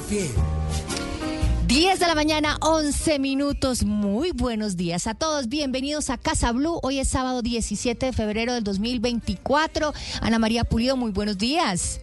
Fiel. 0.00 0.30
10 1.66 2.00
de 2.00 2.06
la 2.06 2.14
mañana, 2.16 2.56
11 2.62 3.18
minutos. 3.20 3.84
Muy 3.84 4.32
buenos 4.32 4.76
días 4.76 5.06
a 5.06 5.14
todos. 5.14 5.48
Bienvenidos 5.48 6.10
a 6.10 6.18
Casa 6.18 6.50
Blue. 6.50 6.80
Hoy 6.82 6.98
es 6.98 7.08
sábado 7.08 7.42
17 7.42 8.06
de 8.06 8.12
febrero 8.12 8.54
del 8.54 8.64
2024. 8.64 9.92
Ana 10.20 10.38
María 10.38 10.64
Pulido, 10.64 10.96
muy 10.96 11.12
buenos 11.12 11.38
días. 11.38 12.00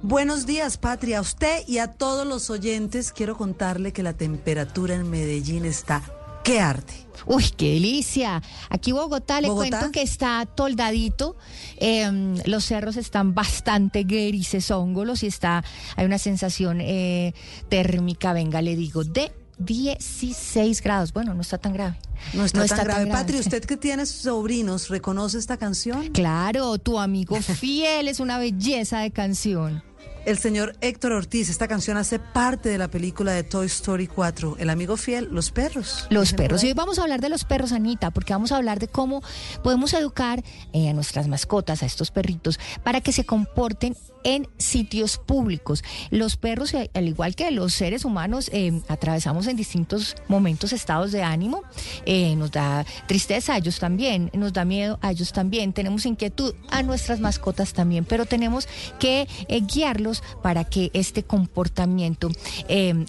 Buenos 0.00 0.46
días, 0.46 0.78
Patria. 0.78 1.18
A 1.18 1.20
usted 1.20 1.64
y 1.66 1.78
a 1.78 1.88
todos 1.88 2.26
los 2.26 2.48
oyentes 2.50 3.12
quiero 3.12 3.36
contarle 3.36 3.92
que 3.92 4.02
la 4.02 4.14
temperatura 4.14 4.94
en 4.94 5.10
Medellín 5.10 5.64
está 5.64 6.02
que 6.48 6.60
arde. 6.60 6.94
Uy, 7.26 7.44
qué 7.56 7.74
delicia. 7.74 8.42
Aquí 8.70 8.92
Bogotá 8.92 9.42
le 9.42 9.48
¿Bogotá? 9.48 9.68
cuento 9.68 9.92
que 9.92 10.00
está 10.00 10.46
toldadito. 10.46 11.36
Eh, 11.76 12.40
los 12.46 12.64
cerros 12.64 12.96
están 12.96 13.34
bastante 13.34 14.04
grises, 14.04 14.70
hongos 14.70 15.22
y 15.22 15.26
está, 15.26 15.62
hay 15.96 16.06
una 16.06 16.16
sensación 16.16 16.80
eh, 16.80 17.34
térmica, 17.68 18.32
venga, 18.32 18.62
le 18.62 18.76
digo, 18.76 19.04
de 19.04 19.30
16 19.58 20.80
grados. 20.82 21.12
Bueno, 21.12 21.34
no 21.34 21.42
está 21.42 21.58
tan 21.58 21.74
grave. 21.74 21.98
No 22.32 22.46
está, 22.46 22.64
tan, 22.64 22.84
grave. 22.84 23.06
Patria, 23.08 23.40
usted 23.40 23.62
que 23.66 23.76
tiene 23.76 24.06
sobrinos, 24.06 24.88
¿reconoce 24.88 25.36
esta 25.36 25.58
canción? 25.58 26.08
Claro, 26.08 26.78
tu 26.78 26.98
amigo 26.98 27.36
fiel 27.42 28.08
es 28.08 28.20
una 28.20 28.38
belleza 28.38 29.00
de 29.00 29.10
canción. 29.10 29.82
El 30.28 30.36
señor 30.36 30.76
Héctor 30.82 31.12
Ortiz, 31.12 31.48
esta 31.48 31.68
canción 31.68 31.96
hace 31.96 32.18
parte 32.18 32.68
de 32.68 32.76
la 32.76 32.88
película 32.88 33.32
de 33.32 33.44
Toy 33.44 33.64
Story 33.64 34.06
4. 34.06 34.56
El 34.58 34.68
amigo 34.68 34.98
fiel, 34.98 35.26
los 35.32 35.50
perros. 35.50 36.06
Los 36.10 36.34
perros. 36.34 36.62
Y 36.62 36.66
hoy 36.66 36.74
vamos 36.74 36.98
a 36.98 37.02
hablar 37.02 37.22
de 37.22 37.30
los 37.30 37.44
perros, 37.44 37.72
Anita, 37.72 38.10
porque 38.10 38.34
vamos 38.34 38.52
a 38.52 38.58
hablar 38.58 38.78
de 38.78 38.88
cómo 38.88 39.22
podemos 39.64 39.94
educar 39.94 40.44
eh, 40.74 40.90
a 40.90 40.92
nuestras 40.92 41.28
mascotas, 41.28 41.82
a 41.82 41.86
estos 41.86 42.10
perritos, 42.10 42.60
para 42.84 43.00
que 43.00 43.12
se 43.12 43.24
comporten 43.24 43.96
en 44.24 44.48
sitios 44.58 45.18
públicos. 45.18 45.82
Los 46.10 46.36
perros, 46.36 46.74
eh, 46.74 46.90
al 46.94 47.08
igual 47.08 47.34
que 47.34 47.50
los 47.50 47.74
seres 47.74 48.04
humanos, 48.04 48.50
eh, 48.52 48.80
atravesamos 48.88 49.46
en 49.46 49.56
distintos 49.56 50.16
momentos 50.28 50.72
estados 50.72 51.12
de 51.12 51.22
ánimo. 51.22 51.62
Eh, 52.06 52.34
nos 52.36 52.50
da 52.50 52.84
tristeza 53.06 53.54
a 53.54 53.58
ellos 53.58 53.78
también, 53.78 54.30
nos 54.34 54.52
da 54.52 54.64
miedo 54.64 54.98
a 55.02 55.10
ellos 55.10 55.32
también, 55.32 55.72
tenemos 55.72 56.06
inquietud 56.06 56.54
a 56.70 56.82
nuestras 56.82 57.20
mascotas 57.20 57.72
también, 57.72 58.04
pero 58.04 58.26
tenemos 58.26 58.68
que 58.98 59.28
eh, 59.48 59.60
guiarlos 59.60 60.22
para 60.42 60.64
que 60.64 60.90
este 60.94 61.22
comportamiento 61.22 62.30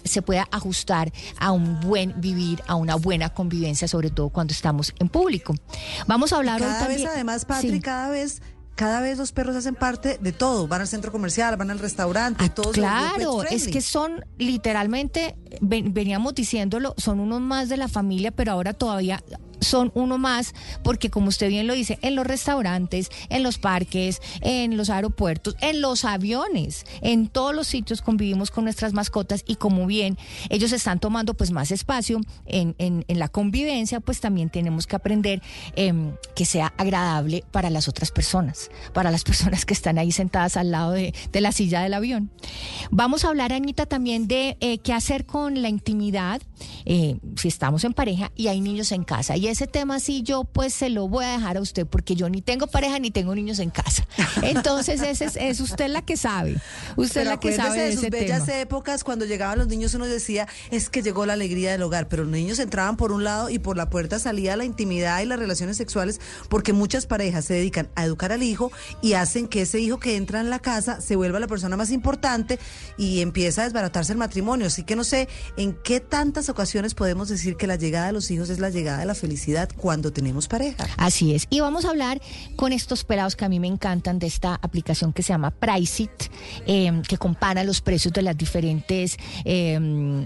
se 0.04 0.22
pueda 0.22 0.48
ajustar 0.50 1.12
a 1.38 1.52
un 1.52 1.80
buen 1.80 2.20
vivir, 2.20 2.62
a 2.66 2.74
una 2.74 2.94
buena 2.96 3.30
convivencia, 3.30 3.88
sobre 3.88 4.10
todo 4.10 4.28
cuando 4.28 4.52
estamos 4.52 4.94
en 4.98 5.08
público. 5.08 5.54
Vamos 6.06 6.32
a 6.32 6.36
hablar 6.36 6.60
hoy 6.60 6.66
Cada 6.68 6.78
vez, 6.80 6.88
también- 6.88 7.08
además, 7.08 7.44
Patri, 7.44 7.70
Sí. 7.70 7.80
cada 7.80 8.10
vez. 8.10 8.40
Cada 8.80 9.02
vez 9.02 9.18
los 9.18 9.30
perros 9.32 9.54
hacen 9.56 9.74
parte 9.74 10.16
de 10.22 10.32
todo. 10.32 10.66
Van 10.66 10.80
al 10.80 10.88
centro 10.88 11.12
comercial, 11.12 11.54
van 11.58 11.70
al 11.70 11.78
restaurante, 11.78 12.42
Ah, 12.46 12.48
todo 12.48 12.72
claro, 12.72 13.42
es 13.42 13.68
que 13.68 13.82
son 13.82 14.24
literalmente, 14.38 15.36
ven- 15.60 15.92
veníamos 15.92 16.34
diciéndolo, 16.34 16.94
son 16.96 17.20
unos 17.20 17.42
más 17.42 17.68
de 17.68 17.76
la 17.76 17.88
familia, 17.88 18.30
pero 18.30 18.52
ahora 18.52 18.72
todavía 18.72 19.22
son 19.60 19.90
uno 19.94 20.18
más, 20.18 20.54
porque 20.82 21.10
como 21.10 21.28
usted 21.28 21.48
bien 21.48 21.66
lo 21.66 21.74
dice, 21.74 21.98
en 22.02 22.14
los 22.16 22.26
restaurantes, 22.26 23.10
en 23.28 23.42
los 23.42 23.58
parques, 23.58 24.20
en 24.40 24.76
los 24.76 24.90
aeropuertos, 24.90 25.56
en 25.60 25.80
los 25.80 26.04
aviones, 26.04 26.84
en 27.02 27.28
todos 27.28 27.54
los 27.54 27.66
sitios 27.66 28.02
convivimos 28.02 28.50
con 28.50 28.64
nuestras 28.64 28.92
mascotas 28.92 29.44
y 29.46 29.56
como 29.56 29.86
bien 29.86 30.18
ellos 30.48 30.72
están 30.72 30.98
tomando 31.00 31.34
pues 31.34 31.50
más 31.50 31.70
espacio 31.70 32.20
en, 32.46 32.74
en- 32.78 33.04
la 33.08 33.28
convivencia, 33.28 34.00
pues 34.00 34.20
también 34.20 34.48
tenemos 34.50 34.86
que 34.86 34.96
aprender 34.96 35.42
em, 35.76 36.12
que 36.34 36.46
sea 36.46 36.72
agradable 36.78 37.44
para 37.50 37.68
las 37.68 37.86
otras 37.88 38.10
personas, 38.10 38.70
para 38.94 39.10
las 39.10 39.24
personas 39.24 39.66
que 39.66 39.74
están 39.74 39.98
ahí 39.98 40.10
sentadas 40.10 40.56
al 40.56 40.70
lado 40.70 40.92
de, 40.92 41.12
de 41.32 41.40
la 41.42 41.52
silla 41.52 41.82
del 41.82 41.92
avión. 41.94 42.30
Vamos 42.90 43.24
a 43.24 43.28
hablar, 43.28 43.52
Anita, 43.52 43.84
también 43.86 44.26
de 44.26 44.56
eh, 44.60 44.78
qué 44.78 44.92
hacer 44.94 45.26
con 45.26 45.60
la 45.60 45.68
intimidad 45.68 46.40
eh, 46.86 47.18
si 47.36 47.48
estamos 47.48 47.84
en 47.84 47.92
pareja 47.92 48.32
y 48.36 48.48
hay 48.48 48.60
niños 48.60 48.90
en 48.92 49.04
casa. 49.04 49.36
Ese 49.50 49.66
tema 49.66 50.00
sí 50.00 50.22
yo 50.22 50.44
pues 50.44 50.72
se 50.74 50.88
lo 50.88 51.08
voy 51.08 51.24
a 51.24 51.32
dejar 51.32 51.56
a 51.56 51.60
usted 51.60 51.86
porque 51.86 52.14
yo 52.14 52.28
ni 52.28 52.42
tengo 52.42 52.66
pareja 52.66 52.98
ni 52.98 53.10
tengo 53.10 53.34
niños 53.34 53.58
en 53.58 53.70
casa. 53.70 54.06
Entonces 54.42 55.02
ese 55.02 55.24
es, 55.24 55.36
es 55.36 55.60
usted 55.60 55.88
la 55.88 56.02
que 56.02 56.16
sabe. 56.16 56.56
Usted 56.96 57.22
es 57.22 57.26
la 57.26 57.40
que 57.40 57.54
sabe 57.54 57.78
de, 57.78 57.84
de 57.86 57.92
sus 57.92 58.04
ese 58.04 58.10
bellas 58.10 58.46
tema. 58.46 58.58
épocas 58.58 59.04
cuando 59.04 59.24
llegaban 59.24 59.58
los 59.58 59.68
niños 59.68 59.94
uno 59.94 60.06
decía 60.06 60.48
es 60.70 60.88
que 60.88 61.02
llegó 61.02 61.26
la 61.26 61.34
alegría 61.34 61.72
del 61.72 61.82
hogar, 61.82 62.08
pero 62.08 62.24
los 62.24 62.32
niños 62.32 62.58
entraban 62.58 62.96
por 62.96 63.12
un 63.12 63.24
lado 63.24 63.50
y 63.50 63.58
por 63.58 63.76
la 63.76 63.90
puerta 63.90 64.18
salía 64.18 64.56
la 64.56 64.64
intimidad 64.64 65.20
y 65.20 65.26
las 65.26 65.38
relaciones 65.38 65.76
sexuales 65.76 66.20
porque 66.48 66.72
muchas 66.72 67.06
parejas 67.06 67.44
se 67.44 67.54
dedican 67.54 67.88
a 67.94 68.04
educar 68.04 68.32
al 68.32 68.42
hijo 68.42 68.70
y 69.02 69.14
hacen 69.14 69.48
que 69.48 69.62
ese 69.62 69.80
hijo 69.80 69.98
que 69.98 70.16
entra 70.16 70.40
en 70.40 70.50
la 70.50 70.58
casa 70.58 71.00
se 71.00 71.16
vuelva 71.16 71.40
la 71.40 71.48
persona 71.48 71.76
más 71.76 71.90
importante 71.90 72.58
y 72.96 73.20
empieza 73.20 73.62
a 73.62 73.64
desbaratarse 73.64 74.12
el 74.12 74.18
matrimonio. 74.18 74.66
Así 74.66 74.84
que 74.84 74.96
no 74.96 75.04
sé 75.04 75.28
en 75.56 75.74
qué 75.82 76.00
tantas 76.00 76.48
ocasiones 76.48 76.94
podemos 76.94 77.28
decir 77.28 77.56
que 77.56 77.66
la 77.66 77.76
llegada 77.76 78.06
de 78.06 78.12
los 78.12 78.30
hijos 78.30 78.50
es 78.50 78.58
la 78.58 78.70
llegada 78.70 78.98
de 78.98 79.06
la 79.06 79.14
felicidad 79.14 79.39
cuando 79.76 80.12
tenemos 80.12 80.46
pareja. 80.48 80.86
Así 80.96 81.34
es. 81.34 81.46
Y 81.50 81.60
vamos 81.60 81.84
a 81.84 81.90
hablar 81.90 82.20
con 82.56 82.72
estos 82.72 83.04
pelados 83.04 83.36
que 83.36 83.44
a 83.44 83.48
mí 83.48 83.58
me 83.60 83.66
encantan 83.68 84.18
de 84.18 84.26
esta 84.26 84.54
aplicación 84.62 85.12
que 85.12 85.22
se 85.22 85.32
llama 85.32 85.50
Priceit, 85.50 86.10
eh, 86.66 87.02
que 87.08 87.16
compara 87.18 87.64
los 87.64 87.80
precios 87.80 88.12
de 88.12 88.22
las 88.22 88.36
diferentes, 88.36 89.16
eh, 89.44 89.78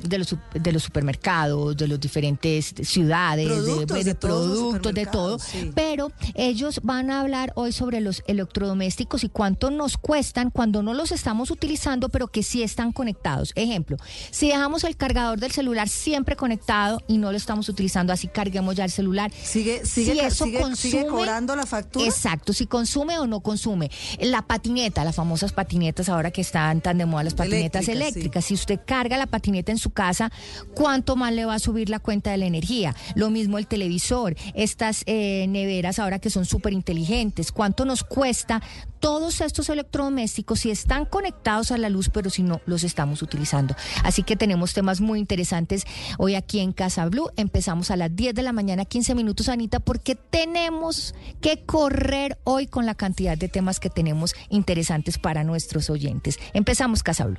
de, 0.02 0.18
los, 0.18 0.34
de 0.54 0.72
los 0.72 0.82
supermercados, 0.82 1.76
de 1.76 1.88
las 1.88 2.00
diferentes 2.00 2.74
ciudades, 2.82 3.48
de- 3.48 3.54
Productos, 3.54 3.98
de, 3.98 4.04
de 4.04 4.14
productos, 4.14 5.12
todo. 5.12 5.38
sí. 5.38 5.70
Pero 5.74 6.10
ellos 6.34 6.80
van 6.82 7.10
a 7.10 7.20
hablar 7.20 7.52
hoy 7.56 7.72
sobre 7.72 8.00
los 8.00 8.22
electrodomésticos 8.26 9.24
y 9.24 9.28
cuánto 9.28 9.70
nos 9.70 9.96
cuestan 9.96 10.50
cuando 10.50 10.82
no 10.82 10.94
los 10.94 11.12
estamos 11.12 11.50
utilizando, 11.50 12.08
pero 12.08 12.28
que 12.28 12.42
sí 12.42 12.62
están 12.62 12.92
conectados. 12.92 13.52
Ejemplo, 13.54 13.96
si 14.30 14.48
dejamos 14.48 14.84
el 14.84 14.96
cargador 14.96 15.38
del 15.40 15.52
celular 15.52 15.88
siempre 15.88 16.36
conectado 16.36 17.00
y 17.06 17.18
no 17.18 17.30
lo 17.30 17.36
estamos 17.36 17.68
utilizando, 17.68 18.12
así 18.12 18.28
carguemos 18.28 18.74
ya 18.76 18.84
el 18.84 18.90
celular. 18.90 19.03
Sigue, 19.42 19.84
sigue, 19.84 20.12
Si 20.12 20.18
eso 20.20 20.44
sigue, 20.44 20.58
sigue 20.76 21.02
consume- 21.04 21.06
cobrando 21.08 21.56
la 21.56 21.66
factura. 21.66 22.04
Exacto, 22.06 22.52
si 22.52 22.66
consume 22.66 23.18
o 23.18 23.26
no 23.26 23.40
consume. 23.40 23.90
La 24.20 24.42
patineta, 24.42 25.04
las 25.04 25.16
famosas 25.16 25.52
patinetas 25.52 26.08
ahora 26.08 26.30
que 26.30 26.40
están 26.40 26.80
tan 26.80 26.98
de 26.98 27.06
moda, 27.06 27.24
las 27.24 27.34
patinetas 27.34 27.88
Eléctricas, 27.88 28.12
eléctricas. 28.14 28.44
Si 28.44 28.54
usted 28.54 28.80
carga 28.86 29.16
la 29.18 29.26
patineta 29.26 29.72
en 29.72 29.78
su 29.78 29.90
casa, 29.90 30.30
¿cuánto 30.74 31.16
más 31.16 31.32
le 31.32 31.44
va 31.44 31.54
a 31.54 31.58
subir 31.58 31.88
la 31.90 31.98
cuenta 31.98 32.30
de 32.30 32.38
la 32.38 32.46
energía? 32.46 32.94
Lo 33.14 33.30
mismo 33.30 33.58
el 33.58 33.66
televisor, 33.66 34.36
estas 34.54 35.02
eh, 35.06 35.46
neveras 35.48 35.98
ahora 35.98 36.18
que 36.18 36.30
son 36.30 36.44
súper 36.44 36.72
inteligentes, 36.72 37.52
¿cuánto 37.52 37.84
nos 37.84 38.04
cuesta? 38.04 38.62
Todos 39.04 39.42
estos 39.42 39.68
electrodomésticos 39.68 40.60
si 40.60 40.70
están 40.70 41.04
conectados 41.04 41.70
a 41.72 41.76
la 41.76 41.90
luz, 41.90 42.08
pero 42.08 42.30
si 42.30 42.42
no 42.42 42.62
los 42.64 42.84
estamos 42.84 43.20
utilizando. 43.20 43.76
Así 44.02 44.22
que 44.22 44.34
tenemos 44.34 44.72
temas 44.72 45.02
muy 45.02 45.18
interesantes 45.18 45.84
hoy 46.16 46.36
aquí 46.36 46.60
en 46.60 46.72
Casa 46.72 47.04
Blue. 47.10 47.28
Empezamos 47.36 47.90
a 47.90 47.96
las 47.96 48.16
10 48.16 48.34
de 48.34 48.42
la 48.42 48.54
mañana, 48.54 48.86
15 48.86 49.14
minutos, 49.14 49.50
Anita, 49.50 49.78
porque 49.78 50.14
tenemos 50.14 51.14
que 51.42 51.66
correr 51.66 52.38
hoy 52.44 52.66
con 52.66 52.86
la 52.86 52.94
cantidad 52.94 53.36
de 53.36 53.50
temas 53.50 53.78
que 53.78 53.90
tenemos 53.90 54.34
interesantes 54.48 55.18
para 55.18 55.44
nuestros 55.44 55.90
oyentes. 55.90 56.38
Empezamos 56.54 57.02
Casa 57.02 57.26
Blue. 57.26 57.36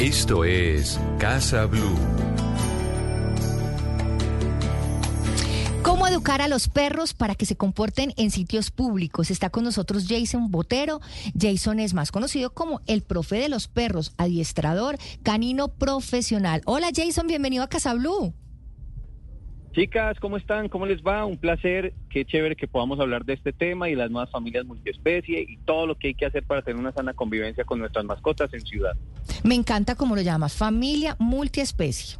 Esto 0.00 0.44
es 0.44 0.98
Casa 1.20 1.66
Blue. 1.66 2.33
¿Cómo 6.04 6.16
educar 6.16 6.42
a 6.42 6.48
los 6.48 6.68
perros 6.68 7.14
para 7.14 7.34
que 7.34 7.46
se 7.46 7.56
comporten 7.56 8.12
en 8.18 8.30
sitios 8.30 8.70
públicos? 8.70 9.30
Está 9.30 9.48
con 9.48 9.64
nosotros 9.64 10.04
Jason 10.06 10.50
Botero. 10.50 11.00
Jason 11.34 11.80
es 11.80 11.94
más 11.94 12.12
conocido 12.12 12.52
como 12.52 12.82
el 12.86 13.00
profe 13.00 13.36
de 13.36 13.48
los 13.48 13.68
perros, 13.68 14.12
adiestrador, 14.18 14.98
canino 15.22 15.68
profesional. 15.68 16.60
Hola 16.66 16.88
Jason, 16.94 17.26
bienvenido 17.26 17.64
a 17.64 17.68
Casa 17.68 17.94
Blue. 17.94 18.34
Chicas, 19.72 20.20
¿cómo 20.20 20.36
están? 20.36 20.68
¿Cómo 20.68 20.84
les 20.84 21.00
va? 21.00 21.24
Un 21.24 21.38
placer, 21.38 21.94
qué 22.10 22.26
chévere 22.26 22.54
que 22.54 22.68
podamos 22.68 23.00
hablar 23.00 23.24
de 23.24 23.32
este 23.32 23.54
tema 23.54 23.88
y 23.88 23.94
las 23.94 24.10
nuevas 24.10 24.30
familias 24.30 24.66
multiespecie 24.66 25.40
y 25.48 25.56
todo 25.64 25.86
lo 25.86 25.96
que 25.96 26.08
hay 26.08 26.14
que 26.14 26.26
hacer 26.26 26.44
para 26.44 26.60
tener 26.60 26.78
una 26.78 26.92
sana 26.92 27.14
convivencia 27.14 27.64
con 27.64 27.78
nuestras 27.78 28.04
mascotas 28.04 28.52
en 28.52 28.60
ciudad. 28.60 28.92
Me 29.42 29.54
encanta 29.54 29.94
como 29.94 30.14
lo 30.14 30.20
llamas, 30.20 30.54
familia 30.54 31.16
multiespecie. 31.18 32.18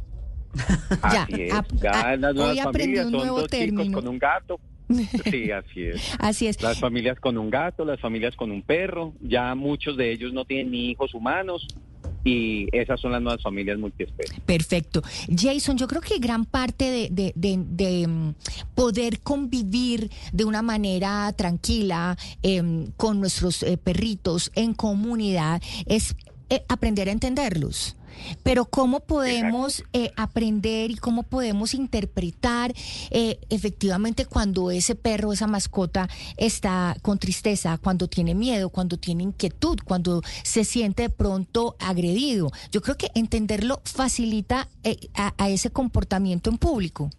Así 1.01 1.41
es. 1.43 1.53
a- 1.53 1.65
Ya 1.81 1.91
a- 1.91 2.17
las 2.17 2.33
nuevas 2.35 2.51
hoy 2.53 2.59
aprendí 2.59 2.97
familias 2.97 3.05
un 3.07 3.11
son 3.11 3.21
chicos 3.23 3.49
término. 3.49 3.91
con 3.93 4.07
un 4.07 4.19
gato. 4.19 4.59
Sí, 5.31 5.49
así 5.51 5.81
es. 5.83 6.01
Así 6.19 6.47
es. 6.47 6.61
Las 6.61 6.79
familias 6.79 7.19
con 7.19 7.37
un 7.39 7.49
gato, 7.49 7.83
las 7.85 7.99
familias 7.99 8.35
con 8.35 8.51
un 8.51 8.61
perro, 8.61 9.13
ya 9.21 9.55
muchos 9.55 9.97
de 9.97 10.11
ellos 10.11 10.31
no 10.31 10.45
tienen 10.45 10.69
ni 10.71 10.91
hijos 10.91 11.13
humanos 11.15 11.67
y 12.23 12.67
esas 12.71 12.99
son 12.99 13.11
las 13.11 13.21
nuevas 13.21 13.41
familias 13.41 13.77
multiespecies. 13.79 14.39
Perfecto. 14.41 15.01
Jason, 15.35 15.77
yo 15.77 15.87
creo 15.87 16.01
que 16.01 16.19
gran 16.19 16.45
parte 16.45 16.85
de, 16.91 17.09
de- 17.11 17.33
de- 17.35 17.63
de, 17.67 18.07
mm, 18.07 18.35
poder 18.75 19.19
convivir 19.21 20.11
de 20.31 20.45
una 20.45 20.61
manera 20.61 21.33
tranquila 21.33 22.15
em, 22.43 22.91
con 22.97 23.19
nuestros 23.19 23.63
eh, 23.63 23.77
perritos 23.77 24.51
en 24.55 24.73
comunidad 24.75 25.61
es 25.87 26.15
eh, 26.51 26.63
aprender 26.69 27.09
a 27.09 27.11
entenderlos. 27.11 27.95
Pero 28.43 28.65
¿cómo 28.65 29.01
podemos 29.01 29.83
eh, 29.93 30.11
aprender 30.15 30.91
y 30.91 30.95
cómo 30.95 31.23
podemos 31.23 31.73
interpretar 31.73 32.73
eh, 33.11 33.39
efectivamente 33.49 34.25
cuando 34.25 34.71
ese 34.71 34.95
perro, 34.95 35.33
esa 35.33 35.47
mascota 35.47 36.07
está 36.37 36.95
con 37.01 37.19
tristeza, 37.19 37.77
cuando 37.77 38.07
tiene 38.07 38.35
miedo, 38.35 38.69
cuando 38.69 38.97
tiene 38.97 39.23
inquietud, 39.23 39.79
cuando 39.83 40.21
se 40.43 40.63
siente 40.63 41.03
de 41.03 41.09
pronto 41.09 41.75
agredido? 41.79 42.51
Yo 42.71 42.81
creo 42.81 42.97
que 42.97 43.11
entenderlo 43.15 43.81
facilita 43.83 44.67
eh, 44.83 44.97
a, 45.13 45.33
a 45.37 45.49
ese 45.49 45.69
comportamiento 45.69 46.49
en 46.49 46.57
público. 46.57 47.09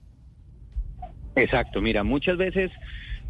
Exacto, 1.37 1.83
mira, 1.83 2.03
muchas 2.03 2.39
veces 2.39 2.71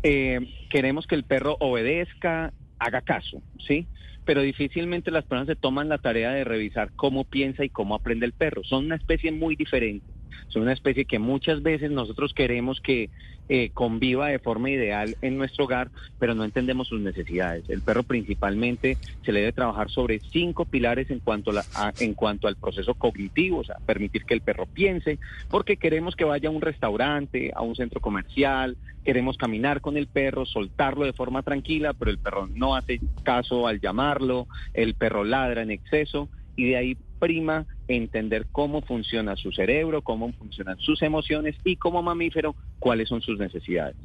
eh, 0.02 0.38
queremos 0.70 1.06
que 1.06 1.16
el 1.16 1.24
perro 1.24 1.56
obedezca, 1.58 2.52
haga 2.78 3.00
caso, 3.00 3.42
¿sí? 3.66 3.86
Pero 4.26 4.42
difícilmente 4.42 5.10
las 5.12 5.24
personas 5.24 5.46
se 5.48 5.56
toman 5.56 5.88
la 5.88 5.98
tarea 5.98 6.32
de 6.32 6.44
revisar 6.44 6.92
cómo 6.96 7.24
piensa 7.24 7.64
y 7.64 7.70
cómo 7.70 7.94
aprende 7.94 8.26
el 8.26 8.34
perro. 8.34 8.62
Son 8.64 8.84
una 8.86 8.96
especie 8.96 9.32
muy 9.32 9.56
diferente. 9.56 10.15
Son 10.48 10.62
una 10.62 10.72
especie 10.72 11.04
que 11.04 11.18
muchas 11.18 11.62
veces 11.62 11.90
nosotros 11.90 12.32
queremos 12.34 12.80
que 12.80 13.10
eh, 13.48 13.70
conviva 13.72 14.26
de 14.26 14.40
forma 14.40 14.70
ideal 14.70 15.16
en 15.20 15.38
nuestro 15.38 15.66
hogar, 15.66 15.90
pero 16.18 16.34
no 16.34 16.42
entendemos 16.44 16.88
sus 16.88 17.00
necesidades. 17.00 17.64
El 17.70 17.80
perro 17.80 18.02
principalmente 18.02 18.98
se 19.24 19.30
le 19.32 19.38
debe 19.40 19.52
trabajar 19.52 19.88
sobre 19.88 20.20
cinco 20.32 20.64
pilares 20.64 21.10
en 21.10 21.20
cuanto, 21.20 21.50
a 21.50 21.54
la- 21.54 21.66
a- 21.72 21.92
en 21.98 22.14
cuanto 22.14 22.48
al 22.48 22.56
proceso 22.56 22.94
cognitivo, 22.94 23.58
o 23.58 23.64
sea, 23.64 23.76
permitir 23.86 24.24
que 24.24 24.34
el 24.34 24.40
perro 24.40 24.66
piense, 24.66 25.20
porque 25.48 25.76
queremos 25.76 26.16
que 26.16 26.24
vaya 26.24 26.48
a 26.48 26.52
un 26.52 26.60
restaurante, 26.60 27.52
a 27.54 27.62
un 27.62 27.76
centro 27.76 28.00
comercial, 28.00 28.76
queremos 29.04 29.36
caminar 29.36 29.80
con 29.80 29.96
el 29.96 30.08
perro, 30.08 30.44
soltarlo 30.44 31.04
de 31.04 31.12
forma 31.12 31.42
tranquila, 31.44 31.94
pero 31.94 32.10
el 32.10 32.18
perro 32.18 32.48
no 32.52 32.74
hace 32.74 32.98
caso 33.22 33.68
al 33.68 33.80
llamarlo, 33.80 34.48
el 34.74 34.94
perro 34.94 35.22
ladra 35.22 35.62
en 35.62 35.70
exceso 35.70 36.28
y 36.56 36.70
de 36.70 36.76
ahí 36.76 36.96
prima 37.18 37.66
entender 37.88 38.46
cómo 38.52 38.82
funciona 38.82 39.36
su 39.36 39.52
cerebro, 39.52 40.02
cómo 40.02 40.32
funcionan 40.32 40.78
sus 40.78 41.02
emociones 41.02 41.56
y 41.64 41.76
como 41.76 42.02
mamífero 42.02 42.56
cuáles 42.78 43.08
son 43.08 43.22
sus 43.22 43.38
necesidades. 43.38 43.96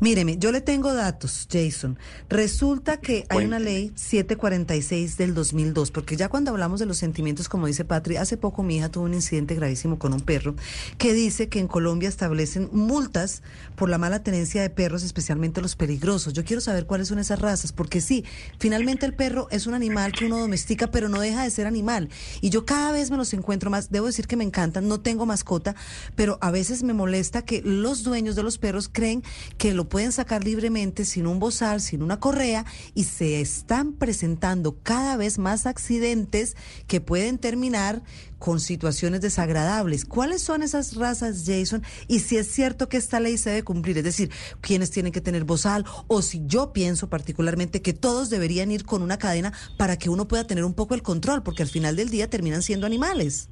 Míreme, 0.00 0.38
yo 0.38 0.52
le 0.52 0.60
tengo 0.60 0.92
datos, 0.94 1.48
Jason. 1.50 1.98
Resulta 2.28 2.98
que 2.98 3.26
hay 3.28 3.44
una 3.44 3.58
ley 3.58 3.92
746 3.94 5.16
del 5.16 5.34
2002, 5.34 5.90
porque 5.90 6.16
ya 6.16 6.28
cuando 6.28 6.50
hablamos 6.50 6.80
de 6.80 6.86
los 6.86 6.98
sentimientos, 6.98 7.48
como 7.48 7.66
dice 7.66 7.84
Patri, 7.84 8.16
hace 8.16 8.36
poco 8.36 8.62
mi 8.62 8.76
hija 8.76 8.90
tuvo 8.90 9.04
un 9.04 9.14
incidente 9.14 9.54
gravísimo 9.54 9.98
con 9.98 10.12
un 10.12 10.20
perro 10.20 10.54
que 10.98 11.12
dice 11.12 11.48
que 11.48 11.58
en 11.58 11.68
Colombia 11.68 12.08
establecen 12.08 12.68
multas 12.72 13.42
por 13.76 13.88
la 13.88 13.98
mala 13.98 14.22
tenencia 14.22 14.62
de 14.62 14.70
perros, 14.70 15.02
especialmente 15.02 15.60
los 15.60 15.76
peligrosos. 15.76 16.32
Yo 16.32 16.44
quiero 16.44 16.60
saber 16.60 16.86
cuáles 16.86 17.08
son 17.08 17.18
esas 17.18 17.40
razas, 17.40 17.72
porque 17.72 18.00
sí, 18.00 18.24
finalmente 18.58 19.06
el 19.06 19.14
perro 19.14 19.48
es 19.50 19.66
un 19.66 19.74
animal 19.74 20.12
que 20.12 20.26
uno 20.26 20.38
domestica, 20.38 20.90
pero 20.90 21.08
no 21.08 21.20
deja 21.20 21.44
de 21.44 21.50
ser 21.50 21.66
animal. 21.66 22.08
Y 22.40 22.50
yo 22.50 22.64
cada 22.64 22.92
vez 22.92 23.10
me 23.10 23.16
los 23.16 23.32
encuentro 23.32 23.70
más, 23.70 23.90
debo 23.90 24.06
decir 24.06 24.26
que 24.26 24.36
me 24.36 24.44
encantan, 24.44 24.88
no 24.88 25.00
tengo 25.00 25.26
mascota, 25.26 25.74
pero 26.14 26.38
a 26.40 26.50
veces 26.50 26.82
me 26.82 26.92
molesta 26.92 27.42
que 27.42 27.62
los 27.62 28.02
dueños 28.02 28.36
de 28.36 28.42
los 28.42 28.58
perros 28.58 28.88
creen 28.92 29.22
que 29.56 29.72
lo 29.72 29.88
pueden 29.88 30.12
sacar 30.12 30.44
libremente 30.44 31.04
sin 31.04 31.26
un 31.26 31.38
bozal, 31.38 31.80
sin 31.80 32.02
una 32.02 32.20
correa, 32.20 32.64
y 32.94 33.04
se 33.04 33.40
están 33.40 33.92
presentando 33.92 34.78
cada 34.82 35.16
vez 35.16 35.38
más 35.38 35.66
accidentes 35.66 36.56
que 36.86 37.00
pueden 37.00 37.38
terminar 37.38 38.02
con 38.38 38.60
situaciones 38.60 39.20
desagradables. 39.20 40.04
¿Cuáles 40.04 40.42
son 40.42 40.62
esas 40.62 40.94
razas, 40.94 41.44
Jason? 41.46 41.82
Y 42.06 42.20
si 42.20 42.36
es 42.36 42.50
cierto 42.50 42.88
que 42.88 42.96
esta 42.96 43.20
ley 43.20 43.36
se 43.36 43.50
debe 43.50 43.64
cumplir, 43.64 43.98
es 43.98 44.04
decir, 44.04 44.30
quiénes 44.60 44.90
tienen 44.90 45.12
que 45.12 45.20
tener 45.20 45.44
bozal, 45.44 45.84
o 46.06 46.22
si 46.22 46.42
yo 46.46 46.72
pienso 46.72 47.08
particularmente 47.08 47.82
que 47.82 47.92
todos 47.92 48.30
deberían 48.30 48.70
ir 48.70 48.84
con 48.84 49.02
una 49.02 49.18
cadena 49.18 49.52
para 49.76 49.96
que 49.96 50.10
uno 50.10 50.28
pueda 50.28 50.46
tener 50.46 50.64
un 50.64 50.74
poco 50.74 50.94
el 50.94 51.02
control, 51.02 51.42
porque 51.42 51.62
al 51.62 51.68
final 51.68 51.96
del 51.96 52.10
día 52.10 52.30
terminan 52.30 52.62
siendo 52.62 52.86
animales. 52.86 53.48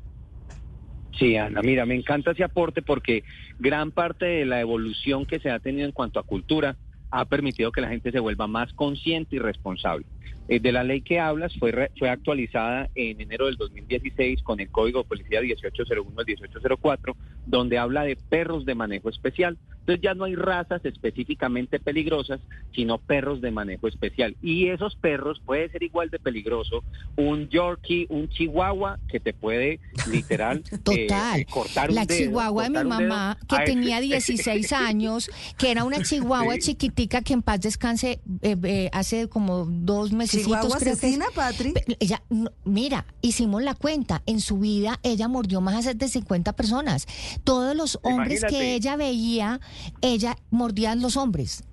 Sí, 1.19 1.37
Ana, 1.37 1.63
mira, 1.63 1.87
me 1.87 1.95
encanta 1.95 2.33
ese 2.33 2.45
aporte 2.45 2.83
porque 2.83 3.25
gran 3.59 3.91
parte 3.93 4.27
de 4.27 4.45
la 4.45 4.61
evolución 4.61 5.25
que 5.25 5.39
se 5.41 5.51
ha 5.51 5.59
tenido 5.61 5.87
en 5.87 5.93
cuanto 5.93 6.19
a 6.21 6.25
cultura 6.25 6.77
ha 7.11 7.25
permitido 7.25 7.73
que 7.73 7.81
la 7.81 7.89
gente 7.89 8.11
se 8.13 8.19
vuelva 8.21 8.47
más 8.47 8.73
consciente 8.75 9.37
y 9.37 9.39
responsable. 9.39 10.05
Eh, 10.49 10.61
de 10.61 10.73
la 10.73 10.85
ley 10.85 11.01
que 11.01 11.19
hablas 11.19 11.55
fue, 11.59 11.73
re- 11.73 11.91
fue 11.99 12.11
actualizada 12.11 12.89
en 12.95 13.21
enero 13.21 13.47
del 13.47 13.57
2016 13.57 14.43
con 14.43 14.61
el 14.61 14.69
Código 14.71 15.01
de 15.01 15.09
Policía 15.09 15.41
1801 15.41 16.11
al 16.21 16.27
1804, 16.27 17.17
donde 17.47 17.79
habla 17.79 18.03
de 18.05 18.17
perros 18.17 18.65
de 18.67 18.75
manejo 18.75 19.09
especial. 19.09 19.57
Entonces 19.87 20.03
ya 20.03 20.15
no 20.15 20.25
hay 20.25 20.35
razas 20.35 20.85
específicamente 20.85 21.79
peligrosas, 21.79 22.41
sino 22.75 22.99
perros 22.99 23.41
de 23.41 23.53
manejo 23.53 23.87
especial. 23.87 24.35
Y 24.43 24.67
esos 24.67 24.97
perros 24.97 25.41
puede 25.47 25.69
ser 25.71 25.85
igual 25.85 26.11
de 26.11 26.19
peligroso 26.19 26.83
un 27.17 27.49
Yorkie, 27.49 28.07
un 28.09 28.29
Chihuahua, 28.29 28.99
que 29.09 29.21
te 29.21 29.33
puede 29.33 29.79
literal 30.11 30.65
eh, 30.73 30.79
Total. 30.79 31.41
eh, 31.41 31.47
cortar 31.49 31.93
la 31.93 32.01
un 32.01 32.07
dedo, 32.09 32.19
chihuahua 32.19 32.65
de 32.65 32.71
mi 32.71 32.85
mamá, 32.89 33.39
que 33.49 33.59
tenía 33.65 34.01
16 34.01 34.73
años, 34.73 35.31
que 35.57 35.71
era 35.71 35.85
una 35.85 36.03
chihuahua 36.03 36.55
Sí. 36.55 36.73
chiquitica 36.73 37.23
que 37.23 37.35
en 37.35 37.43
paz 37.43 37.61
descanse 37.61 38.19
eh, 38.43 38.57
eh, 38.65 38.91
hace 38.93 39.29
como 39.29 39.67
dos 39.67 40.11
meses. 40.13 40.43
Chihuahua 40.43 40.79
creo 40.79 40.95
asesina, 40.95 41.27
Patri. 41.33 41.75
Ella, 42.01 42.23
no, 42.29 42.51
mira, 42.65 43.07
hicimos 43.23 43.63
la 43.63 43.75
cuenta. 43.75 44.23
En 44.27 44.41
su 44.41 44.59
vida 44.59 44.99
ella 45.05 45.29
mordió 45.29 45.61
más 45.61 45.77
de 45.97 46.09
50 46.09 46.55
personas. 46.55 47.07
Todos 47.45 47.77
los 47.77 47.99
hombres 48.03 48.45
que 48.49 48.75
ella 48.75 48.97
veía, 48.97 49.61
ella 50.01 50.37
mordía 50.51 50.93
a 50.93 50.95
los 50.95 51.17
hombres. 51.17 51.65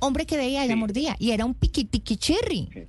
Hombre 0.00 0.26
que 0.26 0.36
veía, 0.36 0.64
ella 0.64 0.74
Sí. 0.74 0.78
mordía. 0.80 1.16
Y 1.18 1.30
era 1.30 1.44
un 1.44 1.54
piquitiquichirri. 1.54 2.68
Sí, 2.72 2.80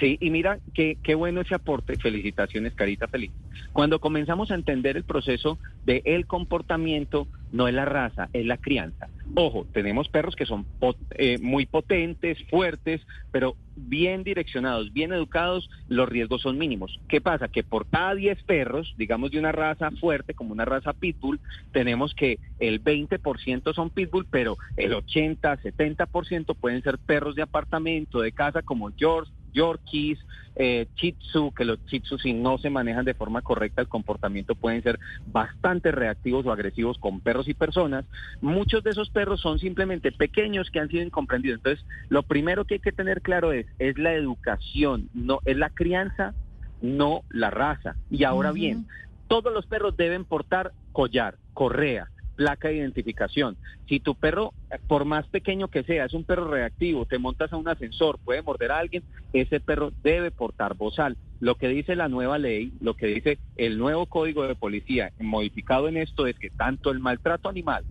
y 0.00 0.30
mira, 0.30 0.58
qué, 0.74 0.98
qué 1.02 1.14
bueno 1.14 1.40
ese 1.40 1.54
aporte. 1.54 1.96
Felicitaciones, 1.96 2.74
Carita 2.74 3.08
Feliz. 3.08 3.30
Cuando 3.72 3.98
comenzamos 4.00 4.50
a 4.50 4.54
entender 4.54 4.96
el 4.96 5.04
proceso 5.04 5.58
de 5.84 6.02
el 6.04 6.26
comportamiento, 6.26 7.28
no 7.52 7.66
es 7.68 7.74
la 7.74 7.84
raza, 7.84 8.28
es 8.32 8.44
la 8.44 8.58
crianza. 8.58 9.08
Ojo, 9.34 9.66
tenemos 9.72 10.08
perros 10.08 10.36
que 10.36 10.46
son 10.46 10.66
pot- 10.80 10.96
eh, 11.16 11.38
muy 11.38 11.66
potentes, 11.66 12.38
fuertes, 12.50 13.00
pero 13.30 13.56
bien 13.76 14.24
direccionados, 14.24 14.92
bien 14.92 15.12
educados, 15.12 15.70
los 15.88 16.08
riesgos 16.08 16.42
son 16.42 16.58
mínimos. 16.58 16.98
¿Qué 17.08 17.20
pasa? 17.20 17.48
Que 17.48 17.62
por 17.62 17.86
cada 17.86 18.14
10 18.14 18.42
perros, 18.42 18.92
digamos 18.96 19.30
de 19.30 19.38
una 19.38 19.52
raza 19.52 19.90
fuerte, 19.92 20.34
como 20.34 20.52
una 20.52 20.64
raza 20.64 20.92
pitbull, 20.92 21.40
tenemos 21.72 22.14
que 22.14 22.38
el 22.58 22.82
20% 22.82 23.72
son 23.74 23.90
pitbull, 23.90 24.26
pero 24.30 24.58
el 24.76 24.94
80, 24.94 25.58
70% 25.62 26.54
pueden 26.54 26.82
ser 26.82 26.98
perros 26.98 27.34
de 27.34 27.42
apartamento, 27.42 28.20
de 28.20 28.32
casa, 28.32 28.62
como 28.62 28.90
George, 28.96 29.30
Yorkies, 29.58 30.18
eh, 30.54 30.86
Shih 30.96 31.12
Tzu, 31.12 31.52
que 31.52 31.64
los 31.64 31.78
Shih 31.86 32.00
Tzu 32.00 32.18
si 32.18 32.32
no 32.32 32.58
se 32.58 32.70
manejan 32.70 33.04
de 33.04 33.14
forma 33.14 33.42
correcta 33.42 33.80
el 33.80 33.88
comportamiento 33.88 34.54
pueden 34.54 34.82
ser 34.82 34.98
bastante 35.26 35.92
reactivos 35.92 36.46
o 36.46 36.52
agresivos 36.52 36.98
con 36.98 37.20
perros 37.20 37.48
y 37.48 37.54
personas. 37.54 38.04
Muchos 38.40 38.82
de 38.84 38.90
esos 38.90 39.10
perros 39.10 39.40
son 39.40 39.58
simplemente 39.58 40.12
pequeños 40.12 40.70
que 40.70 40.80
han 40.80 40.88
sido 40.88 41.04
incomprendidos. 41.04 41.58
Entonces, 41.58 41.84
lo 42.08 42.22
primero 42.22 42.64
que 42.64 42.74
hay 42.74 42.80
que 42.80 42.92
tener 42.92 43.22
claro 43.22 43.52
es, 43.52 43.66
es 43.78 43.98
la 43.98 44.14
educación, 44.14 45.08
no 45.14 45.40
es 45.44 45.56
la 45.56 45.70
crianza, 45.70 46.34
no 46.82 47.22
la 47.30 47.50
raza. 47.50 47.96
Y 48.10 48.24
ahora 48.24 48.52
bien, 48.52 48.86
todos 49.28 49.52
los 49.52 49.66
perros 49.66 49.96
deben 49.96 50.24
portar 50.24 50.72
collar, 50.92 51.36
correa, 51.54 52.08
placa 52.38 52.68
de 52.68 52.76
identificación. 52.76 53.56
Si 53.88 53.98
tu 53.98 54.14
perro, 54.14 54.54
por 54.86 55.04
más 55.04 55.26
pequeño 55.26 55.66
que 55.66 55.82
sea, 55.82 56.04
es 56.04 56.14
un 56.14 56.22
perro 56.22 56.48
reactivo, 56.48 57.04
te 57.04 57.18
montas 57.18 57.52
a 57.52 57.56
un 57.56 57.68
ascensor, 57.68 58.20
puede 58.24 58.42
morder 58.42 58.70
a 58.70 58.78
alguien, 58.78 59.02
ese 59.32 59.58
perro 59.58 59.90
debe 60.04 60.30
portar 60.30 60.76
bozal. 60.76 61.16
Lo 61.40 61.56
que 61.56 61.66
dice 61.66 61.96
la 61.96 62.08
nueva 62.08 62.38
ley, 62.38 62.72
lo 62.80 62.94
que 62.94 63.08
dice 63.08 63.38
el 63.56 63.76
nuevo 63.76 64.06
código 64.06 64.46
de 64.46 64.54
policía 64.54 65.10
modificado 65.18 65.88
en 65.88 65.96
esto 65.96 66.28
es 66.28 66.38
que 66.38 66.50
tanto 66.50 66.92
el 66.92 67.00
maltrato 67.00 67.48
animal 67.48 67.84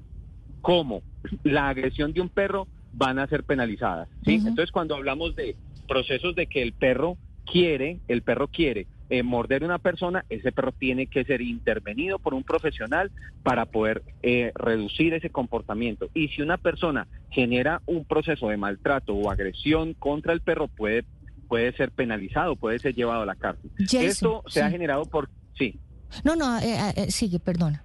como 0.61 1.03
la 1.43 1.67
agresión 1.67 2.13
de 2.13 2.21
un 2.21 2.29
perro 2.29 2.69
van 2.93 3.19
a 3.19 3.27
ser 3.27 3.43
penalizadas. 3.43 4.07
Entonces, 4.25 4.71
cuando 4.71 4.95
hablamos 4.95 5.35
de 5.35 5.57
procesos 5.89 6.35
de 6.35 6.47
que 6.47 6.61
el 6.61 6.71
perro 6.71 7.17
quiere, 7.45 7.99
el 8.07 8.21
perro 8.21 8.47
quiere 8.47 8.87
eh, 9.09 9.23
morder 9.23 9.63
a 9.63 9.65
una 9.65 9.79
persona, 9.79 10.25
ese 10.29 10.51
perro 10.51 10.71
tiene 10.71 11.07
que 11.07 11.23
ser 11.23 11.41
intervenido 11.41 12.19
por 12.19 12.33
un 12.33 12.43
profesional 12.43 13.11
para 13.43 13.65
poder 13.65 14.03
eh, 14.21 14.51
reducir 14.55 15.13
ese 15.13 15.29
comportamiento. 15.29 16.09
Y 16.13 16.29
si 16.29 16.41
una 16.41 16.57
persona 16.57 17.07
genera 17.29 17.81
un 17.85 18.05
proceso 18.05 18.49
de 18.49 18.57
maltrato 18.57 19.13
o 19.13 19.31
agresión 19.31 19.93
contra 19.93 20.33
el 20.33 20.41
perro, 20.41 20.67
puede, 20.67 21.05
puede 21.47 21.71
ser 21.73 21.91
penalizado, 21.91 22.55
puede 22.55 22.79
ser 22.79 22.95
llevado 22.95 23.21
a 23.21 23.25
la 23.25 23.35
cárcel. 23.35 23.71
Jason, 23.79 24.01
Esto 24.03 24.43
se 24.47 24.61
ha 24.61 24.69
generado 24.69 25.05
por... 25.05 25.29
Sí. 25.57 25.79
No, 26.23 26.35
no, 26.35 26.57
eh, 26.59 26.93
eh, 26.95 27.11
sigue, 27.11 27.39
perdona. 27.39 27.83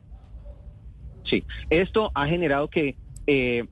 Sí, 1.24 1.44
esto 1.70 2.10
ha 2.14 2.26
generado 2.26 2.68
que 2.68 2.96
eh, 3.26 3.64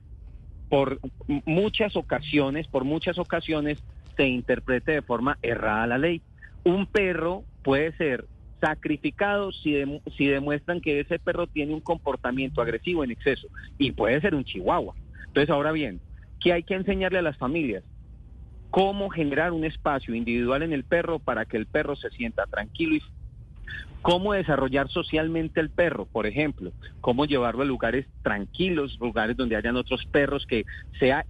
por 0.69 0.99
muchas 1.45 1.95
ocasiones, 1.95 2.67
por 2.67 2.85
muchas 2.85 3.17
ocasiones, 3.17 3.77
se 4.15 4.27
interprete 4.27 4.93
de 4.93 5.01
forma 5.01 5.37
errada 5.41 5.87
la 5.87 5.97
ley. 5.97 6.21
Un 6.63 6.85
perro 6.85 7.43
puede 7.63 7.91
ser 7.93 8.25
sacrificado 8.59 9.51
si, 9.51 9.73
demuestran 10.19 10.81
que 10.81 10.99
ese 10.99 11.17
perro 11.17 11.47
tiene 11.47 11.73
un 11.73 11.81
comportamiento 11.81 12.61
agresivo 12.61 13.03
en 13.03 13.11
exceso 13.11 13.47
y 13.77 13.91
puede 13.91 14.21
ser 14.21 14.35
un 14.35 14.43
chihuahua. 14.43 14.93
Entonces, 15.27 15.49
ahora 15.49 15.71
bien, 15.71 15.99
¿qué 16.39 16.53
hay 16.53 16.63
que 16.63 16.75
enseñarle 16.75 17.19
a 17.19 17.23
las 17.23 17.37
familias? 17.37 17.83
Cómo 18.69 19.09
generar 19.09 19.51
un 19.51 19.65
espacio 19.65 20.13
individual 20.13 20.61
en 20.61 20.73
el 20.73 20.83
perro 20.83 21.19
para 21.19 21.45
que 21.45 21.57
el 21.57 21.65
perro 21.65 21.95
se 21.95 22.09
sienta 22.11 22.45
tranquilo 22.45 22.95
y 22.95 23.01
cómo 24.01 24.33
desarrollar 24.33 24.89
socialmente 24.89 25.59
el 25.59 25.69
perro, 25.69 26.05
por 26.05 26.25
ejemplo, 26.25 26.71
cómo 27.01 27.25
llevarlo 27.25 27.63
a 27.63 27.65
lugares 27.65 28.05
tranquilos, 28.21 28.97
lugares 28.99 29.37
donde 29.37 29.55
hayan 29.55 29.75
otros 29.75 30.05
perros 30.05 30.45
que 30.45 30.65
sea 30.99 31.25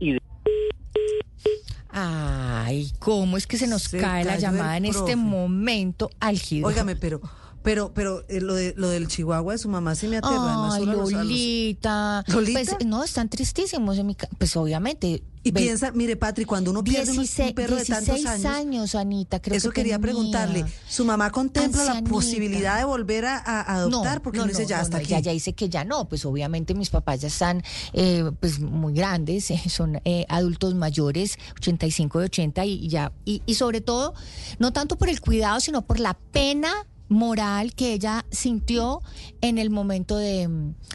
Ay, 1.93 2.91
¿cómo 2.99 3.37
es 3.37 3.47
que 3.47 3.57
se 3.57 3.67
nos 3.67 3.89
cae 3.89 4.23
la 4.23 4.37
llamada 4.37 4.77
en 4.77 4.85
este 4.85 5.15
momento 5.15 6.09
álgido? 6.19 6.67
Óigame, 6.67 6.95
pero 6.95 7.21
pero, 7.63 7.93
pero 7.93 8.23
eh, 8.27 8.41
lo, 8.41 8.55
de, 8.55 8.73
lo 8.75 8.89
del 8.89 9.07
chihuahua 9.07 9.53
de 9.53 9.59
su 9.59 9.69
mamá 9.69 9.93
sí 9.95 10.07
me 10.07 10.17
aterra. 10.17 10.73
Ay, 10.73 10.85
Lolita. 10.85 12.23
Pues 12.31 12.75
no, 12.85 13.03
están 13.03 13.29
tristísimos. 13.29 13.97
En 13.97 14.07
mi 14.07 14.17
pues 14.37 14.55
obviamente. 14.55 15.23
Y 15.43 15.51
piensa, 15.51 15.91
mire, 15.91 16.15
Patri, 16.15 16.45
cuando 16.45 16.69
uno 16.69 16.83
pierde 16.83 17.17
un 17.17 17.27
perro 17.55 17.75
de 17.75 17.85
tantos 17.85 18.25
años. 18.27 18.45
años, 18.45 18.93
Anita, 18.93 19.41
creo 19.41 19.57
Eso 19.57 19.71
quería 19.71 19.97
preguntarle. 19.97 20.65
¿Su 20.87 21.03
mamá 21.03 21.31
contempla 21.31 21.83
la 21.83 22.03
posibilidad 22.03 22.77
de 22.77 22.83
volver 22.83 23.25
a, 23.25 23.61
adoptar? 23.61 24.21
porque 24.21 24.37
no, 24.37 24.45
dice 24.45 24.67
ya 24.67 24.79
hasta 24.79 24.97
aquí. 24.97 25.07
Ya, 25.07 25.19
ya 25.19 25.31
dice 25.31 25.53
que 25.53 25.67
ya 25.67 25.83
no. 25.83 26.07
Pues 26.07 26.25
obviamente 26.25 26.75
mis 26.75 26.91
papás 26.91 27.21
ya 27.21 27.27
están 27.27 27.63
eh, 27.93 28.29
pues 28.39 28.59
muy 28.59 28.93
grandes, 28.93 29.49
eh, 29.49 29.59
son 29.67 29.99
adultos 30.29 30.75
mayores, 30.75 31.39
85 31.57 32.21
y 32.21 32.25
80, 32.25 32.65
y 32.65 32.87
ya. 32.87 33.11
Y, 33.25 33.41
y 33.47 33.55
sobre 33.55 33.81
todo, 33.81 34.13
no 34.59 34.71
tanto 34.73 34.95
por 34.99 35.09
el 35.09 35.21
cuidado, 35.21 35.59
sino 35.59 35.81
por 35.81 35.99
la 35.99 36.13
pena 36.13 36.85
moral 37.11 37.75
que 37.75 37.91
ella 37.91 38.25
sintió 38.31 39.01
en 39.41 39.57
el 39.57 39.69
momento 39.69 40.15
de, 40.15 40.49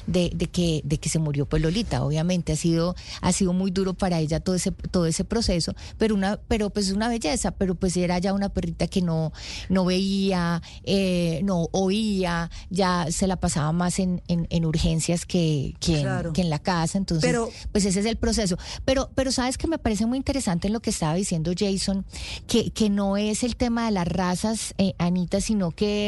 de, 0.06 0.30
que, 0.50 0.80
de 0.82 0.99
que 0.99 1.11
se 1.11 1.18
murió 1.18 1.44
pues 1.44 1.62
Lolita. 1.62 2.02
Obviamente 2.02 2.54
ha 2.54 2.56
sido, 2.56 2.96
ha 3.20 3.32
sido 3.32 3.52
muy 3.52 3.70
duro 3.70 3.92
para 3.92 4.18
ella 4.18 4.40
todo 4.40 4.56
ese, 4.56 4.73
todo 4.73 5.04
ese 5.04 5.25
proceso, 5.25 5.75
pero 5.99 6.14
una, 6.14 6.40
pero 6.49 6.70
pues 6.70 6.88
es 6.88 6.94
una 6.94 7.08
belleza, 7.08 7.50
pero 7.50 7.75
pues 7.75 7.96
era 7.99 8.18
ya 8.18 8.32
una 8.32 8.49
perrita 8.49 8.87
que 8.87 9.02
no, 9.02 9.32
no 9.68 9.85
veía, 9.85 10.62
eh, 10.85 11.40
no 11.44 11.68
oía, 11.73 12.50
ya 12.70 13.06
se 13.11 13.26
la 13.26 13.37
pasaba 13.37 13.73
más 13.73 13.99
en, 13.99 14.23
en, 14.26 14.64
urgencias 14.64 15.26
que, 15.26 15.75
que, 15.80 16.00
en, 16.00 16.50
la 16.50 16.58
casa. 16.58 16.96
Entonces, 16.96 17.37
pues 17.73 17.85
ese 17.85 18.00
es 18.00 18.06
el 18.06 18.16
proceso. 18.16 18.56
Pero, 18.87 19.11
pero 19.14 19.30
sabes 19.32 19.58
que 19.58 19.68
me 19.68 19.76
parece 19.76 20.06
muy 20.06 20.16
interesante 20.16 20.68
en 20.68 20.73
lo 20.73 20.80
que 20.80 20.90
estaba 20.90 21.14
diciendo 21.14 21.52
Jason, 21.56 22.06
que, 22.46 22.70
que 22.70 22.88
no 22.88 23.18
es 23.18 23.42
el 23.42 23.56
tema 23.56 23.85
de 23.85 23.90
las 23.90 24.08
razas, 24.08 24.75
eh, 24.78 24.94
Anita, 24.99 25.42
sino 25.42 25.73
que 25.73 26.06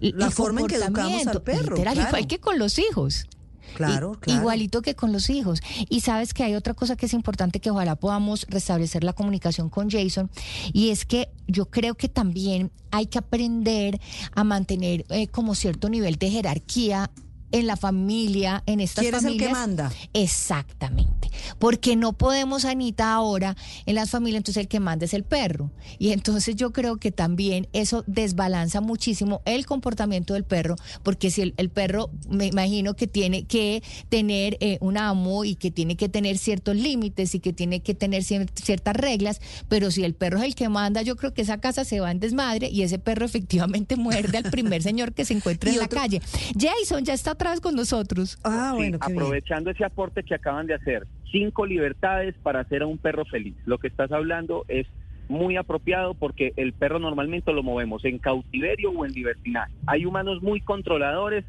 la 0.00 0.30
forma 0.30 0.60
en 0.60 0.66
que 0.66 0.76
educamos 0.76 1.26
al 1.26 1.42
perro. 1.42 1.76
igual 1.76 2.26
que 2.26 2.38
con 2.38 2.58
los 2.58 2.78
hijos. 2.78 3.26
Claro, 3.74 4.16
claro. 4.20 4.40
Igualito 4.40 4.82
que 4.82 4.94
con 4.94 5.12
los 5.12 5.30
hijos. 5.30 5.60
Y 5.88 6.00
sabes 6.00 6.34
que 6.34 6.42
hay 6.42 6.54
otra 6.54 6.74
cosa 6.74 6.96
que 6.96 7.06
es 7.06 7.14
importante 7.14 7.60
que 7.60 7.70
ojalá 7.70 7.96
podamos 7.96 8.46
restablecer 8.48 9.04
la 9.04 9.12
comunicación 9.12 9.70
con 9.70 9.90
Jason 9.90 10.30
y 10.72 10.90
es 10.90 11.04
que 11.04 11.28
yo 11.46 11.66
creo 11.66 11.94
que 11.94 12.08
también 12.08 12.70
hay 12.90 13.06
que 13.06 13.18
aprender 13.18 14.00
a 14.34 14.44
mantener 14.44 15.04
eh, 15.10 15.28
como 15.28 15.54
cierto 15.54 15.88
nivel 15.88 16.16
de 16.16 16.30
jerarquía 16.30 17.10
en 17.52 17.66
la 17.66 17.76
familia, 17.76 18.62
en 18.66 18.80
estas 18.80 19.02
¿Quién 19.02 19.14
familias. 19.14 19.34
es 19.34 19.42
el 19.42 19.46
que 19.48 19.52
manda? 19.52 19.92
Exactamente. 20.12 21.30
Porque 21.58 21.96
no 21.96 22.12
podemos, 22.12 22.64
Anita, 22.64 23.12
ahora 23.12 23.56
en 23.86 23.94
las 23.94 24.10
familias, 24.10 24.40
entonces 24.40 24.62
el 24.62 24.68
que 24.68 24.80
manda 24.80 25.04
es 25.04 25.14
el 25.14 25.24
perro. 25.24 25.70
Y 25.98 26.12
entonces 26.12 26.56
yo 26.56 26.72
creo 26.72 26.98
que 26.98 27.12
también 27.12 27.68
eso 27.72 28.04
desbalanza 28.06 28.80
muchísimo 28.80 29.42
el 29.44 29.66
comportamiento 29.66 30.34
del 30.34 30.44
perro, 30.44 30.76
porque 31.02 31.30
si 31.30 31.54
el, 31.56 31.70
perro, 31.70 32.10
me 32.28 32.46
imagino 32.46 32.94
que 32.94 33.06
tiene 33.06 33.44
que 33.44 33.82
tener 34.08 34.56
eh, 34.60 34.78
un 34.80 34.96
amo 34.96 35.44
y 35.44 35.54
que 35.54 35.70
tiene 35.70 35.96
que 35.96 36.08
tener 36.08 36.38
ciertos 36.38 36.76
límites 36.76 37.34
y 37.34 37.40
que 37.40 37.52
tiene 37.52 37.80
que 37.80 37.94
tener 37.94 38.22
ciertas 38.24 38.96
reglas, 38.96 39.40
pero 39.68 39.90
si 39.90 40.04
el 40.04 40.14
perro 40.14 40.38
es 40.38 40.44
el 40.44 40.54
que 40.54 40.68
manda, 40.68 41.02
yo 41.02 41.16
creo 41.16 41.34
que 41.34 41.42
esa 41.42 41.58
casa 41.58 41.84
se 41.84 42.00
va 42.00 42.10
en 42.10 42.20
desmadre 42.20 42.68
y 42.68 42.82
ese 42.82 42.98
perro 42.98 43.24
efectivamente 43.30 43.96
muerde 43.96 44.38
al 44.38 44.50
primer 44.50 44.82
señor 44.82 45.12
que 45.12 45.24
se 45.24 45.34
encuentra 45.34 45.70
en 45.70 45.78
la 45.78 45.88
calle. 45.88 46.20
Jason 46.58 47.04
ya 47.04 47.14
está 47.14 47.34
atrás 47.40 47.60
con 47.60 47.74
nosotros. 47.74 48.38
Ah, 48.44 48.72
bueno. 48.74 48.98
aprovechando 49.00 49.70
ese 49.70 49.84
aporte 49.84 50.22
que 50.22 50.34
acaban 50.34 50.66
de 50.66 50.74
hacer, 50.74 51.06
cinco 51.32 51.64
libertades 51.64 52.34
para 52.42 52.60
hacer 52.60 52.82
a 52.82 52.86
un 52.86 52.98
perro 52.98 53.24
feliz. 53.24 53.56
Lo 53.64 53.78
que 53.78 53.88
estás 53.88 54.12
hablando 54.12 54.64
es 54.68 54.86
muy 55.28 55.56
apropiado 55.56 56.14
porque 56.14 56.52
el 56.56 56.74
perro 56.74 56.98
normalmente 56.98 57.52
lo 57.52 57.62
movemos 57.62 58.04
en 58.04 58.18
cautiverio 58.18 58.90
o 58.90 59.06
en 59.06 59.12
libertinaje. 59.12 59.72
Hay 59.86 60.04
humanos 60.04 60.42
muy 60.42 60.60
controladores 60.60 61.44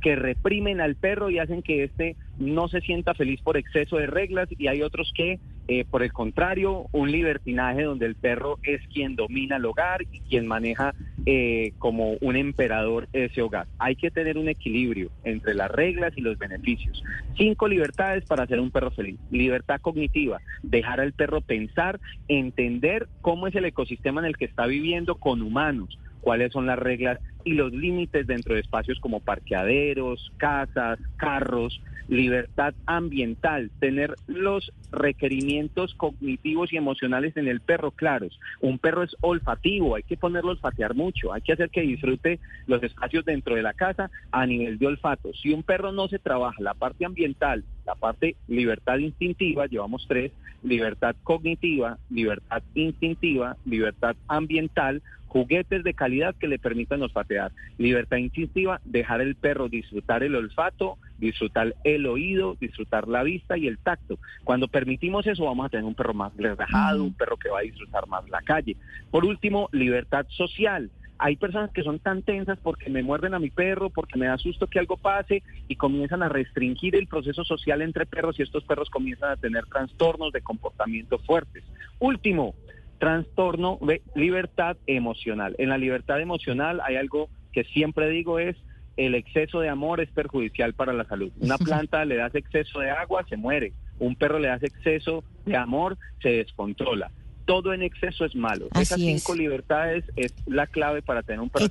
que 0.00 0.16
reprimen 0.16 0.80
al 0.80 0.94
perro 0.94 1.30
y 1.30 1.38
hacen 1.38 1.62
que 1.62 1.84
éste 1.84 2.16
no 2.38 2.68
se 2.68 2.80
sienta 2.80 3.14
feliz 3.14 3.40
por 3.42 3.56
exceso 3.56 3.96
de 3.96 4.06
reglas 4.06 4.48
y 4.50 4.68
hay 4.68 4.82
otros 4.82 5.12
que, 5.14 5.38
eh, 5.68 5.84
por 5.84 6.02
el 6.02 6.12
contrario, 6.12 6.86
un 6.92 7.10
libertinaje 7.10 7.82
donde 7.82 8.06
el 8.06 8.14
perro 8.14 8.58
es 8.62 8.80
quien 8.88 9.16
domina 9.16 9.56
el 9.56 9.64
hogar 9.64 10.02
y 10.12 10.20
quien 10.20 10.46
maneja 10.46 10.94
eh, 11.26 11.72
como 11.78 12.12
un 12.20 12.36
emperador 12.36 13.08
ese 13.12 13.42
hogar. 13.42 13.66
Hay 13.78 13.96
que 13.96 14.10
tener 14.10 14.36
un 14.36 14.48
equilibrio 14.48 15.10
entre 15.24 15.54
las 15.54 15.70
reglas 15.70 16.12
y 16.16 16.20
los 16.20 16.38
beneficios. 16.38 17.02
Cinco 17.36 17.68
libertades 17.68 18.24
para 18.24 18.44
hacer 18.44 18.60
un 18.60 18.70
perro 18.70 18.90
feliz. 18.90 19.18
Libertad 19.30 19.80
cognitiva, 19.80 20.40
dejar 20.62 21.00
al 21.00 21.12
perro 21.12 21.40
pensar, 21.40 22.00
entender 22.28 23.08
cómo 23.20 23.46
es 23.46 23.54
el 23.54 23.64
ecosistema 23.64 24.20
en 24.20 24.26
el 24.26 24.36
que 24.36 24.44
está 24.44 24.66
viviendo 24.66 25.16
con 25.16 25.42
humanos 25.42 25.98
cuáles 26.24 26.52
son 26.52 26.66
las 26.66 26.78
reglas 26.78 27.20
y 27.44 27.52
los 27.52 27.70
límites 27.70 28.26
dentro 28.26 28.54
de 28.54 28.62
espacios 28.62 28.98
como 28.98 29.20
parqueaderos, 29.20 30.32
casas, 30.38 30.98
carros, 31.18 31.82
libertad 32.08 32.74
ambiental, 32.86 33.70
tener 33.78 34.14
los 34.26 34.72
requerimientos 34.90 35.94
cognitivos 35.94 36.72
y 36.72 36.78
emocionales 36.78 37.36
en 37.36 37.46
el 37.46 37.60
perro 37.60 37.90
claros. 37.90 38.38
Un 38.60 38.78
perro 38.78 39.02
es 39.02 39.14
olfativo, 39.20 39.96
hay 39.96 40.02
que 40.02 40.16
ponerlo 40.16 40.50
a 40.50 40.54
olfatear 40.54 40.94
mucho, 40.94 41.32
hay 41.32 41.42
que 41.42 41.52
hacer 41.52 41.68
que 41.68 41.82
disfrute 41.82 42.40
los 42.66 42.82
espacios 42.82 43.24
dentro 43.24 43.54
de 43.54 43.62
la 43.62 43.74
casa 43.74 44.10
a 44.32 44.46
nivel 44.46 44.78
de 44.78 44.86
olfato. 44.86 45.32
Si 45.34 45.52
un 45.52 45.62
perro 45.62 45.92
no 45.92 46.08
se 46.08 46.18
trabaja 46.18 46.62
la 46.62 46.74
parte 46.74 47.04
ambiental, 47.04 47.64
la 47.86 47.94
parte 47.94 48.36
libertad 48.48 48.96
instintiva, 48.98 49.66
llevamos 49.66 50.06
tres, 50.08 50.32
libertad 50.62 51.14
cognitiva, 51.22 51.98
libertad 52.08 52.62
instintiva, 52.74 53.56
libertad 53.66 54.16
ambiental, 54.28 55.02
juguetes 55.34 55.82
de 55.82 55.94
calidad 55.94 56.36
que 56.36 56.46
le 56.46 56.60
permitan 56.60 57.02
olfatear. 57.02 57.50
Libertad 57.76 58.18
instintiva, 58.18 58.80
dejar 58.84 59.20
el 59.20 59.34
perro 59.34 59.68
disfrutar 59.68 60.22
el 60.22 60.36
olfato, 60.36 60.96
disfrutar 61.18 61.74
el 61.82 62.06
oído, 62.06 62.56
disfrutar 62.60 63.08
la 63.08 63.24
vista 63.24 63.58
y 63.58 63.66
el 63.66 63.78
tacto. 63.78 64.20
Cuando 64.44 64.68
permitimos 64.68 65.26
eso, 65.26 65.46
vamos 65.46 65.66
a 65.66 65.70
tener 65.70 65.86
un 65.86 65.96
perro 65.96 66.14
más 66.14 66.32
relajado, 66.36 67.02
un 67.02 67.14
perro 67.14 67.36
que 67.36 67.50
va 67.50 67.58
a 67.58 67.62
disfrutar 67.62 68.06
más 68.06 68.28
la 68.28 68.42
calle. 68.42 68.76
Por 69.10 69.24
último, 69.24 69.68
libertad 69.72 70.24
social. 70.28 70.88
Hay 71.18 71.34
personas 71.34 71.72
que 71.72 71.82
son 71.82 71.98
tan 71.98 72.22
tensas 72.22 72.58
porque 72.62 72.88
me 72.88 73.02
muerden 73.02 73.34
a 73.34 73.40
mi 73.40 73.50
perro, 73.50 73.90
porque 73.90 74.16
me 74.16 74.26
da 74.26 74.38
susto 74.38 74.68
que 74.68 74.78
algo 74.78 74.96
pase 74.96 75.42
y 75.66 75.74
comienzan 75.74 76.22
a 76.22 76.28
restringir 76.28 76.94
el 76.94 77.08
proceso 77.08 77.42
social 77.42 77.82
entre 77.82 78.06
perros 78.06 78.38
y 78.38 78.42
estos 78.42 78.62
perros 78.62 78.88
comienzan 78.88 79.30
a 79.32 79.36
tener 79.36 79.66
trastornos 79.66 80.32
de 80.32 80.42
comportamiento 80.42 81.18
fuertes. 81.18 81.64
Último, 81.98 82.54
trastorno 82.98 83.78
de 83.80 84.02
libertad 84.14 84.76
emocional. 84.86 85.54
En 85.58 85.68
la 85.68 85.78
libertad 85.78 86.20
emocional 86.20 86.80
hay 86.84 86.96
algo 86.96 87.28
que 87.52 87.64
siempre 87.64 88.08
digo 88.08 88.38
es 88.38 88.56
el 88.96 89.14
exceso 89.14 89.60
de 89.60 89.68
amor 89.68 90.00
es 90.00 90.10
perjudicial 90.10 90.74
para 90.74 90.92
la 90.92 91.04
salud. 91.04 91.32
Una 91.40 91.58
planta 91.58 92.04
le 92.04 92.16
das 92.16 92.34
exceso 92.34 92.80
de 92.80 92.90
agua, 92.90 93.24
se 93.28 93.36
muere. 93.36 93.72
Un 93.98 94.16
perro 94.16 94.38
le 94.38 94.48
das 94.48 94.62
exceso 94.62 95.24
de 95.44 95.56
amor, 95.56 95.98
se 96.22 96.30
descontrola. 96.30 97.10
Todo 97.44 97.74
en 97.74 97.82
exceso 97.82 98.24
es 98.24 98.34
malo. 98.34 98.68
Esas 98.74 98.98
cinco 98.98 99.34
libertades 99.34 100.04
es 100.16 100.34
la 100.46 100.66
clave 100.66 101.02
para 101.02 101.22
tener 101.22 101.40
un 101.40 101.50
perro 101.50 101.68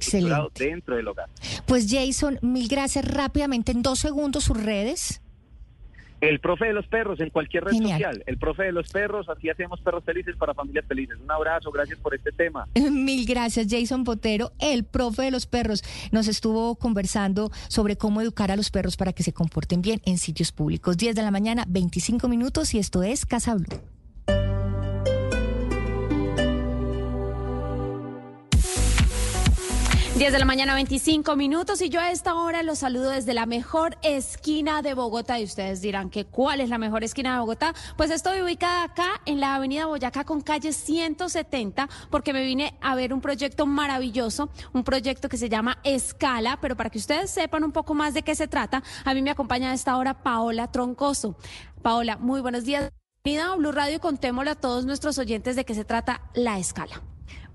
dentro 0.54 0.96
del 0.96 1.08
hogar. 1.08 1.30
Pues 1.66 1.88
Jason, 1.90 2.38
mil 2.44 2.68
gracias. 2.68 3.06
Rápidamente, 3.06 3.72
en 3.72 3.82
dos 3.82 3.98
segundos, 3.98 4.44
sus 4.44 4.64
redes. 4.64 5.23
El 6.24 6.40
profe 6.40 6.68
de 6.68 6.74
los 6.74 6.88
perros 6.88 7.20
en 7.20 7.30
cualquier 7.32 7.66
red 7.66 7.74
social. 7.74 8.24
El 8.26 8.38
profe 8.38 8.64
de 8.64 8.72
los 8.72 8.90
perros, 8.90 9.28
así 9.28 9.50
hacemos 9.50 9.82
perros 9.82 10.06
felices 10.06 10.38
para 10.38 10.54
familias 10.54 10.86
felices. 10.88 11.18
Un 11.22 11.30
abrazo, 11.30 11.70
gracias 11.70 12.00
por 12.00 12.16
este 12.16 12.32
tema. 12.32 12.66
Mil 12.92 13.26
gracias, 13.26 13.68
Jason 13.70 14.06
Botero, 14.06 14.54
el 14.60 14.86
profe 14.86 15.24
de 15.24 15.32
los 15.32 15.48
perros. 15.48 15.84
Nos 16.14 16.30
estuvo 16.30 16.76
conversando 16.76 17.52
sobre 17.68 17.98
cómo 17.98 18.22
educar 18.22 18.52
a 18.52 18.56
los 18.56 18.72
perros 18.72 18.96
para 18.96 19.12
que 19.12 19.22
se 19.22 19.34
comporten 19.34 19.82
bien 19.82 20.00
en 20.06 20.18
sitios 20.18 20.54
públicos. 20.54 20.96
10 20.96 21.14
de 21.14 21.24
la 21.24 21.32
mañana, 21.32 21.66
25 21.68 22.30
minutos 22.30 22.74
y 22.74 22.80
esto 22.80 23.04
es 23.04 23.26
Casa 23.26 23.56
Blue. 23.56 23.82
10 30.18 30.32
de 30.32 30.38
la 30.38 30.46
mañana, 30.46 30.76
25 30.76 31.36
minutos, 31.36 31.82
y 31.82 31.90
yo 31.90 32.00
a 32.00 32.12
esta 32.12 32.36
hora 32.36 32.62
los 32.62 32.78
saludo 32.78 33.10
desde 33.10 33.34
la 33.34 33.48
mejor 33.48 33.98
esquina 34.04 34.84
de 34.84 34.94
Bogotá. 34.94 35.40
Y 35.40 35.44
ustedes 35.44 35.82
dirán 35.82 36.12
que 36.12 36.26
cuál 36.26 36.62
es 36.62 36.70
la 36.70 36.78
mejor 36.78 37.04
esquina 37.04 37.34
de 37.34 37.40
Bogotá. 37.40 37.74
Pues 37.98 38.12
estoy 38.12 38.44
ubicada 38.44 38.84
acá 38.84 39.22
en 39.26 39.40
la 39.40 39.56
avenida 39.56 39.88
Boyacá 39.88 40.24
con 40.24 40.42
calle 40.42 40.72
170, 40.72 41.90
porque 42.12 42.32
me 42.32 42.46
vine 42.46 42.76
a 42.80 42.94
ver 42.94 43.12
un 43.12 43.22
proyecto 43.22 43.66
maravilloso, 43.66 44.52
un 44.72 44.84
proyecto 44.84 45.30
que 45.30 45.38
se 45.38 45.50
llama 45.50 45.80
Escala, 45.84 46.60
pero 46.62 46.78
para 46.78 46.92
que 46.92 47.00
ustedes 47.00 47.32
sepan 47.32 47.64
un 47.64 47.72
poco 47.72 47.96
más 47.96 48.14
de 48.14 48.22
qué 48.22 48.36
se 48.36 48.48
trata, 48.48 48.84
a 49.04 49.16
mí 49.16 49.24
me 49.24 49.32
acompaña 49.32 49.72
a 49.72 49.74
esta 49.74 49.98
hora 49.98 50.22
Paola 50.22 50.72
Troncoso. 50.72 51.36
Paola, 51.82 52.18
muy 52.18 52.40
buenos 52.40 52.66
días. 52.66 52.92
Bienvenida 53.24 53.52
a 53.52 53.56
Blue 53.56 53.72
Radio, 53.72 54.00
contémosle 54.00 54.52
a 54.52 54.56
todos 54.56 54.86
nuestros 54.86 55.18
oyentes 55.18 55.56
de 55.56 55.66
qué 55.66 55.74
se 55.74 55.86
trata 55.86 56.22
la 56.36 56.60
escala. 56.60 57.02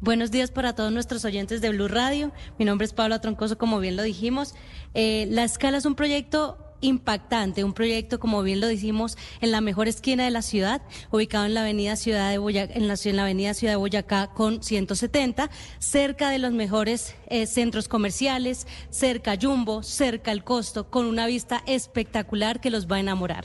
Buenos 0.00 0.30
días 0.30 0.52
para 0.52 0.74
todos 0.74 0.92
nuestros 0.92 1.24
oyentes 1.24 1.60
de 1.60 1.70
Blue 1.70 1.88
Radio. 1.88 2.30
Mi 2.58 2.64
nombre 2.64 2.84
es 2.84 2.92
Pablo 2.92 3.20
Troncoso, 3.20 3.58
como 3.58 3.80
bien 3.80 3.96
lo 3.96 4.04
dijimos. 4.04 4.54
Eh, 4.94 5.26
la 5.30 5.42
escala 5.42 5.78
es 5.78 5.86
un 5.86 5.96
proyecto 5.96 6.56
impactante, 6.80 7.64
un 7.64 7.72
proyecto, 7.72 8.20
como 8.20 8.42
bien 8.42 8.60
lo 8.60 8.68
dijimos, 8.68 9.16
en 9.40 9.50
la 9.50 9.60
mejor 9.60 9.88
esquina 9.88 10.24
de 10.24 10.30
la 10.30 10.42
ciudad, 10.42 10.82
ubicado 11.10 11.46
en 11.46 11.54
la 11.54 11.62
avenida 11.62 11.96
Ciudad 11.96 12.30
de 12.30 12.38
Boyacá, 12.38 12.74
en 12.74 12.86
la, 12.86 12.94
en 13.02 13.16
la 13.16 13.22
avenida 13.22 13.54
Ciudad 13.54 13.72
de 13.72 13.78
Boyacá 13.78 14.28
con 14.28 14.62
170, 14.62 15.50
cerca 15.78 16.30
de 16.30 16.38
los 16.38 16.52
mejores 16.52 17.16
eh, 17.26 17.46
centros 17.46 17.88
comerciales, 17.88 18.66
cerca 18.90 19.36
Jumbo, 19.40 19.82
cerca 19.82 20.32
el 20.32 20.44
costo, 20.44 20.90
con 20.90 21.06
una 21.06 21.26
vista 21.26 21.62
espectacular 21.66 22.60
que 22.60 22.70
los 22.70 22.86
va 22.86 22.96
a 22.96 23.00
enamorar. 23.00 23.44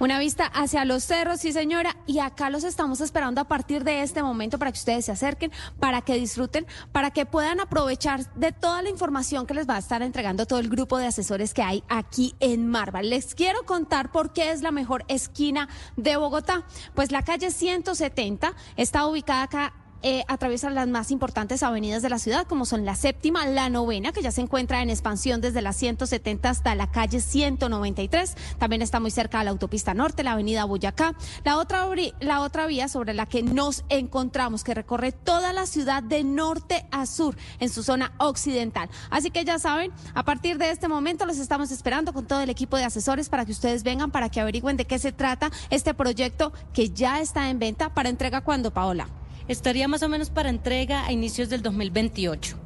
Una 0.00 0.20
vista 0.20 0.46
hacia 0.46 0.84
los 0.84 1.02
cerros, 1.02 1.40
sí 1.40 1.52
señora, 1.52 1.96
y 2.06 2.20
acá 2.20 2.50
los 2.50 2.62
estamos 2.62 3.00
esperando 3.00 3.40
a 3.40 3.48
partir 3.48 3.82
de 3.82 4.02
este 4.02 4.22
momento 4.22 4.56
para 4.56 4.70
que 4.70 4.78
ustedes 4.78 5.06
se 5.06 5.10
acerquen, 5.10 5.50
para 5.80 6.02
que 6.02 6.14
disfruten, 6.14 6.68
para 6.92 7.10
que 7.10 7.26
puedan 7.26 7.58
aprovechar 7.58 8.32
de 8.34 8.52
toda 8.52 8.80
la 8.82 8.90
información 8.90 9.44
que 9.44 9.54
les 9.54 9.68
va 9.68 9.74
a 9.74 9.80
estar 9.80 10.02
entregando 10.02 10.46
todo 10.46 10.60
el 10.60 10.68
grupo 10.68 10.98
de 10.98 11.06
asesores 11.06 11.52
que 11.52 11.62
hay 11.62 11.82
aquí 11.88 12.36
en 12.38 12.68
Marval. 12.68 13.10
Les 13.10 13.34
quiero 13.34 13.64
contar 13.66 14.12
por 14.12 14.32
qué 14.32 14.52
es 14.52 14.62
la 14.62 14.70
mejor 14.70 15.04
esquina 15.08 15.68
de 15.96 16.16
Bogotá. 16.16 16.64
Pues 16.94 17.10
la 17.10 17.24
calle 17.24 17.50
170 17.50 18.54
está 18.76 19.04
ubicada 19.04 19.42
acá 19.42 19.74
eh, 20.02 20.24
las 20.70 20.88
más 20.88 21.10
importantes 21.10 21.62
avenidas 21.62 22.02
de 22.02 22.08
la 22.08 22.18
ciudad, 22.18 22.46
como 22.46 22.64
son 22.64 22.84
la 22.84 22.94
séptima, 22.94 23.46
la 23.46 23.68
novena, 23.68 24.12
que 24.12 24.22
ya 24.22 24.30
se 24.30 24.40
encuentra 24.40 24.82
en 24.82 24.90
expansión 24.90 25.40
desde 25.40 25.62
la 25.62 25.72
170 25.72 26.48
hasta 26.48 26.74
la 26.74 26.90
calle 26.90 27.20
193. 27.20 28.34
También 28.58 28.82
está 28.82 29.00
muy 29.00 29.10
cerca 29.10 29.38
de 29.38 29.44
la 29.44 29.50
autopista 29.50 29.94
norte, 29.94 30.22
la 30.22 30.32
avenida 30.32 30.64
Boyacá. 30.64 31.14
La 31.44 31.58
otra, 31.58 31.86
la 32.20 32.40
otra 32.40 32.66
vía 32.66 32.88
sobre 32.88 33.14
la 33.14 33.26
que 33.26 33.42
nos 33.42 33.84
encontramos, 33.88 34.64
que 34.64 34.74
recorre 34.74 35.12
toda 35.12 35.52
la 35.52 35.66
ciudad 35.66 36.02
de 36.02 36.24
norte 36.24 36.86
a 36.90 37.06
sur, 37.06 37.36
en 37.58 37.68
su 37.68 37.82
zona 37.82 38.12
occidental. 38.18 38.88
Así 39.10 39.30
que 39.30 39.44
ya 39.44 39.58
saben, 39.58 39.92
a 40.14 40.24
partir 40.24 40.58
de 40.58 40.70
este 40.70 40.88
momento 40.88 41.26
los 41.26 41.38
estamos 41.38 41.70
esperando 41.70 42.12
con 42.12 42.26
todo 42.26 42.40
el 42.40 42.50
equipo 42.50 42.76
de 42.76 42.84
asesores 42.84 43.28
para 43.28 43.44
que 43.44 43.52
ustedes 43.52 43.82
vengan, 43.82 44.10
para 44.10 44.28
que 44.28 44.40
averigüen 44.40 44.76
de 44.76 44.84
qué 44.84 44.98
se 44.98 45.12
trata 45.12 45.50
este 45.70 45.94
proyecto 45.94 46.52
que 46.72 46.90
ya 46.90 47.20
está 47.20 47.50
en 47.50 47.58
venta 47.58 47.94
para 47.94 48.08
entrega 48.08 48.40
cuando, 48.40 48.72
Paola. 48.72 49.08
Estaría 49.48 49.88
más 49.88 50.02
o 50.02 50.08
menos 50.10 50.28
para 50.28 50.50
entrega 50.50 51.06
a 51.06 51.12
inicios 51.12 51.48
del 51.48 51.62
2028. 51.62 52.56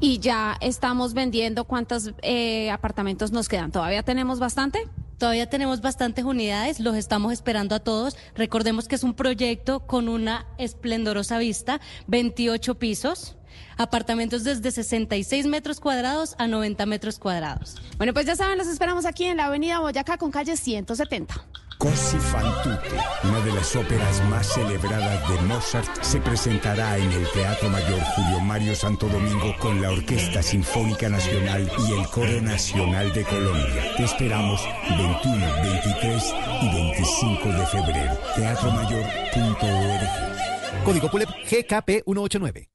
Y 0.00 0.18
ya 0.18 0.56
estamos 0.60 1.14
vendiendo 1.14 1.64
cuántos 1.64 2.12
eh, 2.22 2.70
apartamentos 2.70 3.30
nos 3.32 3.48
quedan. 3.48 3.70
¿Todavía 3.70 4.02
tenemos 4.02 4.40
bastante? 4.40 4.88
Todavía 5.18 5.48
tenemos 5.48 5.80
bastantes 5.80 6.24
unidades, 6.24 6.80
los 6.80 6.94
estamos 6.96 7.32
esperando 7.32 7.74
a 7.74 7.78
todos. 7.78 8.16
Recordemos 8.34 8.86
que 8.88 8.96
es 8.96 9.04
un 9.04 9.14
proyecto 9.14 9.86
con 9.86 10.08
una 10.08 10.46
esplendorosa 10.58 11.38
vista, 11.38 11.80
28 12.08 12.74
pisos, 12.78 13.36
apartamentos 13.78 14.44
desde 14.44 14.70
66 14.70 15.46
metros 15.46 15.80
cuadrados 15.80 16.34
a 16.38 16.46
90 16.46 16.84
metros 16.84 17.18
cuadrados. 17.18 17.76
Bueno, 17.96 18.12
pues 18.12 18.26
ya 18.26 18.36
saben, 18.36 18.58
los 18.58 18.66
esperamos 18.66 19.06
aquí 19.06 19.24
en 19.24 19.38
la 19.38 19.46
avenida 19.46 19.78
Boyacá 19.78 20.18
con 20.18 20.30
calle 20.30 20.56
170. 20.56 21.34
Cosi 21.78 22.18
fan 22.18 22.44
tutte, 22.62 22.96
una 23.24 23.40
de 23.40 23.52
las 23.52 23.74
óperas 23.76 24.22
más 24.30 24.46
celebradas 24.46 25.28
de 25.28 25.38
Mozart, 25.42 26.02
se 26.02 26.20
presentará 26.20 26.96
en 26.96 27.12
el 27.12 27.30
Teatro 27.32 27.68
Mayor 27.68 28.00
Julio 28.00 28.40
Mario 28.40 28.74
Santo 28.74 29.06
Domingo 29.08 29.54
con 29.60 29.82
la 29.82 29.90
Orquesta 29.90 30.42
Sinfónica 30.42 31.08
Nacional 31.08 31.70
y 31.86 31.92
el 31.92 32.06
Coro 32.08 32.40
Nacional 32.40 33.12
de 33.12 33.24
Colombia. 33.24 33.94
Te 33.96 34.04
esperamos 34.04 34.66
21, 34.88 35.62
23 35.62 36.34
y 36.62 36.74
25 36.74 37.48
de 37.48 37.66
febrero. 37.66 38.18
Teatromayor.org. 38.34 40.84
Código 40.84 41.10
PULEP 41.10 41.28
GKP 41.28 42.02
189. 42.04 42.70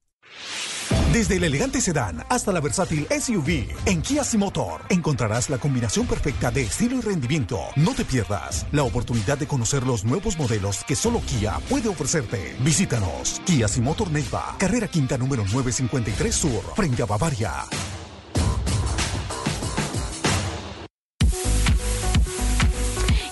Desde 1.13 1.35
el 1.35 1.43
elegante 1.43 1.81
sedán 1.81 2.23
hasta 2.29 2.53
la 2.53 2.61
versátil 2.61 3.05
SUV, 3.09 3.67
en 3.85 4.01
Kia 4.01 4.23
Motor 4.37 4.81
encontrarás 4.89 5.49
la 5.49 5.57
combinación 5.57 6.07
perfecta 6.07 6.51
de 6.51 6.61
estilo 6.61 6.97
y 6.97 7.01
rendimiento. 7.01 7.59
No 7.75 7.93
te 7.93 8.05
pierdas 8.05 8.65
la 8.71 8.83
oportunidad 8.83 9.37
de 9.37 9.47
conocer 9.47 9.85
los 9.85 10.05
nuevos 10.05 10.37
modelos 10.37 10.83
que 10.85 10.95
solo 10.95 11.21
Kia 11.21 11.59
puede 11.69 11.89
ofrecerte. 11.89 12.55
Visítanos, 12.59 13.41
Kia 13.45 13.67
Motor 13.81 14.09
Neiva, 14.11 14.55
carrera 14.57 14.87
quinta 14.87 15.17
número 15.17 15.43
953 15.43 16.33
Sur, 16.33 16.63
frente 16.75 17.03
a 17.03 17.05
Bavaria. 17.05 17.51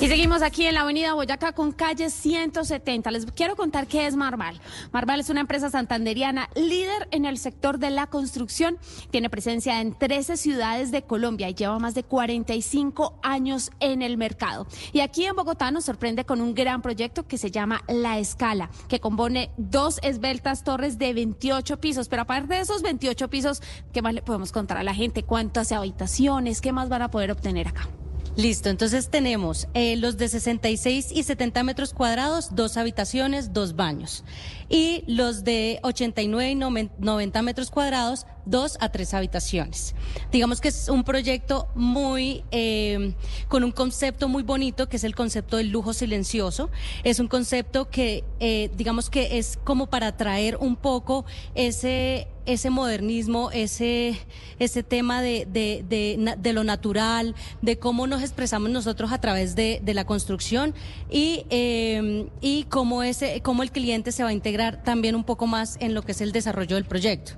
Y 0.02 0.08
seguimos 0.08 0.44
aquí 0.44 0.66
en 0.66 0.76
la 0.76 0.82
avenida 0.82 1.14
Boyacá 1.14 1.52
con 1.52 1.74
calle 1.74 2.10
170. 2.10 3.12
Les 3.12 3.26
quiero 3.26 3.58
contar 3.58 3.86
qué 3.86 4.08
es 4.08 4.16
Marval. 4.16 4.62
Marval 4.94 5.20
es 5.20 5.30
una 5.30 5.42
empresa 5.42 5.70
santanderiana 5.70 6.48
líder 6.56 7.10
en 7.12 7.26
el 7.26 7.38
sector 7.38 7.80
de 7.80 7.90
la 7.90 8.08
construcción. 8.08 8.78
Tiene 9.12 9.30
presencia 9.30 9.82
en 9.82 9.94
13 9.94 10.38
ciudades 10.38 10.92
de 10.92 11.02
Colombia 11.02 11.50
y 11.50 11.54
lleva 11.54 11.80
más 11.80 11.96
de 11.96 12.04
45 12.04 13.20
años 13.24 13.72
en 13.82 14.02
el 14.02 14.16
mercado. 14.16 14.68
Y 14.94 15.02
aquí 15.02 15.26
en 15.26 15.36
Bogotá 15.36 15.70
nos 15.70 15.84
sorprende 15.84 16.24
con 16.24 16.40
un 16.40 16.56
gran 16.56 16.82
proyecto 16.82 17.28
que 17.28 17.38
se 17.38 17.52
llama 17.52 17.82
La 17.90 18.20
Escala, 18.20 18.70
que 18.88 19.02
compone 19.02 19.52
dos 19.58 20.00
esbeltas 20.02 20.64
torres 20.64 20.98
de 20.98 21.14
28 21.14 21.82
pisos. 21.82 22.08
Pero 22.08 22.22
aparte 22.22 22.54
de 22.54 22.62
esos 22.62 22.84
28 22.84 23.30
pisos, 23.30 23.62
¿qué 23.92 24.02
más 24.02 24.14
le 24.14 24.22
podemos 24.22 24.54
contar 24.54 24.78
a 24.78 24.84
la 24.84 24.94
gente? 24.94 25.24
¿Cuántas 25.24 25.74
habitaciones? 25.74 26.62
¿Qué 26.62 26.72
más 26.72 26.88
van 26.88 27.02
a 27.02 27.12
poder 27.12 27.32
obtener 27.32 27.68
acá? 27.68 27.90
Listo, 28.36 28.70
entonces 28.70 29.10
tenemos 29.10 29.68
eh, 29.74 29.98
los 29.98 30.18
de 30.18 30.30
66 30.30 31.12
y 31.14 31.24
70 31.24 31.64
metros 31.64 31.94
cuadrados, 31.94 32.56
dos 32.56 32.78
habitaciones, 32.78 33.54
dos 33.54 33.76
baños. 33.76 34.24
Y 34.70 35.04
los 35.08 35.44
de 35.44 35.80
89 35.84 36.52
y 36.52 36.56
90 36.56 37.42
metros 37.42 37.72
cuadrados, 37.72 38.26
dos 38.46 38.78
a 38.82 38.90
tres 38.90 39.14
habitaciones. 39.14 39.96
Digamos 40.32 40.62
que 40.62 40.70
es 40.70 40.90
un 40.90 41.04
proyecto 41.04 41.68
muy, 41.76 42.44
eh, 42.52 43.14
con 43.48 43.64
un 43.64 43.72
concepto 43.72 44.28
muy 44.28 44.44
bonito, 44.44 44.88
que 44.90 44.98
es 44.98 45.04
el 45.04 45.16
concepto 45.16 45.58
del 45.58 45.70
lujo 45.70 45.94
silencioso. 45.94 46.70
Es 47.04 47.20
un 47.20 47.28
concepto 47.28 47.90
que, 47.90 48.24
eh, 48.40 48.70
digamos 48.76 49.10
que 49.10 49.38
es 49.38 49.58
como 49.64 49.88
para 49.88 50.08
atraer 50.08 50.58
un 50.58 50.76
poco 50.76 51.26
ese 51.56 52.28
ese 52.50 52.72
modernismo, 52.72 53.52
ese, 53.52 54.20
ese 54.58 54.82
tema 54.82 55.22
de, 55.22 55.48
de, 55.52 55.86
de, 55.88 56.36
de, 56.38 56.54
lo 56.54 56.64
natural, 56.64 57.36
de 57.62 57.78
cómo 57.78 58.08
nos 58.08 58.22
expresamos 58.22 58.72
nosotros 58.72 59.12
a 59.12 59.22
través 59.22 59.56
de, 59.56 59.82
la 59.86 60.06
construcción 60.06 60.74
y, 61.10 61.46
eh, 61.50 62.28
y 62.42 62.64
cómo, 62.66 63.04
ese, 63.04 63.42
cómo 63.42 63.64
el 63.64 63.72
cliente 63.72 64.12
se 64.12 64.24
va 64.24 64.30
a 64.30 64.34
integrar 64.34 64.84
también 64.84 65.16
un 65.16 65.24
poco 65.24 65.48
más 65.48 65.78
en 65.80 65.94
lo 65.94 66.02
que 66.02 66.12
es 66.12 66.22
el 66.22 66.32
desarrollo 66.32 66.76
del 66.76 66.86
proyecto 66.86 67.34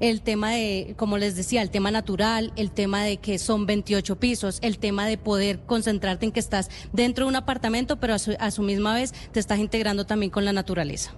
el 0.00 0.22
tema 0.22 0.50
de, 0.50 0.94
como 0.96 1.18
les 1.18 1.36
decía, 1.36 1.62
el 1.62 1.70
tema 1.70 1.90
natural, 1.90 2.52
el 2.56 2.72
tema 2.72 3.04
de 3.04 3.18
que 3.18 3.38
son 3.38 3.64
28 3.64 4.18
pisos, 4.18 4.58
el 4.60 4.78
tema 4.78 5.06
de 5.06 5.18
poder 5.18 5.60
concentrarte 5.60 6.26
en 6.26 6.32
que 6.32 6.40
estás 6.40 6.68
dentro 6.92 7.24
de 7.24 7.28
un 7.28 7.36
apartamento, 7.36 8.00
pero 8.00 8.14
a 8.14 8.18
su, 8.18 8.34
a 8.38 8.50
su 8.50 8.62
misma 8.62 8.94
vez 8.94 9.14
te 9.32 9.40
estás 9.40 9.58
integrando 9.58 10.04
también 10.04 10.30
con 10.30 10.44
la 10.44 10.52
naturaleza. 10.52 11.14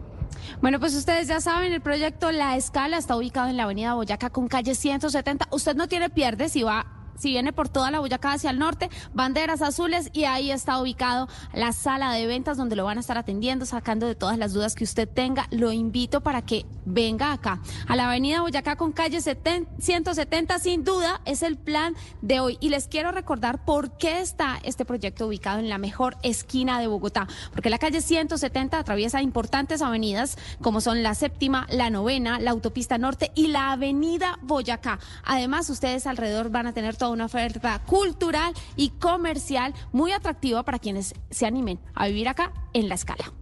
Bueno, 0.61 0.81
pues 0.81 0.95
ustedes 0.95 1.29
ya 1.29 1.41
saben, 1.41 1.73
el 1.73 1.81
proyecto 1.81 2.33
La 2.33 2.57
Escala 2.57 2.99
está 2.99 3.17
ubicado 3.17 3.49
en 3.49 3.57
la 3.57 3.65
avenida 3.65 3.95
Boyacá 3.95 4.31
con 4.31 4.49
calle 4.49 4.75
170. 4.75 5.49
Usted 5.51 5.75
no 5.77 5.89
tiene 5.89 6.11
pierde 6.11 6.49
si 6.49 6.63
va 6.63 6.87
si 7.19 7.31
viene 7.31 7.53
por 7.53 7.69
toda 7.69 7.91
la 7.91 8.01
Boyacá 8.01 8.33
hacia 8.33 8.51
el 8.51 8.59
norte, 8.59 8.91
banderas 9.15 9.63
azules 9.63 10.11
y 10.13 10.25
ahí 10.25 10.51
está 10.51 10.81
ubicado 10.81 11.29
la 11.53 11.73
sala 11.73 12.13
de 12.13 12.27
ventas 12.27 12.57
donde 12.57 12.77
lo 12.77 12.85
van 12.85 12.99
a 12.99 13.01
estar 13.01 13.19
atendiendo, 13.19 13.67
sacando 13.67 14.07
de 14.07 14.15
todas 14.15 14.39
las 14.39 14.53
dudas 14.53 14.75
que 14.75 14.85
usted 14.85 15.09
tenga. 15.09 15.47
Lo 15.51 15.73
invito 15.73 16.21
para 16.21 16.43
que 16.43 16.67
venga 16.85 17.33
acá 17.33 17.61
a 17.89 17.97
la 17.97 18.09
avenida 18.09 18.41
Boyacá 18.41 18.77
con 18.77 18.93
calle 18.93 19.21
170, 19.21 20.59
sin 20.59 20.85
duda 20.85 21.21
es 21.25 21.43
el 21.43 21.57
plan 21.57 21.95
de 22.23 22.41
hoy. 22.41 22.59
Y 22.61 22.69
les 22.69 22.89
quiero 22.89 23.13
recordar 23.13 23.65
por 23.65 23.97
qué 23.99 24.21
está 24.21 24.59
este 24.63 24.85
proyecto 24.85 25.27
ubicado 25.27 25.59
en 25.59 25.69
la 25.69 25.79
mejor 25.79 26.17
esquina 26.23 26.81
de 26.81 26.87
Bogotá, 26.87 27.27
porque 27.53 27.71
la 27.71 27.79
calle 27.79 28.01
170 28.01 28.79
atraviesa 28.79 29.23
importantes 29.23 29.83
avenidas 29.83 30.37
como 30.61 30.81
son 30.81 31.03
la 31.03 31.15
séptima, 31.15 31.67
la 31.71 31.91
novena, 31.91 32.39
la 32.39 32.51
autopista 32.51 32.99
norte 32.99 33.31
y 33.35 33.49
la 33.49 33.73
avenida 33.73 34.39
Boyacá. 34.43 34.99
Además, 35.25 35.69
ustedes 35.71 36.07
alrededor 36.07 36.51
van 36.51 36.67
a 36.67 36.73
tener 36.73 36.97
todo 36.97 37.06
una 37.09 37.27
oferta 37.27 37.83
cultural 37.85 38.55
y 38.77 38.91
comercial 38.91 39.75
muy 39.93 40.13
atractiva 40.13 40.63
para 40.65 40.79
quienes 40.79 41.15
se 41.31 41.47
animen 41.47 41.81
a 41.95 42.07
vivir 42.09 42.29
acá 42.29 42.53
en 42.73 42.89
la 42.89 42.95
escala. 42.95 43.33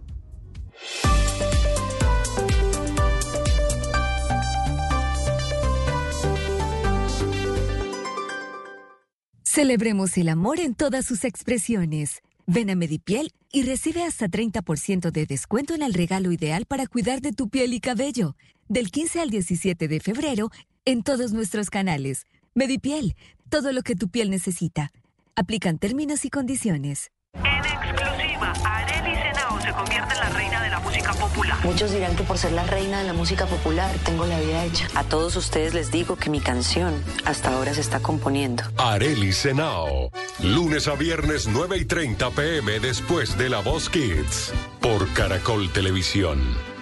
Celebremos 9.55 10.17
el 10.17 10.27
amor 10.27 10.59
en 10.59 10.75
todas 10.75 11.05
sus 11.05 11.23
expresiones. 11.23 12.21
Ven 12.45 12.69
a 12.69 12.75
Medipiel 12.75 13.31
y 13.53 13.63
recibe 13.63 14.03
hasta 14.03 14.27
30% 14.27 15.11
de 15.11 15.25
descuento 15.25 15.73
en 15.73 15.81
el 15.81 15.93
regalo 15.93 16.33
ideal 16.33 16.65
para 16.65 16.87
cuidar 16.87 17.21
de 17.21 17.31
tu 17.31 17.47
piel 17.47 17.73
y 17.73 17.79
cabello. 17.79 18.35
Del 18.67 18.91
15 18.91 19.21
al 19.21 19.29
17 19.29 19.87
de 19.87 19.99
febrero 20.01 20.51
en 20.83 21.03
todos 21.03 21.31
nuestros 21.31 21.69
canales. 21.69 22.25
Medipiel, 22.53 23.15
todo 23.49 23.71
lo 23.71 23.81
que 23.83 23.95
tu 23.95 24.09
piel 24.09 24.29
necesita. 24.29 24.91
Aplican 25.35 25.77
términos 25.77 26.25
y 26.25 26.29
condiciones. 26.29 27.11
En 27.33 27.65
exclusiva, 27.65 28.53
Arely 28.63 29.15
Senao 29.15 29.61
se 29.61 29.71
convierte 29.71 30.13
en 30.13 30.19
la 30.19 30.29
reina 30.29 30.61
de 30.61 30.69
la 30.69 30.79
música 30.79 31.13
popular. 31.13 31.65
Muchos 31.65 31.91
dirán 31.91 32.15
que 32.15 32.23
por 32.23 32.37
ser 32.37 32.53
la 32.53 32.63
reina 32.65 32.99
de 32.99 33.07
la 33.07 33.13
música 33.13 33.45
popular 33.45 33.93
tengo 34.05 34.25
la 34.25 34.39
vida 34.39 34.63
hecha. 34.65 34.87
A 34.95 35.03
todos 35.03 35.35
ustedes 35.35 35.73
les 35.73 35.91
digo 35.91 36.15
que 36.15 36.29
mi 36.29 36.39
canción 36.39 36.93
hasta 37.25 37.53
ahora 37.53 37.73
se 37.73 37.81
está 37.81 37.99
componiendo. 37.99 38.63
Areli 38.77 39.33
Senao. 39.33 40.09
Lunes 40.41 40.87
a 40.87 40.95
viernes 40.95 41.47
9 41.47 41.77
y 41.77 41.85
30 41.85 42.31
pm 42.31 42.79
después 42.79 43.37
de 43.37 43.49
La 43.49 43.59
Voz 43.59 43.89
Kids. 43.89 44.53
Por 44.79 45.11
Caracol 45.13 45.71
Televisión. 45.71 46.74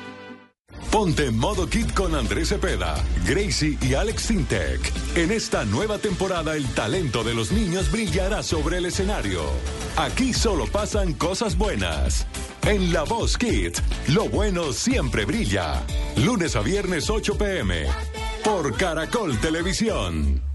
Ponte 0.92 1.26
en 1.26 1.38
modo 1.38 1.68
kit 1.68 1.94
con 1.94 2.16
Andrés 2.16 2.50
Cepeda, 2.50 2.96
Gracie 3.26 3.78
y 3.82 3.94
Alex 3.94 4.24
Sintec. 4.24 4.80
En 5.16 5.32
esta 5.32 5.66
nueva 5.66 5.98
temporada 5.98 6.56
el 6.56 6.68
talento 6.74 7.24
de 7.24 7.34
los 7.34 7.52
niños 7.52 7.92
brillará 7.92 8.44
sobre 8.44 8.78
el 8.78 8.86
escenario. 8.86 9.42
Aquí 9.98 10.34
solo 10.34 10.68
pasan 10.68 11.14
cosas 11.14 11.58
buenas. 11.58 12.28
En 12.66 12.94
La 12.94 13.04
Voz 13.04 13.38
Kids, 13.38 13.82
lo 14.10 14.30
bueno 14.30 14.72
siempre 14.72 15.26
brilla. 15.26 15.84
Lunes 16.18 16.56
a 16.56 16.62
viernes 16.62 17.10
8 17.10 17.38
pm. 17.38 17.86
Por 18.44 18.76
Caracol 18.78 19.40
Televisión. 19.40 20.53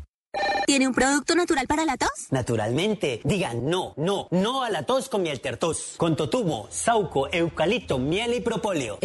¿Tiene 0.79 0.91
un 0.91 0.95
producto 0.95 1.35
natural 1.35 1.67
para 1.67 1.85
la 1.85 1.97
tos? 1.97 2.29
Naturalmente. 2.31 3.21
Digan 3.25 3.69
no, 3.69 3.95
no, 3.97 4.29
no 4.31 4.63
a 4.63 4.71
la 4.71 4.85
tos 4.85 5.09
con 5.09 5.23
miel 5.23 5.41
tertos. 5.41 5.95
Con 5.97 6.15
totumo, 6.15 6.69
sauco, 6.71 7.29
eucalipto, 7.33 7.99
miel 7.99 8.35
y 8.35 8.41
propóleo. 8.41 9.01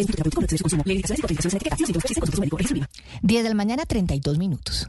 10 3.22 3.42
de 3.42 3.48
la 3.48 3.54
mañana, 3.56 3.84
32 3.86 4.38
minutos. 4.38 4.88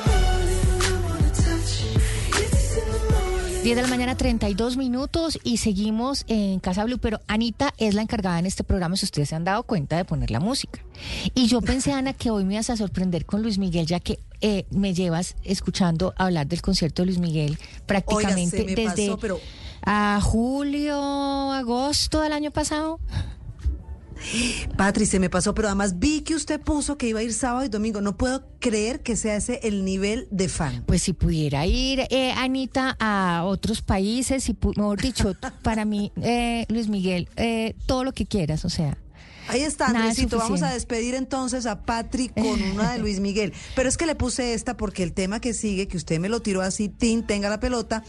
Diez 3.63 3.75
de 3.75 3.83
la 3.83 3.87
mañana, 3.87 4.17
32 4.17 4.75
minutos 4.75 5.37
y 5.43 5.57
seguimos 5.57 6.23
en 6.27 6.59
Casa 6.59 6.83
Blue, 6.83 6.97
pero 6.97 7.21
Anita 7.27 7.75
es 7.77 7.93
la 7.93 8.01
encargada 8.01 8.39
en 8.39 8.47
este 8.47 8.63
programa, 8.63 8.95
si 8.95 9.05
ustedes 9.05 9.29
se 9.29 9.35
han 9.35 9.43
dado 9.43 9.61
cuenta, 9.63 9.97
de 9.97 10.03
poner 10.05 10.31
la 10.31 10.39
música. 10.39 10.83
Y 11.35 11.45
yo 11.45 11.61
pensé, 11.61 11.91
Ana, 11.93 12.13
que 12.13 12.31
hoy 12.31 12.43
me 12.43 12.55
ibas 12.55 12.71
a 12.71 12.77
sorprender 12.77 13.25
con 13.27 13.43
Luis 13.43 13.59
Miguel, 13.59 13.85
ya 13.85 13.99
que 13.99 14.19
eh, 14.41 14.65
me 14.71 14.95
llevas 14.95 15.35
escuchando 15.43 16.15
hablar 16.17 16.47
del 16.47 16.63
concierto 16.63 17.03
de 17.03 17.07
Luis 17.07 17.19
Miguel 17.19 17.59
prácticamente 17.85 18.57
Oiga, 18.63 18.69
se 18.69 18.75
me 18.75 18.75
desde 18.89 19.05
pasó, 19.07 19.17
pero- 19.19 19.39
a 19.83 20.19
julio, 20.21 21.51
agosto 21.51 22.21
del 22.21 22.33
año 22.33 22.49
pasado. 22.51 22.99
Patri, 24.77 25.05
se 25.05 25.19
me 25.19 25.29
pasó, 25.29 25.53
pero 25.53 25.67
además 25.67 25.99
vi 25.99 26.21
que 26.21 26.35
usted 26.35 26.59
puso 26.59 26.97
que 26.97 27.07
iba 27.07 27.19
a 27.19 27.23
ir 27.23 27.33
sábado 27.33 27.65
y 27.65 27.69
domingo. 27.69 28.01
No 28.01 28.17
puedo 28.17 28.43
creer 28.59 29.01
que 29.01 29.15
sea 29.15 29.35
ese 29.35 29.59
el 29.63 29.85
nivel 29.85 30.27
de 30.31 30.49
fan. 30.49 30.83
Pues 30.85 31.03
si 31.03 31.13
pudiera 31.13 31.65
ir, 31.65 32.01
eh, 32.09 32.31
Anita, 32.35 32.95
a 32.99 33.43
otros 33.45 33.81
países, 33.81 34.47
y 34.49 34.57
mejor 34.75 35.01
dicho, 35.01 35.35
para 35.63 35.85
mí, 35.85 36.11
eh, 36.21 36.65
Luis 36.69 36.87
Miguel, 36.87 37.29
eh, 37.35 37.75
todo 37.85 38.03
lo 38.03 38.13
que 38.13 38.25
quieras, 38.25 38.65
o 38.65 38.69
sea. 38.69 38.97
Ahí 39.47 39.63
está, 39.63 39.87
Nada 39.87 40.05
es 40.05 40.11
Andresito. 40.11 40.37
Vamos 40.37 40.61
a 40.61 40.71
despedir 40.71 41.15
entonces 41.15 41.65
a 41.65 41.81
Patri 41.81 42.29
con 42.41 42.61
una 42.61 42.93
de 42.93 42.99
Luis 42.99 43.19
Miguel. 43.19 43.53
Pero 43.75 43.89
es 43.89 43.97
que 43.97 44.05
le 44.05 44.15
puse 44.15 44.53
esta 44.53 44.77
porque 44.77 45.03
el 45.03 45.13
tema 45.13 45.41
que 45.41 45.53
sigue, 45.53 45.87
que 45.87 45.97
usted 45.97 46.19
me 46.19 46.29
lo 46.29 46.41
tiró 46.41 46.61
así, 46.61 46.89
Tin, 46.89 47.25
tenga 47.25 47.49
la 47.49 47.59
pelota, 47.59 48.03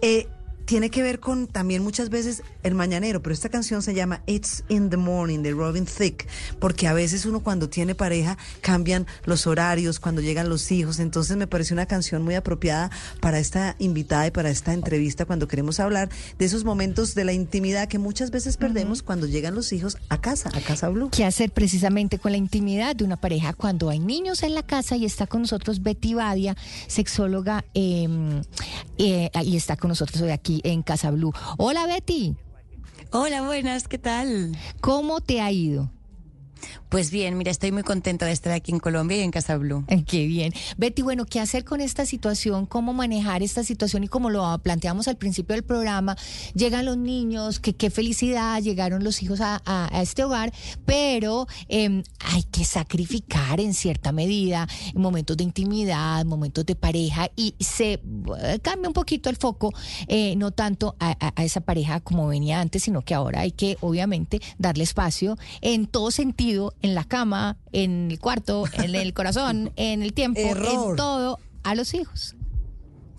eh, 0.00 0.28
tiene 0.66 0.90
que 0.90 1.02
ver 1.02 1.20
con 1.20 1.46
también 1.46 1.82
muchas 1.82 2.10
veces 2.10 2.42
el 2.64 2.74
mañanero, 2.74 3.22
pero 3.22 3.32
esta 3.32 3.48
canción 3.48 3.82
se 3.82 3.94
llama 3.94 4.20
It's 4.26 4.64
in 4.68 4.90
the 4.90 4.96
Morning 4.96 5.38
de 5.38 5.52
Robin 5.52 5.86
Thicke, 5.86 6.26
porque 6.58 6.88
a 6.88 6.92
veces 6.92 7.24
uno 7.24 7.40
cuando 7.40 7.68
tiene 7.68 7.94
pareja 7.94 8.36
cambian 8.60 9.06
los 9.24 9.46
horarios, 9.46 10.00
cuando 10.00 10.20
llegan 10.20 10.48
los 10.48 10.70
hijos, 10.72 10.98
entonces 10.98 11.36
me 11.36 11.46
pareció 11.46 11.74
una 11.74 11.86
canción 11.86 12.22
muy 12.22 12.34
apropiada 12.34 12.90
para 13.20 13.38
esta 13.38 13.76
invitada 13.78 14.26
y 14.26 14.32
para 14.32 14.50
esta 14.50 14.72
entrevista 14.72 15.24
cuando 15.24 15.46
queremos 15.46 15.78
hablar 15.78 16.10
de 16.36 16.44
esos 16.44 16.64
momentos 16.64 17.14
de 17.14 17.24
la 17.24 17.32
intimidad 17.32 17.86
que 17.86 17.98
muchas 17.98 18.32
veces 18.32 18.56
perdemos 18.56 19.04
cuando 19.04 19.26
llegan 19.26 19.54
los 19.54 19.72
hijos 19.72 19.98
a 20.08 20.20
casa, 20.20 20.50
a 20.52 20.60
Casa 20.60 20.88
Blue. 20.88 21.10
¿Qué 21.10 21.24
hacer 21.24 21.52
precisamente 21.52 22.18
con 22.18 22.32
la 22.32 22.38
intimidad 22.38 22.96
de 22.96 23.04
una 23.04 23.16
pareja 23.16 23.52
cuando 23.52 23.88
hay 23.88 24.00
niños 24.00 24.42
en 24.42 24.56
la 24.56 24.64
casa 24.64 24.96
y 24.96 25.04
está 25.04 25.28
con 25.28 25.42
nosotros 25.42 25.84
Betty 25.84 26.14
Badia, 26.14 26.56
sexóloga, 26.88 27.64
eh, 27.74 28.08
eh, 28.98 29.30
y 29.44 29.56
está 29.56 29.76
con 29.76 29.90
nosotros 29.90 30.20
hoy 30.20 30.30
aquí 30.30 30.55
en 30.64 30.82
Casa 30.82 31.10
Blue. 31.10 31.32
Hola 31.58 31.86
Betty. 31.86 32.36
Hola, 33.12 33.42
buenas, 33.42 33.88
¿qué 33.88 33.98
tal? 33.98 34.56
¿Cómo 34.80 35.20
te 35.20 35.40
ha 35.40 35.50
ido? 35.50 35.90
Pues 36.88 37.10
bien, 37.10 37.36
mira, 37.36 37.50
estoy 37.50 37.72
muy 37.72 37.82
contenta 37.82 38.26
de 38.26 38.32
estar 38.32 38.52
aquí 38.52 38.72
en 38.72 38.78
Colombia 38.78 39.16
y 39.18 39.20
en 39.20 39.30
Casa. 39.30 39.56
Eh, 39.88 40.04
Qué 40.04 40.26
bien. 40.26 40.52
Betty, 40.76 41.02
bueno, 41.02 41.24
¿qué 41.24 41.40
hacer 41.40 41.64
con 41.64 41.80
esta 41.80 42.04
situación? 42.04 42.66
¿Cómo 42.66 42.92
manejar 42.92 43.42
esta 43.42 43.64
situación? 43.64 44.04
Y 44.04 44.08
como 44.08 44.30
lo 44.30 44.58
planteamos 44.58 45.08
al 45.08 45.16
principio 45.16 45.54
del 45.54 45.64
programa, 45.64 46.16
llegan 46.54 46.84
los 46.84 46.96
niños, 46.96 47.60
qué 47.60 47.90
felicidad, 47.90 48.60
llegaron 48.62 49.02
los 49.04 49.22
hijos 49.22 49.40
a, 49.40 49.62
este 50.02 50.24
hogar, 50.24 50.52
pero 50.84 51.46
eh, 51.68 52.02
hay 52.20 52.42
que 52.44 52.64
sacrificar 52.64 53.60
en 53.60 53.74
cierta 53.74 54.12
medida 54.12 54.68
momentos 54.94 55.36
de 55.36 55.44
intimidad, 55.44 56.24
momentos 56.24 56.66
de 56.66 56.74
pareja 56.74 57.30
y 57.36 57.54
se 57.60 57.94
eh, 58.42 58.58
cambia 58.62 58.88
un 58.88 58.94
poquito 58.94 59.30
el 59.30 59.36
foco, 59.36 59.72
eh, 60.08 60.34
no 60.36 60.50
tanto 60.50 60.96
a 60.98 61.42
esa 61.42 61.60
pareja 61.60 62.00
como 62.00 62.28
venía 62.28 62.60
antes, 62.60 62.82
sino 62.82 63.02
que 63.02 63.14
ahora 63.14 63.40
hay 63.40 63.52
que 63.52 63.76
obviamente 63.80 64.40
darle 64.58 64.84
espacio 64.84 65.36
en 65.60 65.86
todo 65.86 66.10
sentido, 66.10 66.55
en 66.82 66.94
la 66.94 67.04
cama, 67.04 67.56
en 67.72 68.10
el 68.10 68.18
cuarto, 68.18 68.64
en 68.72 68.94
el 68.94 69.14
corazón, 69.14 69.72
en 69.76 70.02
el 70.02 70.12
tiempo, 70.12 70.40
Error. 70.40 70.90
en 70.90 70.96
todo, 70.96 71.38
a 71.62 71.74
los 71.74 71.94
hijos. 71.94 72.36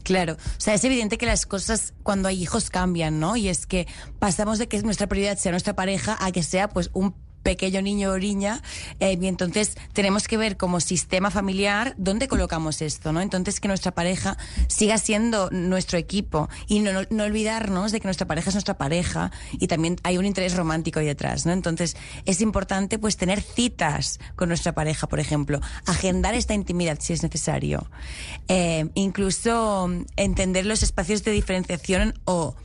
Claro, 0.04 0.34
o 0.36 0.60
sea, 0.62 0.74
es 0.74 0.84
evidente 0.86 1.18
que 1.18 1.26
las 1.26 1.46
cosas 1.46 1.94
cuando 2.02 2.30
hay 2.30 2.42
hijos 2.42 2.70
cambian, 2.70 3.20
¿no? 3.20 3.36
Y 3.36 3.50
es 3.50 3.68
que 3.68 3.88
pasamos 4.20 4.58
de 4.58 4.68
que 4.68 4.82
nuestra 4.82 5.08
prioridad 5.08 5.38
sea 5.38 5.52
nuestra 5.52 5.76
pareja 5.76 6.18
a 6.22 6.32
que 6.32 6.44
sea 6.44 6.70
pues 6.70 6.90
un 6.94 7.14
pequeño 7.44 7.82
niño 7.82 8.12
o 8.12 8.18
niña 8.18 8.62
eh, 9.00 9.18
y 9.20 9.28
entonces 9.28 9.78
tenemos 9.94 10.28
que 10.28 10.38
ver 10.38 10.58
como 10.58 10.80
sistema 10.80 11.32
familiar 11.32 11.94
dónde 11.98 12.28
colocamos 12.28 12.82
esto, 12.82 13.14
¿no? 13.14 13.22
Entonces 13.22 13.60
que 13.60 13.68
nuestra 13.68 13.94
pareja 13.94 14.38
siga 14.68 14.98
siendo 14.98 15.50
nuestro 15.52 15.98
equipo 15.98 16.50
y 16.68 16.80
no, 16.80 16.92
no, 16.94 17.02
no 17.10 17.24
olvidarnos 17.24 17.92
de 17.92 18.00
que 18.00 18.08
nuestra 18.08 18.28
pareja 18.28 18.50
es 18.50 18.56
nuestra 18.56 18.78
pareja 18.78 19.32
y 19.54 19.68
también 19.68 19.98
hay 20.04 20.18
un 20.18 20.26
interés 20.26 20.56
romántico 20.56 21.00
ahí 21.00 21.06
detrás, 21.06 21.46
¿no? 21.46 21.52
Entonces 21.52 21.96
es 22.26 22.42
importante 22.42 23.00
pues 23.00 23.18
tener 23.18 23.42
citas 23.42 24.20
con 24.36 24.50
nuestra 24.50 24.74
pareja, 24.74 25.08
por 25.08 25.20
ejemplo, 25.20 25.62
agendar 25.86 26.36
esta 26.36 26.54
intimidad 26.54 26.98
si 27.00 27.14
es 27.14 27.24
necesario, 27.24 27.88
Eh, 28.50 28.90
incluso 28.94 29.90
entender 30.16 30.66
los 30.66 30.84
espacios 30.84 31.24
de 31.24 31.32
diferenciación 31.32 32.14
o 32.26 32.56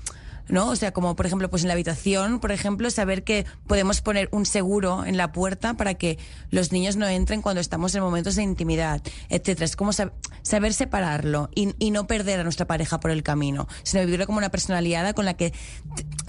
¿no? 0.49 0.69
O 0.69 0.77
sea, 0.77 0.93
como 0.93 1.17
por 1.17 1.27
ejemplo, 1.27 1.49
pues 1.51 1.63
en 1.63 1.69
la 1.69 1.75
habitación, 1.75 2.41
por 2.41 2.53
ejemplo, 2.53 2.91
saber 2.91 3.25
que 3.25 3.47
podemos 3.67 4.01
poner 4.01 4.29
un 4.33 4.47
seguro 4.47 5.05
en 5.05 5.17
la 5.17 5.33
puerta 5.33 5.75
para 5.75 5.95
que 5.95 6.19
los 6.51 6.73
niños 6.73 6.97
no 6.97 7.07
entren 7.09 7.43
cuando 7.43 7.61
estamos 7.61 7.95
en 7.95 8.03
momentos 8.03 8.37
de 8.37 8.43
intimidad, 8.43 9.03
etcétera. 9.29 9.65
Es 9.65 9.77
como 9.77 9.93
sab- 9.93 10.13
saber 10.43 10.75
separarlo 10.75 11.49
y, 11.55 11.75
y 11.79 11.91
no 11.91 12.07
perder 12.07 12.41
a 12.41 12.45
nuestra 12.45 12.67
pareja 12.67 13.01
por 13.01 13.11
el 13.11 13.23
camino, 13.23 13.69
sino 13.83 14.05
vivirlo 14.05 14.27
como 14.27 14.39
una 14.39 14.51
personalidad 14.51 15.15
con 15.15 15.25
la 15.25 15.35
que 15.35 15.53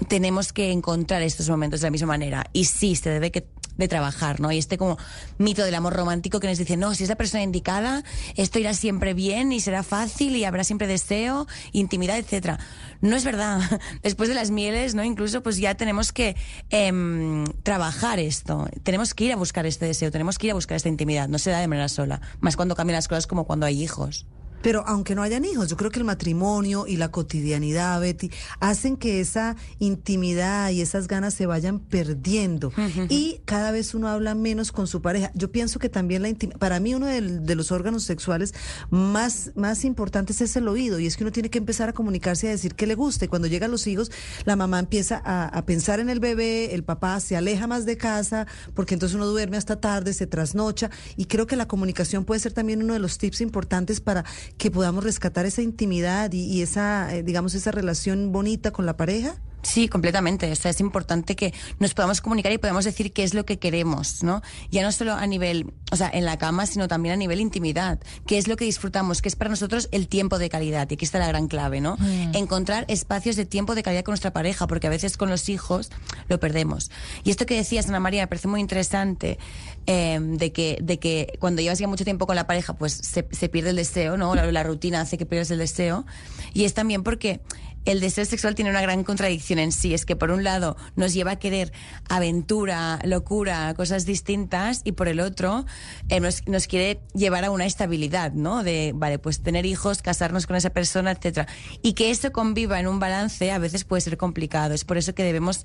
tenemos 0.08 0.52
que 0.52 0.70
encontrar 0.72 1.22
estos 1.22 1.48
momentos 1.48 1.80
de 1.80 1.86
la 1.86 1.90
misma 1.90 2.08
manera. 2.08 2.46
Y 2.52 2.64
sí, 2.66 2.96
se 2.96 3.10
debe 3.10 3.30
que 3.30 3.46
de 3.76 3.88
trabajar, 3.88 4.40
¿no? 4.40 4.52
Y 4.52 4.58
este 4.58 4.78
como 4.78 4.98
mito 5.38 5.64
del 5.64 5.74
amor 5.74 5.94
romántico 5.94 6.40
que 6.40 6.48
nos 6.48 6.58
dice, 6.58 6.76
no, 6.76 6.94
si 6.94 7.02
es 7.04 7.08
la 7.08 7.16
persona 7.16 7.42
indicada, 7.42 8.04
esto 8.36 8.58
irá 8.58 8.74
siempre 8.74 9.14
bien 9.14 9.52
y 9.52 9.60
será 9.60 9.82
fácil 9.82 10.36
y 10.36 10.44
habrá 10.44 10.64
siempre 10.64 10.86
deseo, 10.86 11.46
intimidad, 11.72 12.18
etcétera. 12.18 12.58
No 13.00 13.16
es 13.16 13.24
verdad. 13.24 13.60
Después 14.02 14.28
de 14.28 14.34
las 14.34 14.50
mieles, 14.50 14.94
¿no? 14.94 15.04
Incluso 15.04 15.42
pues 15.42 15.58
ya 15.58 15.74
tenemos 15.74 16.12
que 16.12 16.36
em, 16.70 17.44
trabajar 17.62 18.18
esto. 18.18 18.68
Tenemos 18.82 19.14
que 19.14 19.24
ir 19.24 19.32
a 19.32 19.36
buscar 19.36 19.66
este 19.66 19.86
deseo, 19.86 20.10
tenemos 20.10 20.38
que 20.38 20.46
ir 20.46 20.50
a 20.52 20.54
buscar 20.54 20.76
esta 20.76 20.88
intimidad. 20.88 21.28
No 21.28 21.38
se 21.38 21.50
da 21.50 21.60
de 21.60 21.68
manera 21.68 21.88
sola. 21.88 22.20
Más 22.40 22.56
cuando 22.56 22.74
cambian 22.74 22.96
las 22.96 23.08
cosas 23.08 23.26
como 23.26 23.44
cuando 23.44 23.66
hay 23.66 23.82
hijos. 23.82 24.26
Pero 24.64 24.82
aunque 24.86 25.14
no 25.14 25.22
hayan 25.22 25.44
hijos, 25.44 25.68
yo 25.68 25.76
creo 25.76 25.90
que 25.90 25.98
el 25.98 26.06
matrimonio 26.06 26.86
y 26.86 26.96
la 26.96 27.10
cotidianidad, 27.10 28.00
Betty, 28.00 28.30
hacen 28.60 28.96
que 28.96 29.20
esa 29.20 29.56
intimidad 29.78 30.70
y 30.70 30.80
esas 30.80 31.06
ganas 31.06 31.34
se 31.34 31.44
vayan 31.44 31.80
perdiendo. 31.80 32.72
Y 33.10 33.42
cada 33.44 33.72
vez 33.72 33.92
uno 33.92 34.08
habla 34.08 34.34
menos 34.34 34.72
con 34.72 34.86
su 34.86 35.02
pareja. 35.02 35.30
Yo 35.34 35.52
pienso 35.52 35.78
que 35.78 35.90
también 35.90 36.22
la 36.22 36.30
intimidad, 36.30 36.58
para 36.58 36.80
mí 36.80 36.94
uno 36.94 37.04
de, 37.04 37.54
los 37.54 37.72
órganos 37.72 38.04
sexuales 38.04 38.54
más, 38.88 39.52
más 39.54 39.84
importantes 39.84 40.40
es 40.40 40.56
el 40.56 40.66
oído. 40.66 40.98
Y 40.98 41.08
es 41.08 41.18
que 41.18 41.24
uno 41.24 41.30
tiene 41.30 41.50
que 41.50 41.58
empezar 41.58 41.90
a 41.90 41.92
comunicarse 41.92 42.46
y 42.46 42.48
a 42.48 42.52
decir 42.52 42.74
que 42.74 42.86
le 42.86 42.94
guste. 42.94 43.28
Cuando 43.28 43.48
llegan 43.48 43.70
los 43.70 43.86
hijos, 43.86 44.10
la 44.46 44.56
mamá 44.56 44.78
empieza 44.78 45.20
a, 45.22 45.44
a 45.44 45.66
pensar 45.66 46.00
en 46.00 46.08
el 46.08 46.20
bebé, 46.20 46.74
el 46.74 46.84
papá 46.84 47.20
se 47.20 47.36
aleja 47.36 47.66
más 47.66 47.84
de 47.84 47.98
casa, 47.98 48.46
porque 48.72 48.94
entonces 48.94 49.14
uno 49.14 49.26
duerme 49.26 49.58
hasta 49.58 49.78
tarde, 49.78 50.14
se 50.14 50.26
trasnocha. 50.26 50.90
Y 51.18 51.26
creo 51.26 51.46
que 51.46 51.56
la 51.56 51.68
comunicación 51.68 52.24
puede 52.24 52.40
ser 52.40 52.54
también 52.54 52.82
uno 52.82 52.94
de 52.94 52.98
los 52.98 53.18
tips 53.18 53.42
importantes 53.42 54.00
para 54.00 54.24
que 54.58 54.70
podamos 54.70 55.04
rescatar 55.04 55.46
esa 55.46 55.62
intimidad 55.62 56.32
y, 56.32 56.62
esa, 56.62 57.14
eh, 57.14 57.22
digamos, 57.22 57.54
esa 57.54 57.70
relación 57.70 58.32
bonita 58.32 58.70
con 58.70 58.86
la 58.86 58.96
pareja. 58.96 59.36
Sí, 59.64 59.88
completamente. 59.88 60.52
O 60.52 60.56
sea, 60.56 60.70
es 60.70 60.80
importante 60.80 61.34
que 61.36 61.52
nos 61.78 61.94
podamos 61.94 62.20
comunicar 62.20 62.52
y 62.52 62.58
podamos 62.58 62.84
decir 62.84 63.12
qué 63.12 63.24
es 63.24 63.34
lo 63.34 63.44
que 63.46 63.58
queremos, 63.58 64.22
¿no? 64.22 64.42
Ya 64.70 64.82
no 64.82 64.92
solo 64.92 65.14
a 65.14 65.26
nivel, 65.26 65.72
o 65.90 65.96
sea, 65.96 66.10
en 66.12 66.26
la 66.26 66.36
cama, 66.38 66.66
sino 66.66 66.86
también 66.86 67.14
a 67.14 67.16
nivel 67.16 67.40
intimidad. 67.40 67.98
¿Qué 68.26 68.36
es 68.36 68.46
lo 68.46 68.56
que 68.56 68.66
disfrutamos? 68.66 69.22
¿Qué 69.22 69.28
es 69.28 69.36
para 69.36 69.50
nosotros 69.50 69.88
el 69.90 70.06
tiempo 70.06 70.38
de 70.38 70.50
calidad? 70.50 70.88
Y 70.90 70.94
aquí 70.94 71.04
está 71.04 71.18
la 71.18 71.28
gran 71.28 71.48
clave, 71.48 71.80
¿no? 71.80 71.96
Mm. 71.98 72.34
Encontrar 72.36 72.84
espacios 72.88 73.36
de 73.36 73.46
tiempo 73.46 73.74
de 73.74 73.82
calidad 73.82 74.04
con 74.04 74.12
nuestra 74.12 74.32
pareja, 74.32 74.66
porque 74.66 74.86
a 74.86 74.90
veces 74.90 75.16
con 75.16 75.30
los 75.30 75.48
hijos 75.48 75.90
lo 76.28 76.38
perdemos. 76.38 76.90
Y 77.24 77.30
esto 77.30 77.46
que 77.46 77.56
decías, 77.56 77.88
Ana 77.88 78.00
María, 78.00 78.22
me 78.22 78.26
parece 78.26 78.48
muy 78.48 78.60
interesante, 78.60 79.38
eh, 79.86 80.18
de, 80.20 80.52
que, 80.52 80.78
de 80.82 80.98
que 80.98 81.38
cuando 81.38 81.62
llevas 81.62 81.78
ya 81.78 81.88
mucho 81.88 82.04
tiempo 82.04 82.26
con 82.26 82.36
la 82.36 82.46
pareja, 82.46 82.74
pues 82.74 82.92
se, 82.92 83.26
se 83.30 83.48
pierde 83.48 83.70
el 83.70 83.76
deseo, 83.76 84.18
¿no? 84.18 84.34
La, 84.34 84.50
la 84.52 84.62
rutina 84.62 85.00
hace 85.00 85.16
que 85.16 85.24
pierdas 85.24 85.50
el 85.50 85.58
deseo. 85.58 86.04
Y 86.52 86.64
es 86.64 86.74
también 86.74 87.02
porque 87.02 87.40
el 87.84 88.00
deseo 88.00 88.24
sexual 88.24 88.54
tiene 88.54 88.70
una 88.70 88.82
gran 88.82 89.04
contradicción 89.04 89.58
en 89.58 89.72
sí. 89.72 89.94
Es 89.94 90.04
que 90.06 90.16
por 90.16 90.30
un 90.30 90.44
lado 90.44 90.76
nos 90.96 91.12
lleva 91.12 91.32
a 91.32 91.38
querer 91.38 91.72
aventura, 92.08 92.98
locura, 93.04 93.74
cosas 93.74 94.06
distintas, 94.06 94.80
y 94.84 94.92
por 94.92 95.08
el 95.08 95.20
otro 95.20 95.66
eh, 96.08 96.20
nos, 96.20 96.46
nos 96.46 96.66
quiere 96.66 97.00
llevar 97.14 97.44
a 97.44 97.50
una 97.50 97.66
estabilidad, 97.66 98.32
¿no? 98.32 98.62
De, 98.62 98.92
vale, 98.94 99.18
pues 99.18 99.42
tener 99.42 99.66
hijos, 99.66 100.02
casarnos 100.02 100.46
con 100.46 100.56
esa 100.56 100.70
persona, 100.70 101.12
etcétera. 101.12 101.46
Y 101.82 101.92
que 101.92 102.10
eso 102.10 102.32
conviva 102.32 102.80
en 102.80 102.86
un 102.86 102.98
balance 102.98 103.50
a 103.50 103.58
veces 103.58 103.84
puede 103.84 104.00
ser 104.00 104.16
complicado. 104.16 104.74
Es 104.74 104.84
por 104.84 104.98
eso 104.98 105.14
que 105.14 105.22
debemos 105.22 105.64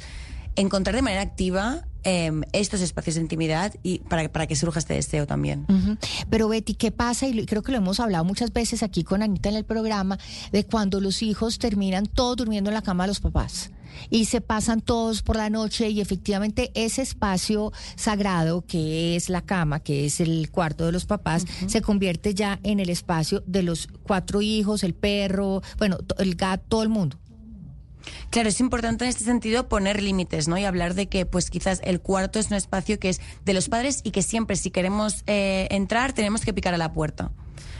encontrar 0.59 0.95
de 0.95 1.01
manera 1.01 1.21
activa 1.21 1.85
eh, 2.03 2.31
estos 2.53 2.81
espacios 2.81 3.15
de 3.15 3.21
intimidad 3.21 3.73
y 3.83 3.99
para, 3.99 4.31
para 4.31 4.47
que 4.47 4.55
surja 4.55 4.79
este 4.79 4.93
deseo 4.93 5.27
también. 5.27 5.65
Pero 6.29 6.47
Betty, 6.47 6.75
¿qué 6.75 6.91
pasa? 6.91 7.27
Y 7.27 7.45
creo 7.45 7.61
que 7.61 7.71
lo 7.71 7.77
hemos 7.77 7.99
hablado 7.99 8.23
muchas 8.23 8.53
veces 8.53 8.83
aquí 8.83 9.03
con 9.03 9.21
Anita 9.21 9.49
en 9.49 9.55
el 9.55 9.65
programa, 9.65 10.17
de 10.51 10.65
cuando 10.65 11.01
los 11.01 11.21
hijos 11.21 11.59
terminan 11.59 12.05
todos 12.05 12.37
durmiendo 12.37 12.69
en 12.69 12.73
la 12.75 12.81
cama 12.81 13.03
de 13.03 13.09
los 13.09 13.19
papás. 13.19 13.71
Y 14.09 14.25
se 14.25 14.39
pasan 14.39 14.81
todos 14.81 15.23
por 15.23 15.35
la 15.35 15.49
noche 15.49 15.89
y 15.89 15.99
efectivamente 15.99 16.71
ese 16.73 17.01
espacio 17.01 17.73
sagrado 17.95 18.61
que 18.61 19.15
es 19.15 19.29
la 19.29 19.41
cama, 19.41 19.81
que 19.81 20.05
es 20.05 20.21
el 20.21 20.51
cuarto 20.51 20.85
de 20.85 20.91
los 20.91 21.05
papás, 21.05 21.45
se 21.67 21.81
convierte 21.81 22.33
ya 22.33 22.59
en 22.63 22.79
el 22.79 22.89
espacio 22.89 23.43
de 23.45 23.63
los 23.63 23.87
cuatro 24.03 24.41
hijos, 24.41 24.83
el 24.83 24.93
perro, 24.93 25.61
bueno, 25.77 25.97
el 26.17 26.35
gato, 26.35 26.63
todo 26.69 26.83
el 26.83 26.89
mundo. 26.89 27.17
Claro, 28.29 28.49
es 28.49 28.59
importante 28.59 29.05
en 29.05 29.09
este 29.09 29.23
sentido 29.23 29.67
poner 29.67 30.03
límites, 30.03 30.47
¿no? 30.47 30.57
Y 30.57 30.65
hablar 30.65 30.93
de 30.93 31.07
que, 31.07 31.25
pues 31.25 31.49
quizás 31.49 31.81
el 31.83 31.99
cuarto 31.99 32.37
es 32.37 32.51
un 32.51 32.57
espacio 32.57 32.99
que 32.99 33.09
es 33.09 33.21
de 33.43 33.53
los 33.53 33.69
padres 33.69 34.01
y 34.03 34.11
que 34.11 34.21
siempre, 34.21 34.55
si 34.55 34.69
queremos 34.69 35.23
eh, 35.25 35.67
entrar, 35.71 36.13
tenemos 36.13 36.41
que 36.45 36.53
picar 36.53 36.75
a 36.75 36.77
la 36.77 36.93
puerta. 36.93 37.31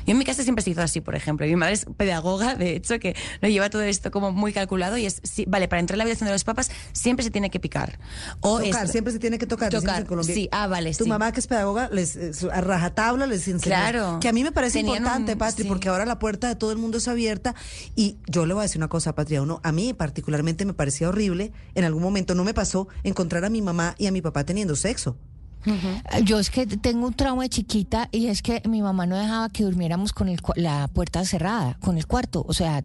Yo 0.06 0.12
en 0.12 0.18
mi 0.18 0.26
casa 0.26 0.44
siempre 0.44 0.64
se 0.64 0.72
hizo 0.72 0.82
así, 0.82 1.02
por 1.02 1.16
ejemplo. 1.16 1.46
Mi 1.46 1.56
madre 1.56 1.74
es 1.74 1.86
pedagoga, 1.98 2.56
de 2.56 2.76
hecho, 2.76 3.00
que 3.00 3.16
lo 3.42 3.50
lleva 3.50 3.70
todo 3.70 3.82
esto 3.84 4.12
como 4.12 4.32
muy 4.32 4.54
calculado 4.54 4.98
y 4.98 5.06
es, 5.06 5.22
sí, 5.24 5.46
vale, 5.48 5.68
para 5.68 5.80
entrar 5.80 5.96
en 5.96 6.00
la 6.00 6.04
habitación 6.04 6.28
de 6.28 6.34
los 6.34 6.44
papás 6.44 6.72
siempre 6.94 7.24
se 7.24 7.32
tiene 7.32 7.50
que 7.50 7.60
picar. 7.60 8.00
O 8.42 8.60
tocar, 8.60 8.86
es- 8.86 8.92
siempre 8.92 9.14
se 9.14 9.20
tiene 9.20 9.38
que 9.38 9.46
tocar. 9.48 9.70
Tocar, 9.72 10.06
sí, 10.24 10.50
ah, 10.52 10.68
vale, 10.68 10.94
Tu 10.94 11.04
sí. 11.04 11.10
mamá 11.10 11.32
que 11.32 11.40
es 11.40 11.48
pedagoga, 11.48 11.90
les, 11.92 12.16
eh, 12.16 12.32
a 12.52 12.62
rajatabla 12.62 13.26
les 13.28 13.48
enseñó. 13.48 13.76
Claro. 13.76 14.18
Que 14.22 14.30
a 14.30 14.34
mí 14.34 14.44
me 14.44 14.52
parece 14.52 14.80
Tenían 14.80 14.98
importante, 14.98 15.34
un- 15.34 15.38
Patri, 15.38 15.64
sí. 15.64 15.68
porque 15.70 15.90
ahora 15.90 16.06
la 16.06 16.20
puerta 16.20 16.48
de 16.48 16.56
todo 16.56 16.72
el 16.72 16.78
mundo 16.78 16.98
es 16.98 17.08
abierta. 17.08 17.56
Y 17.96 18.18
yo 18.28 18.46
le 18.46 18.54
voy 18.54 18.62
a 18.62 18.64
decir 18.64 18.80
una 18.80 18.88
cosa, 18.90 19.14
Patria, 19.16 19.42
uno, 19.42 19.60
a 19.64 19.72
mí 19.72 19.94
particularmente 19.94 20.66
me 20.66 20.74
parecía 20.74 21.10
horrible. 21.10 21.52
En 21.76 21.84
algún 21.84 22.02
momento 22.04 22.36
no 22.36 22.44
me 22.44 22.54
pasó 22.54 22.88
encontrar 23.04 23.46
a 23.46 23.50
mi 23.50 23.62
mamá 23.62 23.96
y 23.98 24.08
a 24.08 24.12
mi 24.12 24.22
papá 24.22 24.44
teniendo 24.44 24.76
sexo. 24.76 25.18
Yo 26.24 26.39
es 26.39 26.50
que 26.50 26.65
tengo 26.65 27.08
un 27.08 27.13
trauma 27.13 27.43
de 27.43 27.50
chiquita 27.50 28.10
y 28.12 28.28
es 28.28 28.41
que 28.41 28.62
mi 28.67 28.82
mamá 28.82 29.06
no 29.06 29.17
dejaba 29.17 29.50
que 29.50 29.63
durmiéramos 29.63 30.13
con 30.13 30.30
el, 30.30 30.39
la 30.56 30.88
puerta 30.88 31.24
cerrada, 31.26 31.78
con 31.82 31.98
el 31.98 32.08
cuarto, 32.08 32.45
o 32.48 32.54
sea, 32.54 32.84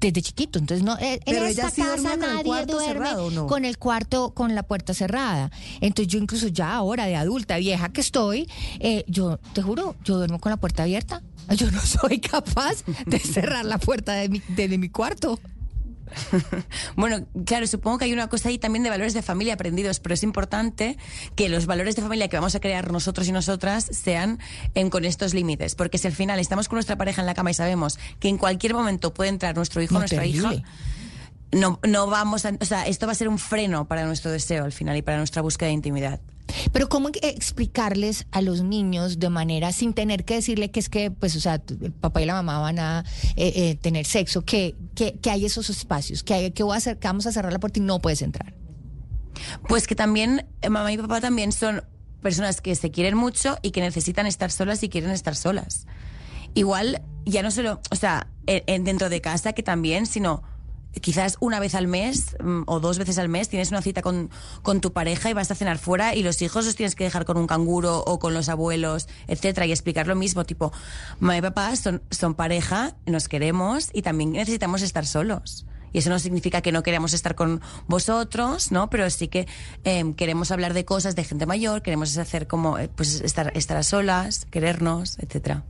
desde 0.00 0.22
chiquito. 0.22 0.58
Entonces, 0.58 0.84
no, 0.84 0.96
en 0.98 1.20
Pero 1.24 1.46
esta 1.46 1.70
sí 1.70 1.82
casa 1.82 1.96
con 1.96 2.12
el 2.12 2.20
nadie 2.20 2.44
cuarto 2.44 2.72
duerme 2.72 2.92
cerrado, 2.92 3.26
¿o 3.26 3.30
no? 3.30 3.46
con 3.46 3.64
el 3.64 3.78
cuarto, 3.78 4.34
con 4.34 4.54
la 4.54 4.62
puerta 4.62 4.94
cerrada. 4.94 5.50
Entonces, 5.80 6.12
yo 6.12 6.18
incluso 6.18 6.48
ya 6.48 6.74
ahora 6.74 7.06
de 7.06 7.16
adulta, 7.16 7.56
vieja 7.58 7.90
que 7.90 8.00
estoy, 8.00 8.48
eh, 8.80 9.04
yo 9.06 9.38
te 9.52 9.62
juro, 9.62 9.96
yo 10.04 10.16
duermo 10.16 10.40
con 10.40 10.50
la 10.50 10.56
puerta 10.56 10.82
abierta. 10.82 11.22
Yo 11.56 11.70
no 11.72 11.80
soy 11.80 12.20
capaz 12.20 12.84
de 13.04 13.18
cerrar 13.18 13.64
la 13.64 13.78
puerta 13.78 14.12
de 14.12 14.28
mi, 14.28 14.40
de, 14.48 14.68
de 14.68 14.78
mi 14.78 14.88
cuarto. 14.88 15.40
Bueno, 16.96 17.26
claro, 17.46 17.66
supongo 17.66 17.98
que 17.98 18.04
hay 18.06 18.12
una 18.12 18.28
cosa 18.28 18.48
ahí 18.48 18.58
también 18.58 18.82
de 18.82 18.90
valores 18.90 19.14
de 19.14 19.22
familia 19.22 19.54
aprendidos, 19.54 20.00
pero 20.00 20.14
es 20.14 20.22
importante 20.22 20.96
que 21.34 21.48
los 21.48 21.66
valores 21.66 21.96
de 21.96 22.02
familia 22.02 22.28
que 22.28 22.36
vamos 22.36 22.54
a 22.54 22.60
crear 22.60 22.90
nosotros 22.92 23.26
y 23.28 23.32
nosotras 23.32 23.84
sean 23.90 24.38
en- 24.74 24.90
con 24.90 25.04
estos 25.04 25.34
límites, 25.34 25.74
porque 25.74 25.98
si 25.98 26.06
al 26.08 26.12
final 26.14 26.38
estamos 26.38 26.68
con 26.68 26.76
nuestra 26.76 26.96
pareja 26.96 27.22
en 27.22 27.26
la 27.26 27.34
cama 27.34 27.50
y 27.50 27.54
sabemos 27.54 27.98
que 28.20 28.28
en 28.28 28.38
cualquier 28.38 28.74
momento 28.74 29.12
puede 29.14 29.30
entrar 29.30 29.56
nuestro 29.56 29.82
hijo 29.82 29.94
o 29.94 29.98
No, 29.98 30.00
nuestra 30.00 30.24
hija, 30.26 30.62
no, 31.52 31.80
no 31.86 32.06
vamos 32.06 32.46
a, 32.46 32.52
o 32.60 32.64
sea, 32.64 32.86
esto 32.86 33.06
va 33.06 33.12
a 33.12 33.14
ser 33.14 33.28
un 33.28 33.38
freno 33.38 33.86
para 33.86 34.04
nuestro 34.06 34.30
deseo 34.30 34.64
al 34.64 34.72
final 34.72 34.96
y 34.96 35.02
para 35.02 35.18
nuestra 35.18 35.42
búsqueda 35.42 35.66
de 35.68 35.74
intimidad. 35.74 36.20
Pero 36.72 36.88
¿cómo 36.88 37.08
e- 37.08 37.28
explicarles 37.28 38.26
a 38.30 38.42
los 38.42 38.62
niños 38.62 39.18
de 39.18 39.28
manera 39.30 39.72
sin 39.72 39.94
tener 39.94 40.24
que 40.24 40.34
decirle 40.34 40.70
que 40.70 40.80
es 40.80 40.88
que, 40.88 41.10
pues, 41.10 41.36
o 41.36 41.40
sea, 41.40 41.62
el 41.80 41.92
papá 41.92 42.22
y 42.22 42.26
la 42.26 42.34
mamá 42.34 42.58
van 42.58 42.78
a 42.78 43.04
eh, 43.36 43.52
eh, 43.56 43.74
tener 43.76 44.06
sexo, 44.06 44.44
que, 44.44 44.74
que, 44.94 45.18
hay 45.30 45.44
esos 45.44 45.70
espacios, 45.70 46.22
que, 46.22 46.34
hay, 46.34 46.50
que, 46.52 46.62
voy 46.62 46.76
a 46.76 46.98
vamos 47.02 47.26
a 47.26 47.32
cerrar 47.32 47.52
la 47.52 47.58
puerta 47.60 47.78
y 47.78 47.82
no 47.82 48.00
puedes 48.00 48.22
entrar? 48.22 48.54
Pues 49.68 49.86
que 49.86 49.94
también 49.94 50.46
eh, 50.60 50.68
mamá 50.68 50.92
y 50.92 50.98
papá 50.98 51.20
también 51.20 51.52
son 51.52 51.82
personas 52.22 52.60
que 52.60 52.74
se 52.74 52.90
quieren 52.90 53.16
mucho 53.16 53.58
y 53.62 53.70
que 53.70 53.80
necesitan 53.80 54.26
estar 54.26 54.50
solas 54.50 54.82
y 54.82 54.88
quieren 54.88 55.10
estar 55.10 55.34
solas. 55.34 55.86
Igual, 56.54 57.02
ya 57.24 57.42
no 57.42 57.50
solo, 57.50 57.80
o 57.90 57.96
sea, 57.96 58.28
en- 58.46 58.84
dentro 58.84 59.08
de 59.08 59.20
casa 59.20 59.52
que 59.52 59.62
también, 59.62 60.06
sino 60.06 60.42
quizás 61.00 61.36
una 61.40 61.60
vez 61.60 61.74
al 61.74 61.86
mes 61.86 62.36
mm, 62.42 62.62
o 62.66 62.80
dos 62.80 62.98
veces 62.98 63.18
al 63.18 63.28
mes 63.28 63.48
tienes 63.48 63.70
una 63.70 63.82
cita 63.82 64.02
con, 64.02 64.30
con 64.62 64.80
tu 64.80 64.92
pareja 64.92 65.30
y 65.30 65.32
vas 65.32 65.50
a 65.50 65.54
cenar 65.54 65.78
fuera 65.78 66.14
y 66.14 66.22
los 66.22 66.42
hijos 66.42 66.66
los 66.66 66.76
tienes 66.76 66.94
que 66.94 67.04
dejar 67.04 67.24
con 67.24 67.36
un 67.36 67.46
canguro 67.46 68.02
o 68.04 68.18
con 68.18 68.34
los 68.34 68.48
abuelos, 68.48 69.08
etcétera, 69.26 69.66
y 69.66 69.72
explicar 69.72 70.06
lo 70.06 70.14
mismo, 70.14 70.44
tipo, 70.44 70.72
mamá 71.20 71.38
y 71.38 71.42
papá 71.42 71.74
son, 71.76 72.02
son 72.10 72.34
pareja, 72.34 72.96
nos 73.06 73.28
queremos 73.28 73.90
y 73.92 74.02
también 74.02 74.32
necesitamos 74.32 74.82
estar 74.82 75.06
solos. 75.06 75.66
Y 75.92 75.98
eso 75.98 76.10
no 76.10 76.18
significa 76.18 76.62
que 76.62 76.72
no 76.72 76.82
queramos 76.82 77.12
estar 77.12 77.34
con 77.34 77.60
vosotros, 77.86 78.72
¿no? 78.72 78.88
Pero 78.88 79.08
sí 79.10 79.28
que 79.28 79.46
eh, 79.84 80.14
queremos 80.16 80.50
hablar 80.50 80.72
de 80.72 80.84
cosas 80.84 81.14
de 81.16 81.24
gente 81.24 81.46
mayor, 81.46 81.82
queremos 81.82 82.16
hacer 82.16 82.46
como, 82.46 82.78
eh, 82.78 82.88
pues, 82.88 83.20
estar, 83.20 83.52
estar 83.56 83.76
a 83.76 83.82
solas, 83.82 84.46
querernos, 84.50 85.18
etcétera. 85.18 85.64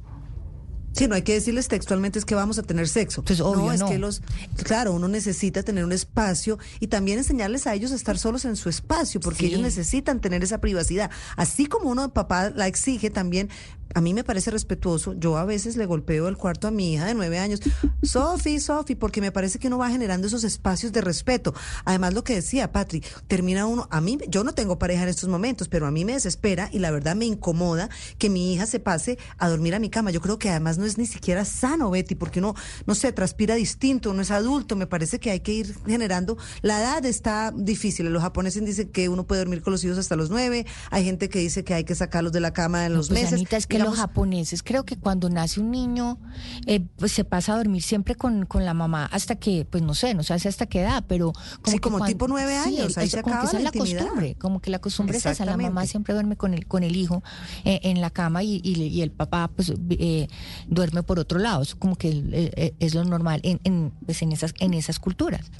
Sí, 0.92 1.08
no 1.08 1.14
hay 1.14 1.22
que 1.22 1.32
decirles 1.34 1.68
textualmente 1.68 2.18
es 2.18 2.24
que 2.24 2.34
vamos 2.34 2.58
a 2.58 2.62
tener 2.62 2.88
sexo. 2.88 3.22
Pues 3.22 3.40
obvio, 3.40 3.66
no, 3.66 3.72
es 3.72 3.80
no. 3.80 3.88
que 3.88 3.98
los, 3.98 4.22
claro, 4.64 4.92
uno 4.92 5.08
necesita 5.08 5.62
tener 5.62 5.84
un 5.84 5.92
espacio 5.92 6.58
y 6.80 6.88
también 6.88 7.18
enseñarles 7.18 7.66
a 7.66 7.74
ellos 7.74 7.92
a 7.92 7.94
estar 7.94 8.18
solos 8.18 8.44
en 8.44 8.56
su 8.56 8.68
espacio, 8.68 9.20
porque 9.20 9.40
Sí. 9.40 9.46
ellos 9.46 9.60
necesitan 9.60 10.20
tener 10.20 10.42
esa 10.44 10.60
privacidad. 10.60 11.10
Así 11.36 11.66
como 11.66 11.90
uno 11.90 12.02
de 12.02 12.08
papá 12.10 12.50
la 12.50 12.66
exige 12.66 13.10
también, 13.10 13.48
a 13.94 14.00
mí 14.00 14.14
me 14.14 14.24
parece 14.24 14.50
respetuoso. 14.50 15.14
Yo 15.14 15.36
a 15.36 15.44
veces 15.44 15.76
le 15.76 15.86
golpeo 15.86 16.28
el 16.28 16.36
cuarto 16.36 16.68
a 16.68 16.70
mi 16.70 16.94
hija 16.94 17.06
de 17.06 17.14
nueve 17.14 17.38
años, 17.38 17.60
Sofi, 18.02 18.60
Sofi, 18.60 18.94
porque 18.94 19.20
me 19.20 19.32
parece 19.32 19.58
que 19.58 19.68
uno 19.68 19.78
va 19.78 19.90
generando 19.90 20.26
esos 20.26 20.44
espacios 20.44 20.92
de 20.92 21.00
respeto. 21.00 21.54
Además, 21.84 22.14
lo 22.14 22.24
que 22.24 22.34
decía 22.34 22.72
Patri, 22.72 23.02
termina 23.28 23.66
uno, 23.66 23.86
a 23.90 24.00
mí, 24.00 24.18
yo 24.28 24.44
no 24.44 24.54
tengo 24.54 24.78
pareja 24.78 25.02
en 25.04 25.08
estos 25.08 25.28
momentos, 25.28 25.68
pero 25.68 25.86
a 25.86 25.90
mí 25.90 26.04
me 26.04 26.12
desespera 26.12 26.68
y 26.72 26.78
la 26.78 26.90
verdad 26.90 27.16
me 27.16 27.24
incomoda 27.26 27.88
que 28.18 28.30
mi 28.30 28.52
hija 28.52 28.66
se 28.66 28.80
pase 28.80 29.18
a 29.38 29.48
dormir 29.48 29.74
a 29.74 29.78
mi 29.78 29.90
cama. 29.90 30.10
Yo 30.10 30.20
creo 30.20 30.38
que 30.38 30.50
además 30.50 30.78
no 30.78 30.84
es 30.84 30.98
ni 30.98 31.06
siquiera 31.06 31.44
sano, 31.44 31.90
Betty, 31.90 32.14
porque 32.14 32.40
uno, 32.40 32.54
no 32.86 32.94
sé, 32.94 33.12
transpira 33.12 33.54
distinto, 33.54 34.10
uno 34.10 34.22
es 34.22 34.30
adulto, 34.30 34.76
me 34.76 34.86
parece 34.86 35.18
que 35.20 35.30
hay 35.30 35.40
que 35.40 35.52
ir 35.52 35.74
generando. 35.86 36.36
La 36.62 36.80
edad 36.80 37.04
está 37.06 37.52
difícil. 37.54 38.06
Los 38.06 38.22
japoneses 38.22 38.64
dicen 38.64 38.88
que 38.88 39.08
uno 39.08 39.26
puede 39.26 39.40
dormir 39.40 39.62
con 39.62 39.72
los 39.72 39.84
hijos 39.84 39.98
hasta 39.98 40.16
los 40.16 40.30
nueve, 40.30 40.66
hay 40.90 41.04
gente 41.04 41.28
que 41.28 41.38
dice 41.38 41.64
que 41.64 41.74
hay 41.74 41.84
que 41.84 41.94
sacarlos 41.94 42.32
de 42.32 42.40
la 42.40 42.52
cama 42.52 42.86
en 42.86 42.94
los 42.94 43.08
Pues, 43.08 43.20
meses. 43.20 43.34
Anita, 43.34 43.56
es 43.56 43.66
que 43.66 43.78
Digamos, 43.82 43.98
los 43.98 44.06
japoneses 44.06 44.62
creo 44.62 44.84
que 44.84 44.96
cuando 44.96 45.28
nace 45.30 45.60
un 45.60 45.70
niño 45.70 46.18
eh, 46.66 46.80
pues 46.96 47.12
se 47.12 47.24
pasa 47.24 47.54
a 47.54 47.56
dormir 47.56 47.82
siempre 47.82 48.14
con, 48.14 48.46
con 48.46 48.64
la 48.64 48.74
mamá 48.74 49.06
hasta 49.12 49.36
que, 49.36 49.64
pues 49.64 49.82
no 49.82 49.94
sé, 49.94 50.14
no 50.14 50.22
sé 50.22 50.34
hasta 50.34 50.66
qué 50.66 50.80
edad, 50.80 51.04
pero 51.06 51.32
como 51.32 51.64
Sí, 51.66 51.72
que 51.74 51.80
como 51.80 52.04
tipo 52.06 52.28
nueve 52.28 52.56
sí, 52.64 52.78
años, 52.80 52.98
ahí 52.98 53.06
eso, 53.06 53.16
se 53.18 53.22
como 53.22 53.38
que 53.40 53.46
esa 53.46 53.56
es 53.58 53.62
la 53.64 53.70
la 53.70 53.78
costumbre, 53.78 54.34
como 54.36 54.60
que 54.60 54.70
la 54.70 54.78
costumbre 54.80 55.18
es 55.18 55.26
esa, 55.26 55.44
la 55.44 55.56
mamá 55.56 55.86
siempre 55.86 56.14
duerme 56.14 56.36
con 56.36 56.54
el, 56.54 56.66
con 56.66 56.82
el 56.82 56.96
hijo 56.96 57.22
eh, 57.64 57.80
en 57.84 58.00
la 58.00 58.10
cama 58.10 58.42
y, 58.42 58.60
y- 58.64 58.82
y 58.82 59.02
el 59.02 59.10
papá 59.10 59.48
pues 59.54 59.72
eh, 59.90 60.28
duerme 60.68 61.02
por 61.02 61.18
otro 61.18 61.38
lado, 61.38 61.62
eso 61.62 61.76
como 61.78 61.96
que 61.96 62.10
eh, 62.32 62.74
es 62.78 62.94
lo 62.94 63.04
normal 63.04 63.40
en, 63.44 63.60
en, 63.64 63.92
pues, 64.06 64.22
en 64.22 64.32
esas, 64.32 64.54
en 64.58 64.74
esas 64.74 64.98
culturas. 64.98 65.50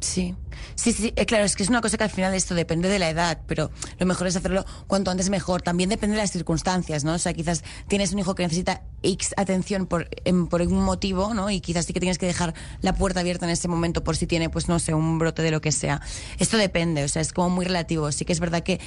Sí, 0.00 0.34
sí, 0.74 0.92
sí, 0.92 1.12
eh, 1.16 1.26
claro, 1.26 1.44
es 1.44 1.56
que 1.56 1.62
es 1.62 1.68
una 1.68 1.80
cosa 1.80 1.96
que 1.96 2.04
al 2.04 2.10
final 2.10 2.34
esto 2.34 2.54
depende 2.54 2.88
de 2.88 2.98
la 2.98 3.10
edad, 3.10 3.40
pero 3.46 3.70
lo 3.98 4.06
mejor 4.06 4.26
es 4.26 4.36
hacerlo 4.36 4.64
cuanto 4.86 5.10
antes 5.10 5.30
mejor. 5.30 5.62
También 5.62 5.88
depende 5.90 6.16
de 6.16 6.22
las 6.22 6.30
circunstancias, 6.30 7.04
¿no? 7.04 7.14
O 7.14 7.18
sea, 7.18 7.32
quizás 7.32 7.64
tienes 7.88 8.12
un 8.12 8.18
hijo 8.18 8.34
que 8.34 8.42
necesita 8.42 8.82
X 9.02 9.34
atención 9.36 9.86
por, 9.86 10.08
em, 10.24 10.46
por 10.46 10.60
algún 10.60 10.82
motivo, 10.82 11.34
¿no? 11.34 11.50
Y 11.50 11.60
quizás 11.60 11.86
sí 11.86 11.92
que 11.92 12.00
tienes 12.00 12.18
que 12.18 12.26
dejar 12.26 12.54
la 12.80 12.94
puerta 12.94 13.20
abierta 13.20 13.46
en 13.46 13.52
ese 13.52 13.68
momento 13.68 14.04
por 14.04 14.16
si 14.16 14.26
tiene, 14.26 14.50
pues 14.50 14.68
no 14.68 14.78
sé, 14.78 14.94
un 14.94 15.18
brote 15.18 15.42
de 15.42 15.50
lo 15.50 15.60
que 15.60 15.72
sea. 15.72 16.00
Esto 16.38 16.56
depende, 16.56 17.04
o 17.04 17.08
sea, 17.08 17.22
es 17.22 17.32
como 17.32 17.50
muy 17.50 17.64
relativo. 17.64 18.10
Sí 18.12 18.24
que 18.24 18.32
es 18.32 18.40
verdad 18.40 18.62
que 18.62 18.80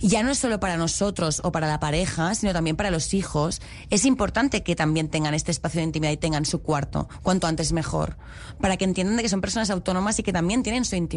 ya 0.00 0.22
no 0.22 0.30
es 0.30 0.38
solo 0.38 0.60
para 0.60 0.76
nosotros 0.76 1.40
o 1.44 1.52
para 1.52 1.68
la 1.68 1.80
pareja, 1.80 2.34
sino 2.34 2.52
también 2.52 2.76
para 2.76 2.90
los 2.90 3.14
hijos. 3.14 3.60
Es 3.90 4.04
importante 4.04 4.62
que 4.62 4.76
también 4.76 5.08
tengan 5.08 5.34
este 5.34 5.50
espacio 5.50 5.78
de 5.78 5.84
intimidad 5.84 6.12
y 6.12 6.16
tengan 6.16 6.44
su 6.44 6.62
cuarto, 6.62 7.08
cuanto 7.22 7.46
antes 7.46 7.72
mejor, 7.72 8.16
para 8.60 8.76
que 8.76 8.84
entiendan 8.84 9.16
de 9.16 9.22
que 9.22 9.28
son 9.28 9.40
personas 9.40 9.70
autónomas 9.70 10.18
y 10.18 10.22
que 10.22 10.32
también 10.32 10.62
tienen 10.62 10.84
su 10.84 10.96
intimidad. 10.96 11.09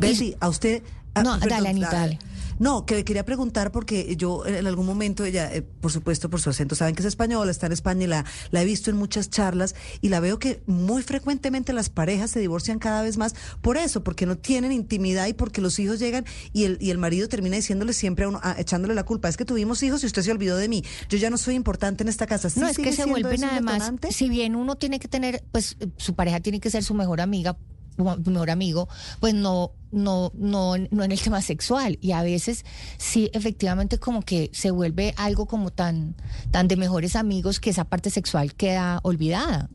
Betty, 0.00 0.34
a 0.40 0.48
usted. 0.48 0.82
ah, 1.14 1.22
No, 1.22 1.38
dale, 1.38 1.68
Anita, 1.68 1.90
dale. 1.90 2.18
No, 2.58 2.86
que 2.86 3.04
quería 3.04 3.24
preguntar 3.24 3.70
porque 3.70 4.16
yo 4.16 4.44
en 4.44 4.66
algún 4.66 4.84
momento, 4.84 5.24
ella, 5.24 5.48
eh, 5.54 5.62
por 5.62 5.92
supuesto, 5.92 6.28
por 6.28 6.40
su 6.40 6.50
acento, 6.50 6.74
saben 6.74 6.96
que 6.96 7.02
es 7.02 7.06
española, 7.06 7.52
está 7.52 7.66
en 7.66 7.72
España 7.72 8.02
y 8.04 8.06
la, 8.08 8.24
la 8.50 8.62
he 8.62 8.64
visto 8.64 8.90
en 8.90 8.96
muchas 8.96 9.30
charlas 9.30 9.76
y 10.00 10.08
la 10.08 10.18
veo 10.18 10.40
que 10.40 10.60
muy 10.66 11.04
frecuentemente 11.04 11.72
las 11.72 11.88
parejas 11.88 12.32
se 12.32 12.40
divorcian 12.40 12.80
cada 12.80 13.02
vez 13.02 13.16
más 13.16 13.36
por 13.60 13.76
eso, 13.76 14.02
porque 14.02 14.26
no 14.26 14.36
tienen 14.36 14.72
intimidad 14.72 15.28
y 15.28 15.34
porque 15.34 15.60
los 15.60 15.78
hijos 15.78 16.00
llegan 16.00 16.24
y 16.52 16.64
el, 16.64 16.78
y 16.80 16.90
el 16.90 16.98
marido 16.98 17.28
termina 17.28 17.54
diciéndole 17.54 17.92
siempre 17.92 18.24
a 18.24 18.28
uno, 18.28 18.40
ah, 18.42 18.56
echándole 18.58 18.96
la 18.96 19.04
culpa, 19.04 19.28
es 19.28 19.36
que 19.36 19.44
tuvimos 19.44 19.80
hijos 19.84 20.02
y 20.02 20.06
usted 20.06 20.22
se 20.22 20.32
olvidó 20.32 20.56
de 20.56 20.68
mí, 20.68 20.82
yo 21.08 21.16
ya 21.16 21.30
no 21.30 21.38
soy 21.38 21.54
importante 21.54 22.02
en 22.02 22.08
esta 22.08 22.26
casa. 22.26 22.50
¿Sí 22.50 22.58
no, 22.58 22.66
es 22.66 22.76
que 22.76 22.92
se 22.92 23.04
vuelven 23.04 23.44
además, 23.44 23.92
si 24.10 24.28
bien 24.28 24.56
uno 24.56 24.74
tiene 24.74 24.98
que 24.98 25.06
tener, 25.06 25.44
pues 25.52 25.76
su 25.96 26.14
pareja 26.16 26.40
tiene 26.40 26.58
que 26.58 26.70
ser 26.70 26.82
su 26.82 26.94
mejor 26.94 27.20
amiga, 27.20 27.56
mejor 27.98 28.50
amigo, 28.50 28.88
pues 29.20 29.34
no, 29.34 29.72
no, 29.90 30.30
no, 30.34 30.76
no 30.90 31.04
en 31.04 31.12
el 31.12 31.20
tema 31.20 31.42
sexual. 31.42 31.98
Y 32.00 32.12
a 32.12 32.22
veces 32.22 32.64
sí, 32.96 33.30
efectivamente, 33.32 33.98
como 33.98 34.22
que 34.22 34.50
se 34.52 34.70
vuelve 34.70 35.14
algo 35.16 35.46
como 35.46 35.70
tan, 35.70 36.14
tan 36.50 36.68
de 36.68 36.76
mejores 36.76 37.16
amigos 37.16 37.60
que 37.60 37.70
esa 37.70 37.84
parte 37.84 38.10
sexual 38.10 38.54
queda 38.54 39.00
olvidada. 39.02 39.68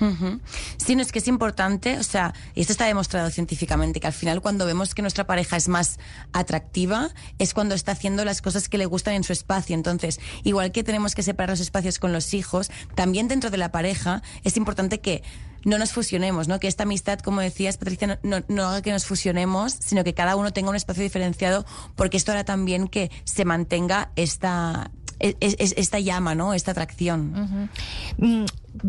Ujú. 0.00 0.40
Sí, 0.78 0.96
no 0.96 1.02
es 1.02 1.12
que 1.12 1.18
es 1.18 1.28
importante, 1.28 1.98
o 1.98 2.02
sea, 2.02 2.34
esto 2.54 2.72
está 2.72 2.86
demostrado 2.86 3.30
científicamente, 3.30 4.00
que 4.00 4.06
al 4.06 4.12
final 4.12 4.40
cuando 4.40 4.64
vemos 4.64 4.94
que 4.94 5.02
nuestra 5.02 5.26
pareja 5.26 5.56
es 5.56 5.68
más 5.68 5.98
atractiva, 6.32 7.10
es 7.38 7.52
cuando 7.54 7.74
está 7.74 7.92
haciendo 7.92 8.24
las 8.24 8.40
cosas 8.40 8.68
que 8.68 8.78
le 8.78 8.86
gustan 8.86 9.14
en 9.14 9.24
su 9.24 9.32
espacio. 9.32 9.74
Entonces, 9.74 10.18
igual 10.44 10.72
que 10.72 10.82
tenemos 10.82 11.14
que 11.14 11.22
separar 11.22 11.50
los 11.50 11.60
espacios 11.60 11.98
con 11.98 12.12
los 12.12 12.32
hijos, 12.34 12.70
también 12.94 13.28
dentro 13.28 13.50
de 13.50 13.58
la 13.58 13.70
pareja 13.70 14.22
es 14.44 14.56
importante 14.56 15.00
que 15.00 15.22
no 15.64 15.78
nos 15.78 15.92
fusionemos, 15.92 16.48
¿no? 16.48 16.58
Que 16.60 16.68
esta 16.68 16.82
amistad, 16.84 17.18
como 17.20 17.40
decías, 17.40 17.76
Patricia, 17.76 18.18
no, 18.22 18.42
no, 18.48 18.64
haga 18.64 18.82
que 18.82 18.90
nos 18.92 19.04
fusionemos, 19.06 19.72
sino 19.72 20.04
que 20.04 20.14
cada 20.14 20.36
uno 20.36 20.52
tenga 20.52 20.70
un 20.70 20.76
espacio 20.76 21.02
diferenciado, 21.02 21.64
porque 21.96 22.16
esto 22.16 22.32
hará 22.32 22.44
también 22.44 22.88
que 22.88 23.10
se 23.24 23.44
mantenga 23.44 24.10
esta, 24.16 24.90
es- 25.18 25.36
es- 25.40 25.74
esta 25.76 26.00
llama, 26.00 26.34
¿no? 26.34 26.54
Esta 26.54 26.72
atracción. 26.72 27.70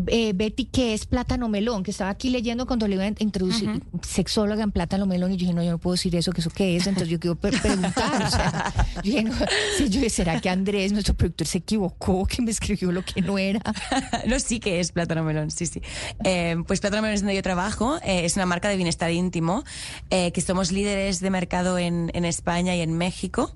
Eh, 0.08 0.32
Betty, 0.34 0.66
¿qué 0.66 0.94
es 0.94 1.06
plátano 1.06 1.48
melón? 1.48 1.82
Que 1.82 1.90
estaba 1.90 2.10
aquí 2.10 2.30
leyendo 2.30 2.66
cuando 2.66 2.88
le 2.88 2.94
iba 2.96 3.04
a 3.04 3.12
introducir 3.18 3.82
sexóloga 4.02 4.62
en 4.62 4.72
plátano 4.72 5.06
melón 5.06 5.32
y 5.32 5.36
yo 5.36 5.40
dije, 5.40 5.52
no, 5.54 5.62
yo 5.62 5.70
no 5.72 5.78
puedo 5.78 5.94
decir 5.94 6.14
eso, 6.16 6.32
que 6.32 6.40
eso 6.40 6.50
qué 6.50 6.76
es. 6.76 6.86
Entonces 6.86 7.08
yo 7.10 7.20
quiero 7.20 7.36
pre- 7.36 7.58
preguntar. 7.58 8.22
o 8.22 8.30
sea, 8.30 8.72
yo 8.96 9.02
dije, 9.02 9.22
no, 9.24 9.34
sí, 9.78 9.88
yo 9.88 10.08
¿será 10.10 10.40
que 10.40 10.48
Andrés, 10.48 10.92
nuestro 10.92 11.14
productor, 11.14 11.46
se 11.46 11.58
equivocó, 11.58 12.26
que 12.26 12.42
me 12.42 12.50
escribió 12.50 12.92
lo 12.92 13.04
que 13.04 13.20
no 13.22 13.38
era? 13.38 13.60
no, 14.26 14.38
sí 14.40 14.60
que 14.60 14.80
es 14.80 14.92
Plátano 14.92 15.22
Melón, 15.24 15.50
sí, 15.50 15.66
sí. 15.66 15.80
Eh, 16.24 16.56
pues 16.66 16.80
Plátano 16.80 17.02
Melón 17.02 17.14
es 17.14 17.20
donde 17.20 17.34
yo 17.34 17.42
trabajo, 17.42 17.96
eh, 18.04 18.24
es 18.24 18.36
una 18.36 18.46
marca 18.46 18.68
de 18.68 18.76
bienestar 18.76 19.10
íntimo, 19.10 19.64
eh, 20.10 20.32
que 20.32 20.40
somos 20.40 20.72
líderes 20.72 21.20
de 21.20 21.30
mercado 21.30 21.78
en, 21.78 22.10
en 22.14 22.24
España 22.24 22.74
y 22.76 22.80
en 22.80 22.92
México. 22.96 23.52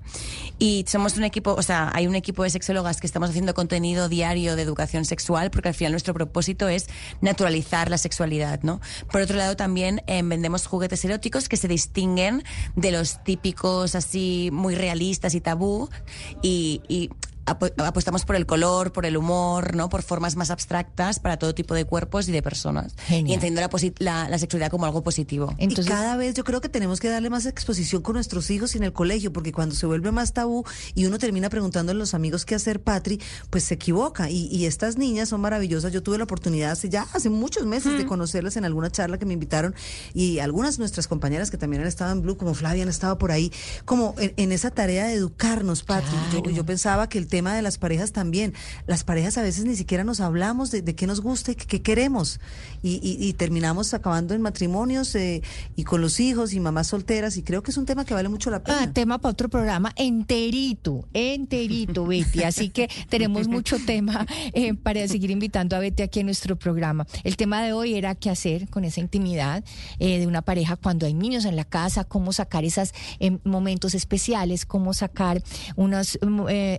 Y 0.57 0.83
somos 0.87 1.15
un 1.17 1.23
equipo, 1.23 1.53
o 1.53 1.61
sea, 1.61 1.89
hay 1.93 2.05
un 2.07 2.15
equipo 2.15 2.43
de 2.43 2.49
sexólogas 2.49 2.99
que 2.99 3.07
estamos 3.07 3.29
haciendo 3.29 3.53
contenido 3.53 4.09
diario 4.09 4.55
de 4.55 4.61
educación 4.63 5.05
sexual, 5.05 5.51
porque 5.51 5.69
al 5.69 5.73
final 5.73 5.93
nuestro 5.93 6.13
propósito 6.19 6.67
es 6.67 6.87
naturalizar 7.21 7.89
la 7.89 7.97
sexualidad, 7.97 8.61
¿no? 8.61 8.81
Por 9.11 9.21
otro 9.21 9.37
lado, 9.37 9.55
también 9.55 10.01
eh, 10.07 10.21
vendemos 10.23 10.67
juguetes 10.67 11.03
eróticos 11.05 11.47
que 11.47 11.57
se 11.57 11.67
distinguen 11.67 12.43
de 12.75 12.91
los 12.91 13.23
típicos 13.23 13.95
así 13.95 14.49
muy 14.51 14.75
realistas 14.75 15.33
y 15.33 15.41
tabú 15.41 15.89
y, 16.41 17.09
apostamos 17.49 18.25
por 18.25 18.35
el 18.35 18.45
color, 18.45 18.91
por 18.91 19.05
el 19.05 19.17
humor, 19.17 19.75
¿no? 19.75 19.89
Por 19.89 20.01
formas 20.03 20.35
más 20.35 20.49
abstractas 20.51 21.19
para 21.19 21.37
todo 21.37 21.53
tipo 21.55 21.73
de 21.73 21.85
cuerpos 21.85 22.27
y 22.27 22.31
de 22.31 22.41
personas. 22.41 22.95
Y 23.09 23.33
entendiendo 23.33 23.61
la, 23.61 23.69
posi- 23.69 23.93
la, 23.99 24.29
la 24.29 24.37
sexualidad 24.39 24.69
como 24.71 24.85
algo 24.85 25.03
positivo. 25.03 25.53
y 25.57 25.67
cada 25.89 26.15
vez 26.17 26.35
yo 26.35 26.43
creo 26.43 26.61
que 26.61 26.69
tenemos 26.69 26.99
que 26.99 27.09
darle 27.09 27.29
más 27.29 27.45
exposición 27.45 28.01
con 28.01 28.13
nuestros 28.15 28.49
hijos 28.51 28.75
en 28.75 28.83
el 28.83 28.93
colegio, 28.93 29.31
porque 29.33 29.51
cuando 29.51 29.75
se 29.75 29.85
vuelve 29.85 30.11
más 30.11 30.33
tabú 30.33 30.63
y 30.95 31.05
uno 31.05 31.17
termina 31.17 31.49
preguntando 31.49 31.91
a 31.91 31.95
los 31.95 32.13
amigos 32.13 32.45
qué 32.45 32.55
hacer, 32.55 32.81
Patri, 32.81 33.19
pues 33.49 33.63
se 33.63 33.75
equivoca. 33.75 34.29
Y, 34.29 34.47
y 34.47 34.65
estas 34.65 34.97
niñas 34.97 35.29
son 35.29 35.41
maravillosas. 35.41 35.91
Yo 35.91 36.03
tuve 36.03 36.17
la 36.17 36.23
oportunidad 36.25 36.71
hace 36.71 36.89
ya 36.89 37.07
hace 37.13 37.29
muchos 37.29 37.65
meses 37.65 37.97
de 37.97 38.05
conocerlas 38.05 38.55
en 38.57 38.65
alguna 38.65 38.89
charla 38.91 39.17
que 39.17 39.25
me 39.25 39.33
invitaron 39.33 39.73
y 40.13 40.39
algunas 40.39 40.77
de 40.77 40.81
nuestras 40.81 41.07
compañeras 41.07 41.49
que 41.51 41.57
también 41.57 41.81
han 41.81 41.87
estado 41.87 42.11
en 42.11 42.21
Blue, 42.21 42.37
como 42.37 42.53
Flavia, 42.53 42.83
han 42.83 42.89
estado 42.89 43.17
por 43.17 43.31
ahí, 43.31 43.51
como 43.85 44.15
en, 44.17 44.33
en 44.37 44.51
esa 44.51 44.71
tarea 44.71 45.05
de 45.07 45.13
educarnos, 45.13 45.83
Patri. 45.83 46.17
Yo, 46.33 46.49
yo 46.49 46.65
pensaba 46.65 47.07
que 47.09 47.17
el 47.17 47.27
tema 47.27 47.38
de 47.41 47.61
las 47.61 47.77
parejas 47.77 48.11
también, 48.11 48.53
las 48.87 49.03
parejas 49.03 49.37
a 49.37 49.41
veces 49.41 49.65
ni 49.65 49.75
siquiera 49.75 50.03
nos 50.03 50.19
hablamos 50.19 50.71
de, 50.71 50.81
de 50.81 50.95
qué 50.95 51.07
nos 51.07 51.21
gusta 51.21 51.51
y 51.51 51.55
qué, 51.55 51.65
qué 51.65 51.81
queremos. 51.81 52.39
Y, 52.81 52.99
y- 53.03 53.17
y 53.27 53.33
terminamos 53.33 53.93
acabando 53.93 54.33
en 54.33 54.41
matrimonios 54.41 55.13
eh, 55.15 55.41
y 55.75 55.83
con 55.83 56.01
los 56.01 56.19
hijos 56.19 56.53
y 56.53 56.59
mamás 56.59 56.87
solteras. 56.87 57.35
Y 57.37 57.43
creo 57.43 57.61
que 57.63 57.71
es 57.71 57.77
un 57.77 57.85
tema 57.85 58.05
que 58.05 58.13
vale 58.13 58.29
mucho 58.29 58.49
la 58.51 58.63
pena. 58.63 58.79
Ah, 58.83 58.93
tema 58.93 59.17
para 59.19 59.31
otro 59.31 59.49
programa 59.49 59.91
enterito, 59.97 61.05
enterito, 61.13 62.05
Betty. 62.05 62.43
Así 62.43 62.69
que 62.69 62.89
tenemos 63.09 63.47
mucho 63.49 63.77
tema 63.85 64.25
eh, 64.53 64.73
para 64.73 65.07
seguir 65.07 65.31
invitando 65.31 65.75
a 65.75 65.79
Betty 65.79 66.03
aquí 66.03 66.19
en 66.21 66.27
nuestro 66.27 66.55
programa. 66.57 67.05
El 67.23 67.35
tema 67.37 67.61
de 67.63 67.73
hoy 67.73 67.95
era 67.95 68.15
qué 68.15 68.29
hacer 68.29 68.69
con 68.69 68.85
esa 68.85 68.99
intimidad 69.01 69.63
eh, 69.99 70.19
de 70.19 70.27
una 70.27 70.41
pareja 70.41 70.75
cuando 70.75 71.05
hay 71.05 71.13
niños 71.13 71.45
en 71.45 71.55
la 71.55 71.65
casa, 71.65 72.03
cómo 72.03 72.31
sacar 72.33 72.63
esos 72.63 72.93
momentos 73.43 73.93
especiales, 73.95 74.65
cómo 74.65 74.93
sacar 74.93 75.41
unos 75.75 76.17
mm, 76.21 76.41
eh, 76.49 76.77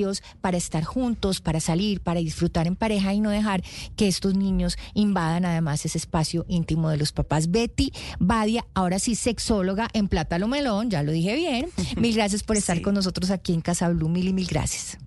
espacios 0.00 0.22
para 0.40 0.56
estar 0.56 0.84
juntos, 0.84 1.40
para 1.40 1.60
salir, 1.60 2.00
para 2.00 2.20
disfrutar 2.20 2.66
en 2.66 2.76
pareja 2.76 3.12
y 3.14 3.20
no 3.20 3.30
dejar 3.30 3.62
que 3.96 4.08
estos 4.08 4.34
niños 4.34 4.76
invadan 4.94 5.44
además 5.44 5.84
ese 5.84 5.98
espacio 5.98 6.44
íntimo 6.48 6.90
de 6.90 6.96
los 6.96 7.12
papás. 7.12 7.50
Betty 7.50 7.92
Badia, 8.18 8.66
ahora 8.74 8.98
sí 8.98 9.14
sexóloga 9.14 9.88
en 9.92 10.08
Plátano 10.08 10.48
Melón, 10.48 10.90
ya 10.90 11.02
lo 11.02 11.12
dije 11.12 11.34
bien. 11.34 11.68
Mil 11.96 12.14
gracias 12.14 12.42
por 12.42 12.56
estar 12.56 12.80
con 12.82 12.94
nosotros 12.94 13.30
aquí 13.30 13.52
en 13.52 13.60
Casa 13.60 13.88
Blue, 13.88 14.08
mil 14.08 14.28
y 14.28 14.32
mil 14.32 14.46
gracias. 14.46 14.98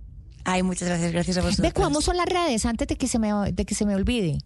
Ay, 0.45 0.61
muchas 0.61 0.89
gracias, 0.89 1.11
gracias 1.11 1.37
a 1.37 1.41
vosotros. 1.41 1.73
Ve, 1.73 1.73
¿cómo 1.73 2.01
son 2.01 2.17
las 2.17 2.25
redes 2.25 2.65
antes 2.65 2.87
de 2.87 2.95
que 2.97 3.07
se 3.07 3.17
me, 3.17 3.31
de 3.51 3.65
que 3.65 3.75
se 3.75 3.85
me 3.85 3.95
olvide? 3.95 4.39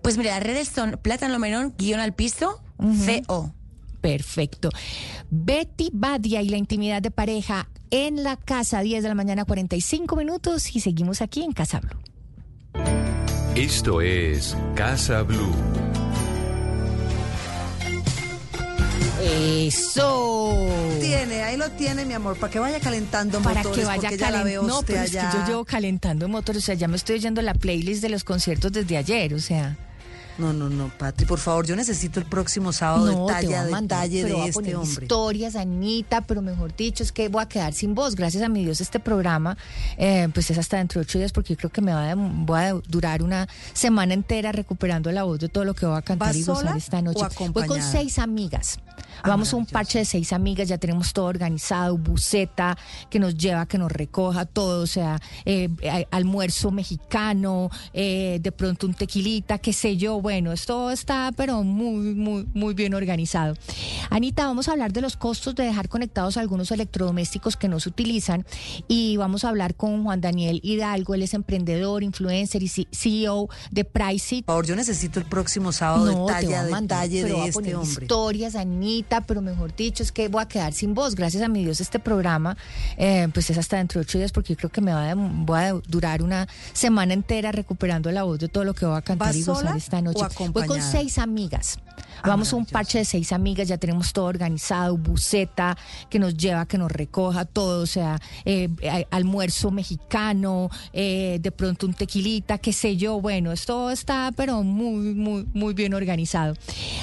Pues 0.00 0.16
mira, 0.16 0.34
las 0.34 0.42
redes 0.42 0.68
son 0.68 0.98
Plátano 1.02 1.38
Melón, 1.38 1.74
guion 1.76 1.98
al 1.98 2.14
piso, 2.14 2.60
CO. 2.78 3.52
Perfecto. 4.00 4.68
Betty 5.30 5.90
Badia 5.92 6.42
y 6.42 6.48
la 6.48 6.56
intimidad 6.56 7.00
de 7.00 7.10
pareja 7.10 7.68
en 7.92 8.24
la 8.24 8.36
casa, 8.36 8.80
10 8.80 9.02
de 9.02 9.08
la 9.10 9.14
mañana, 9.14 9.44
45 9.44 10.16
minutos 10.16 10.74
y 10.74 10.80
seguimos 10.80 11.20
aquí 11.20 11.44
en 11.44 11.52
Casa 11.52 11.78
Blue. 11.78 12.00
Esto 13.54 14.00
es 14.00 14.56
Casa 14.74 15.22
Blue. 15.22 15.52
Eso. 19.22 20.56
Tiene, 21.00 21.42
ahí 21.42 21.58
lo 21.58 21.70
tiene, 21.72 22.06
mi 22.06 22.14
amor, 22.14 22.36
para 22.38 22.50
que 22.50 22.58
vaya 22.58 22.80
calentando 22.80 23.40
Para 23.40 23.62
motores, 23.62 23.78
que 23.78 23.84
vaya 23.84 24.16
calentando. 24.16 24.62
No, 24.66 24.82
pero 24.82 25.02
es 25.02 25.10
que 25.10 25.18
yo 25.18 25.46
llevo 25.46 25.64
calentando 25.66 26.28
motores. 26.28 26.62
O 26.62 26.66
sea, 26.66 26.74
ya 26.74 26.88
me 26.88 26.96
estoy 26.96 27.16
oyendo 27.16 27.42
la 27.42 27.52
playlist 27.52 28.00
de 28.02 28.08
los 28.08 28.24
conciertos 28.24 28.72
desde 28.72 28.96
ayer. 28.96 29.34
O 29.34 29.38
sea. 29.38 29.76
No, 30.38 30.52
no, 30.52 30.68
no, 30.68 30.90
Patri, 30.98 31.26
por 31.26 31.38
favor, 31.38 31.66
yo 31.66 31.76
necesito 31.76 32.18
el 32.18 32.26
próximo 32.26 32.72
sábado 32.72 33.06
No, 33.06 33.26
te 33.26 33.32
detalle 33.34 33.46
voy 33.48 33.56
a 33.56 33.64
mandar, 33.70 34.08
detalle 34.08 34.22
pero 34.22 34.34
voy 34.34 34.40
de 34.40 34.46
a 34.46 34.48
este 34.48 34.54
poner 34.54 34.76
hombre. 34.76 35.04
historias, 35.04 35.56
Anita, 35.56 36.20
pero 36.22 36.42
mejor 36.42 36.74
dicho, 36.74 37.02
es 37.02 37.12
que 37.12 37.28
voy 37.28 37.42
a 37.42 37.48
quedar 37.48 37.72
sin 37.74 37.94
voz. 37.94 38.14
Gracias 38.14 38.42
a 38.42 38.48
mi 38.48 38.64
Dios 38.64 38.80
este 38.80 39.00
programa, 39.00 39.56
eh, 39.98 40.28
pues 40.32 40.50
es 40.50 40.58
hasta 40.58 40.78
dentro 40.78 41.00
de 41.00 41.06
ocho 41.06 41.18
días, 41.18 41.32
porque 41.32 41.54
yo 41.54 41.58
creo 41.58 41.70
que 41.70 41.82
me 41.82 41.92
va 41.92 42.10
a, 42.10 42.14
voy 42.16 42.60
a 42.60 42.72
durar 42.88 43.22
una 43.22 43.48
semana 43.72 44.14
entera 44.14 44.52
recuperando 44.52 45.12
la 45.12 45.24
voz 45.24 45.38
de 45.38 45.48
todo 45.48 45.64
lo 45.64 45.74
que 45.74 45.86
voy 45.86 45.98
a 45.98 46.02
cantar 46.02 46.28
¿Vas 46.28 46.36
y 46.36 46.44
gozar 46.44 46.66
sola 46.66 46.78
esta 46.78 47.02
noche. 47.02 47.24
Voy 47.52 47.66
con 47.66 47.82
seis 47.82 48.18
amigas. 48.18 48.78
Ah, 49.22 49.28
Vamos 49.28 49.52
a 49.52 49.56
un 49.56 49.66
parche 49.66 49.98
de 49.98 50.04
seis 50.04 50.32
amigas, 50.32 50.68
ya 50.68 50.78
tenemos 50.78 51.12
todo 51.12 51.26
organizado, 51.26 51.96
buceta 51.96 52.76
que 53.10 53.18
nos 53.18 53.36
lleva, 53.36 53.66
que 53.66 53.78
nos 53.78 53.90
recoja 53.90 54.44
todo, 54.44 54.82
o 54.82 54.86
sea, 54.86 55.20
eh, 55.44 55.68
almuerzo 56.10 56.70
mexicano, 56.70 57.70
eh, 57.92 58.38
de 58.40 58.52
pronto 58.52 58.86
un 58.86 58.94
tequilita, 58.94 59.58
qué 59.58 59.72
sé 59.72 59.96
yo, 59.96 60.20
bueno, 60.20 60.52
esto 60.52 60.90
está 60.90 61.30
pero 61.36 61.62
muy, 61.62 62.14
muy, 62.14 62.46
muy 62.54 62.74
bien 62.74 62.94
organizado. 62.94 63.54
Anita, 64.10 64.46
vamos 64.46 64.68
a 64.68 64.72
hablar 64.72 64.92
de 64.92 65.00
los 65.00 65.16
costos 65.16 65.54
de 65.54 65.64
dejar 65.64 65.88
conectados 65.88 66.36
algunos 66.36 66.70
electrodomésticos 66.70 67.56
que 67.56 67.68
no 67.68 67.80
se 67.80 67.88
utilizan 67.88 68.44
y 68.88 69.16
vamos 69.16 69.44
a 69.44 69.48
hablar 69.48 69.74
con 69.74 70.04
Juan 70.04 70.20
Daniel 70.20 70.60
Hidalgo, 70.62 71.14
él 71.14 71.22
es 71.22 71.34
emprendedor, 71.34 72.02
influencer 72.02 72.62
y 72.62 72.68
CEO 72.68 73.48
de 73.70 73.84
Priceit. 73.84 74.44
Por 74.44 74.54
favor, 74.54 74.66
yo 74.66 74.76
necesito 74.76 75.18
el 75.18 75.26
próximo 75.26 75.72
sábado 75.72 76.06
No, 76.06 76.26
te 76.26 76.32
detalle 76.32 76.46
voy 76.46 76.54
a 76.54 76.70
mandar, 76.70 77.08
detalle 77.08 77.24
de 77.24 77.32
a 77.32 77.34
poner 77.34 77.48
este 77.48 77.74
hombre. 77.74 78.04
historias, 78.04 78.54
Anita, 78.54 79.11
pero 79.20 79.42
mejor 79.42 79.74
dicho, 79.76 80.02
es 80.02 80.10
que 80.10 80.28
voy 80.28 80.42
a 80.42 80.48
quedar 80.48 80.72
sin 80.72 80.94
voz. 80.94 81.14
Gracias 81.14 81.42
a 81.42 81.48
mi 81.48 81.64
Dios 81.64 81.80
este 81.80 81.98
programa, 81.98 82.56
eh, 82.96 83.28
pues 83.32 83.50
es 83.50 83.58
hasta 83.58 83.76
dentro 83.76 84.00
de 84.00 84.06
ocho 84.06 84.18
días, 84.18 84.32
porque 84.32 84.54
yo 84.54 84.56
creo 84.56 84.70
que 84.70 84.80
me 84.80 84.92
va 84.92 85.10
a, 85.10 85.14
voy 85.14 85.60
a 85.60 85.72
durar 85.86 86.22
una 86.22 86.48
semana 86.72 87.14
entera 87.14 87.52
recuperando 87.52 88.10
la 88.10 88.22
voz 88.22 88.38
de 88.38 88.48
todo 88.48 88.64
lo 88.64 88.74
que 88.74 88.86
voy 88.86 88.96
a 88.96 89.02
cantar 89.02 89.28
¿Vas 89.28 89.36
y 89.36 89.42
gozar 89.42 89.66
sola 89.66 89.76
esta 89.76 90.00
noche. 90.00 90.24
Voy 90.52 90.66
con 90.66 90.80
seis 90.80 91.18
amigas. 91.18 91.78
Vamos 92.24 92.52
a 92.52 92.56
un 92.56 92.66
parche 92.66 92.98
de 92.98 93.04
seis 93.04 93.32
amigas, 93.32 93.68
ya 93.68 93.78
tenemos 93.78 94.12
todo 94.12 94.26
organizado, 94.26 94.96
buceta 94.96 95.76
que 96.08 96.18
nos 96.18 96.36
lleva, 96.36 96.66
que 96.66 96.78
nos 96.78 96.90
recoja 96.90 97.44
todo, 97.44 97.82
o 97.82 97.86
sea, 97.86 98.20
eh, 98.44 98.68
almuerzo 99.10 99.70
mexicano, 99.70 100.70
eh, 100.92 101.38
de 101.40 101.50
pronto 101.50 101.86
un 101.86 101.94
tequilita, 101.94 102.58
qué 102.58 102.72
sé 102.72 102.96
yo, 102.96 103.20
bueno, 103.20 103.52
esto 103.52 103.90
está 103.90 104.30
pero 104.36 104.62
muy, 104.62 105.14
muy, 105.14 105.46
muy 105.52 105.74
bien 105.74 105.94
organizado. 105.94 106.54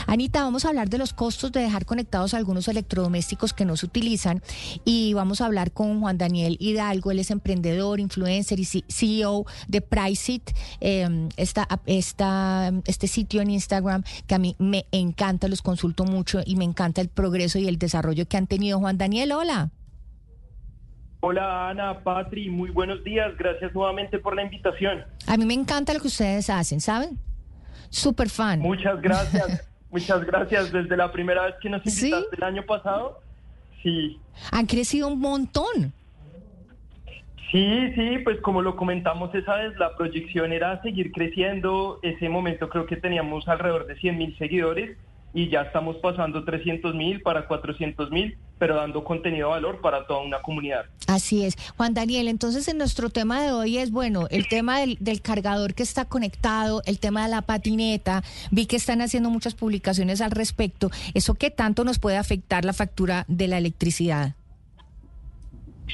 Anita, 0.08 0.44
vamos 0.44 0.66
a 0.66 0.70
hablar 0.70 0.90
de 0.90 0.98
los 0.98 1.14
costos 1.14 1.52
de 1.52 1.62
dejar 1.62 1.86
conectados 1.86 2.34
algunos 2.34 2.68
electrodomésticos 2.68 3.54
que 3.54 3.66
no 3.66 3.76
se 3.78 3.86
utilizan 3.86 4.42
y 4.86 5.14
vamos 5.14 5.42
a 5.42 5.46
hablar 5.46 5.72
con 5.72 6.00
Juan 6.00 6.18
Daniel 6.18 6.58
Hidalgo, 6.60 7.12
él 7.12 7.20
es 7.20 7.32
emprendedor, 7.32 8.00
influencer 8.00 8.60
y 8.60 8.66
CEO 8.66 9.46
de 9.68 9.82
Priceit, 9.82 10.52
eh, 10.80 11.30
esta, 11.36 11.68
esta, 11.86 12.72
este 12.86 13.08
sitio 13.08 13.42
en 13.42 13.52
Instagram 13.52 14.04
que 14.28 14.36
a 14.36 14.40
mí 14.40 14.56
me 14.60 14.86
encanta, 14.92 15.09
los 15.48 15.62
consulto 15.62 16.06
mucho 16.06 16.42
y 16.46 16.56
me 16.56 16.66
encanta 16.66 17.02
el 17.02 17.10
progreso 17.10 17.60
y 17.60 17.68
el 17.68 17.78
desarrollo 17.78 18.28
que 18.28 18.38
han 18.38 18.48
tenido. 18.48 18.80
Juan 18.80 18.98
Daniel, 18.98 19.32
hola. 19.32 19.70
Hola 21.22 21.70
Ana, 21.70 22.02
Patri, 22.04 22.50
muy 22.50 22.70
buenos 22.70 23.04
días. 23.04 23.36
Gracias 23.38 23.74
nuevamente 23.74 24.20
por 24.20 24.36
la 24.36 24.44
invitación. 24.44 25.04
A 25.28 25.36
mí 25.36 25.46
me 25.46 25.54
encanta 25.54 25.94
lo 25.94 26.00
que 26.00 26.08
ustedes 26.08 26.50
hacen, 26.50 26.80
¿saben? 26.80 27.20
Súper 27.90 28.30
fan. 28.30 28.60
Muchas 28.60 29.02
gracias. 29.02 29.70
Muchas 29.92 30.24
gracias. 30.26 30.72
Desde 30.72 30.96
la 30.96 31.12
primera 31.12 31.46
vez 31.46 31.56
que 31.62 31.70
nos 31.70 31.82
¿Sí? 31.84 32.08
invitaste 32.08 32.36
el 32.38 32.44
año 32.44 32.66
pasado. 32.66 33.20
Sí. 33.84 34.20
Han 34.52 34.66
crecido 34.66 35.08
un 35.08 35.20
montón. 35.20 35.94
Sí, 37.52 37.92
sí, 37.96 38.20
pues 38.24 38.40
como 38.42 38.62
lo 38.62 38.76
comentamos 38.76 39.34
esa 39.34 39.56
vez, 39.56 39.76
la 39.80 39.96
proyección 39.96 40.54
era 40.54 40.82
seguir 40.84 41.12
creciendo. 41.12 42.00
Ese 42.04 42.30
momento 42.30 42.70
creo 42.70 42.86
que 42.86 42.96
teníamos 42.96 43.48
alrededor 43.48 43.88
de 43.88 43.96
100 43.96 44.18
mil 44.18 44.38
seguidores 44.38 44.98
y 45.34 45.50
ya 45.50 45.62
estamos 45.62 45.98
pasando 45.98 46.44
300 46.44 46.94
mil 46.96 47.22
para 47.22 47.48
400 47.48 48.12
mil, 48.12 48.38
pero 48.58 48.76
dando 48.76 49.04
contenido 49.04 49.48
de 49.48 49.54
valor 49.56 49.82
para 49.82 50.06
toda 50.06 50.22
una 50.22 50.42
comunidad. 50.42 50.86
Así 51.08 51.44
es. 51.44 51.56
Juan 51.76 51.94
Daniel, 51.94 52.28
entonces 52.28 52.68
en 52.68 52.78
nuestro 52.78 53.10
tema 53.10 53.42
de 53.42 53.52
hoy 53.52 53.78
es, 53.78 53.92
bueno, 53.92 54.28
el 54.30 54.48
tema 54.48 54.80
del, 54.80 54.98
del 55.00 55.22
cargador 55.22 55.74
que 55.74 55.84
está 55.84 56.06
conectado, 56.06 56.82
el 56.86 57.00
tema 57.00 57.24
de 57.24 57.30
la 57.30 57.42
patineta, 57.42 58.24
vi 58.52 58.68
que 58.68 58.76
están 58.76 59.02
haciendo 59.02 59.30
muchas 59.30 59.56
publicaciones 59.56 60.22
al 60.22 60.32
respecto. 60.32 60.92
¿Eso 61.14 61.34
qué 61.36 61.50
tanto 61.50 61.84
nos 61.84 62.00
puede 62.00 62.18
afectar 62.18 62.66
la 62.66 62.74
factura 62.74 63.26
de 63.28 63.48
la 63.48 63.58
electricidad? 63.58 64.36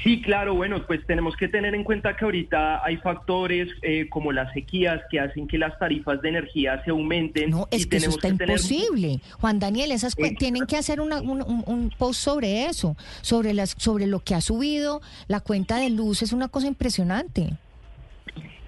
Sí, 0.03 0.21
claro, 0.21 0.53
bueno, 0.55 0.85
pues 0.85 1.05
tenemos 1.07 1.35
que 1.37 1.47
tener 1.47 1.73
en 1.73 1.83
cuenta 1.83 2.15
que 2.15 2.25
ahorita 2.25 2.83
hay 2.85 2.97
factores 2.97 3.69
eh, 3.81 4.07
como 4.09 4.31
las 4.33 4.51
sequías 4.53 5.01
que 5.09 5.19
hacen 5.19 5.47
que 5.47 5.57
las 5.57 5.77
tarifas 5.79 6.21
de 6.21 6.29
energía 6.29 6.83
se 6.83 6.91
aumenten. 6.91 7.49
No, 7.51 7.67
es 7.71 7.85
y 7.85 7.89
que 7.89 7.97
eso 7.97 8.09
está 8.09 8.29
que 8.29 8.35
tener- 8.35 8.57
imposible. 8.57 9.19
Juan 9.39 9.59
Daniel, 9.59 9.91
esas 9.91 10.15
tienen 10.37 10.65
que 10.67 10.75
hacer 10.77 10.99
una- 10.99 11.21
un, 11.21 11.41
un- 11.41 11.63
un 11.65 11.89
post 11.97 12.19
sobre 12.21 12.65
eso, 12.65 12.95
sobre 13.21 13.53
las, 13.53 13.71
sobre 13.77 14.05
lo 14.05 14.19
que 14.19 14.35
ha 14.35 14.41
subido 14.41 15.01
la 15.27 15.39
cuenta 15.39 15.77
de 15.77 15.89
luz, 15.89 16.21
es 16.21 16.33
una 16.33 16.49
cosa 16.49 16.67
impresionante. 16.67 17.51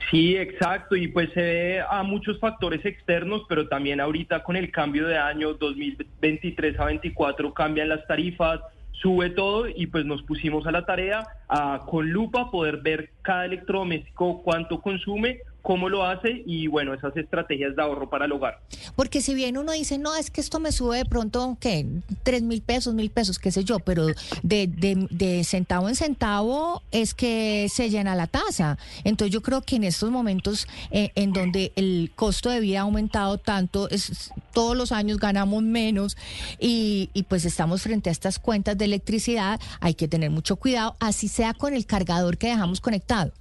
Sí, 0.10 0.38
exacto, 0.38 0.96
y 0.96 1.10
pues 1.10 1.30
se 1.34 1.42
ve 1.42 1.82
a 1.82 2.02
muchos 2.04 2.40
factores 2.40 2.86
externos, 2.86 3.42
pero 3.50 3.68
también 3.68 4.00
ahorita 4.00 4.42
con 4.44 4.56
el 4.56 4.72
cambio 4.72 5.06
de 5.06 5.18
año 5.18 5.54
2023 5.56 6.80
a 6.80 6.86
24 6.86 7.54
cambian 7.54 7.90
las 7.90 8.08
tarifas, 8.08 8.62
sube 9.02 9.30
todo 9.30 9.68
y 9.68 9.88
pues 9.88 10.06
nos 10.06 10.24
pusimos 10.24 10.66
a 10.68 10.72
la 10.72 10.86
tarea 10.86 11.28
a 11.50 11.86
con 11.88 12.10
lupa 12.10 12.50
poder 12.52 12.78
ver 12.78 13.12
cada 13.22 13.46
electrodoméstico 13.46 14.42
cuánto 14.44 14.82
consume, 14.82 15.40
cómo 15.68 15.90
lo 15.90 16.06
hace 16.06 16.44
y 16.46 16.68
bueno, 16.68 16.94
esas 16.94 17.18
estrategias 17.18 17.76
de 17.76 17.82
ahorro 17.82 18.10
para 18.10 18.24
el 18.24 18.32
hogar. 18.32 18.62
Porque 18.96 19.20
si 19.20 19.34
bien 19.34 19.58
uno 19.58 19.74
dice, 19.74 19.98
no, 19.98 20.16
es 20.16 20.32
que 20.32 20.40
esto 20.40 20.62
me 20.62 20.72
sube 20.72 21.00
de 21.00 21.04
pronto, 21.04 21.58
¿qué? 21.60 21.86
Tres 22.24 22.42
mil 22.42 22.62
pesos, 22.62 22.94
mil 22.94 23.10
pesos, 23.10 23.38
qué 23.38 23.52
sé 23.52 23.66
yo, 23.66 23.80
pero 23.80 24.08
de, 24.44 24.68
de, 24.68 25.08
de 25.10 25.44
centavo 25.44 25.90
en 25.90 25.96
centavo 25.96 26.84
es 26.92 27.14
que 27.14 27.68
se 27.70 27.90
llena 27.90 28.16
la 28.16 28.28
tasa. 28.28 28.78
Entonces 29.04 29.34
yo 29.34 29.42
creo 29.42 29.62
que 29.62 29.76
en 29.76 29.84
estos 29.84 30.10
momentos 30.10 30.70
eh, 30.90 31.12
en 31.16 31.34
donde 31.34 31.74
el 31.76 32.14
costo 32.16 32.50
de 32.50 32.62
vida 32.62 32.80
ha 32.80 32.84
aumentado 32.84 33.38
tanto, 33.38 33.90
es, 33.90 34.32
todos 34.54 34.78
los 34.78 34.94
años 34.94 35.18
ganamos 35.18 35.64
menos 35.64 36.16
y, 36.62 37.10
y 37.14 37.24
pues 37.24 37.44
estamos 37.44 37.82
frente 37.82 38.08
a 38.10 38.14
estas 38.14 38.40
cuentas 38.40 38.78
de 38.78 38.86
electricidad, 38.86 39.60
hay 39.82 39.96
que 39.96 40.08
tener 40.08 40.30
mucho 40.30 40.56
cuidado, 40.56 40.96
así 41.02 41.28
sea 41.28 41.54
con 41.54 41.74
el 41.74 41.86
cargador 41.86 42.38
que 42.38 42.48
dejamos 42.48 42.80
conectado. 42.80 43.34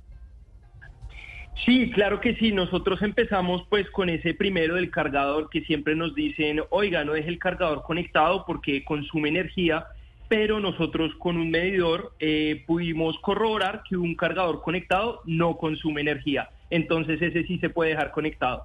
Sí, 1.64 1.90
claro 1.90 2.20
que 2.20 2.34
sí. 2.36 2.52
Nosotros 2.52 3.00
empezamos 3.02 3.62
pues 3.68 3.88
con 3.90 4.08
ese 4.08 4.34
primero 4.34 4.74
del 4.74 4.90
cargador 4.90 5.48
que 5.50 5.62
siempre 5.62 5.94
nos 5.94 6.14
dicen, 6.14 6.60
oiga, 6.70 7.04
no 7.04 7.12
deje 7.12 7.28
el 7.28 7.38
cargador 7.38 7.82
conectado 7.82 8.44
porque 8.46 8.84
consume 8.84 9.30
energía, 9.30 9.86
pero 10.28 10.60
nosotros 10.60 11.12
con 11.18 11.36
un 11.36 11.50
medidor 11.50 12.12
eh, 12.18 12.64
pudimos 12.66 13.18
corroborar 13.20 13.82
que 13.88 13.96
un 13.96 14.14
cargador 14.14 14.62
conectado 14.62 15.22
no 15.24 15.56
consume 15.56 16.02
energía. 16.02 16.50
Entonces 16.70 17.22
ese 17.22 17.44
sí 17.44 17.58
se 17.58 17.70
puede 17.70 17.90
dejar 17.90 18.10
conectado. 18.10 18.64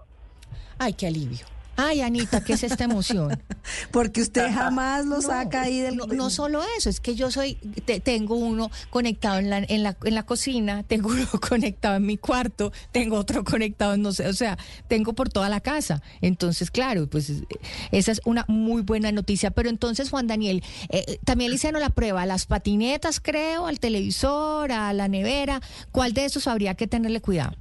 Ay, 0.78 0.94
qué 0.94 1.08
alivio. 1.08 1.46
Ay, 1.84 2.02
Anita, 2.02 2.44
¿qué 2.44 2.54
es 2.54 2.64
esta 2.64 2.84
emoción? 2.84 3.42
Porque 3.92 4.22
usted 4.22 4.52
jamás 4.54 5.06
lo 5.06 5.16
No, 5.16 5.22
saca 5.22 5.64
ahí 5.64 5.80
del... 5.80 5.98
No, 5.98 6.06
no 6.08 6.30
solo 6.30 6.62
eso, 6.78 6.90
es 6.90 7.00
que 7.00 7.16
yo 7.16 7.32
soy, 7.32 7.56
te- 7.86 8.00
tengo 8.00 8.36
uno 8.36 8.70
conectado 8.90 9.40
en 9.40 9.50
la, 9.50 9.58
en, 9.60 9.82
la, 9.84 9.98
en 10.04 10.16
la 10.16 10.24
cocina, 10.24 10.84
tengo 10.88 11.10
uno 11.10 11.28
conectado 11.48 11.96
en 11.96 12.06
mi 12.06 12.18
cuarto, 12.18 12.72
tengo 12.92 13.18
otro 13.18 13.44
conectado, 13.44 13.94
en 13.96 14.02
no 14.02 14.12
sé, 14.14 14.28
o 14.28 14.34
sea, 14.34 14.58
tengo 14.88 15.14
por 15.14 15.30
toda 15.30 15.50
la 15.50 15.60
casa. 15.60 16.02
Entonces, 16.22 16.70
claro, 16.72 17.08
pues 17.08 17.30
eh, 17.30 17.44
esa 17.92 18.12
es 18.12 18.22
una 18.26 18.46
muy 18.48 18.82
buena 18.84 19.12
noticia. 19.12 19.52
Pero 19.52 19.70
entonces, 19.70 20.10
Juan 20.10 20.28
Daniel, 20.28 20.64
eh, 20.90 21.20
también 21.26 21.50
le 21.52 21.56
hicieron 21.56 21.82
la 21.82 21.90
prueba 21.90 22.22
a 22.22 22.26
las 22.26 22.46
patinetas, 22.46 23.20
creo, 23.20 23.66
al 23.68 23.80
televisor, 23.80 24.72
a 24.72 24.94
la 24.94 25.08
nevera. 25.08 25.62
¿Cuál 25.92 26.14
de 26.14 26.26
esos 26.26 26.48
habría 26.48 26.76
que 26.76 26.88
tenerle 26.88 27.22
cuidado? 27.22 27.56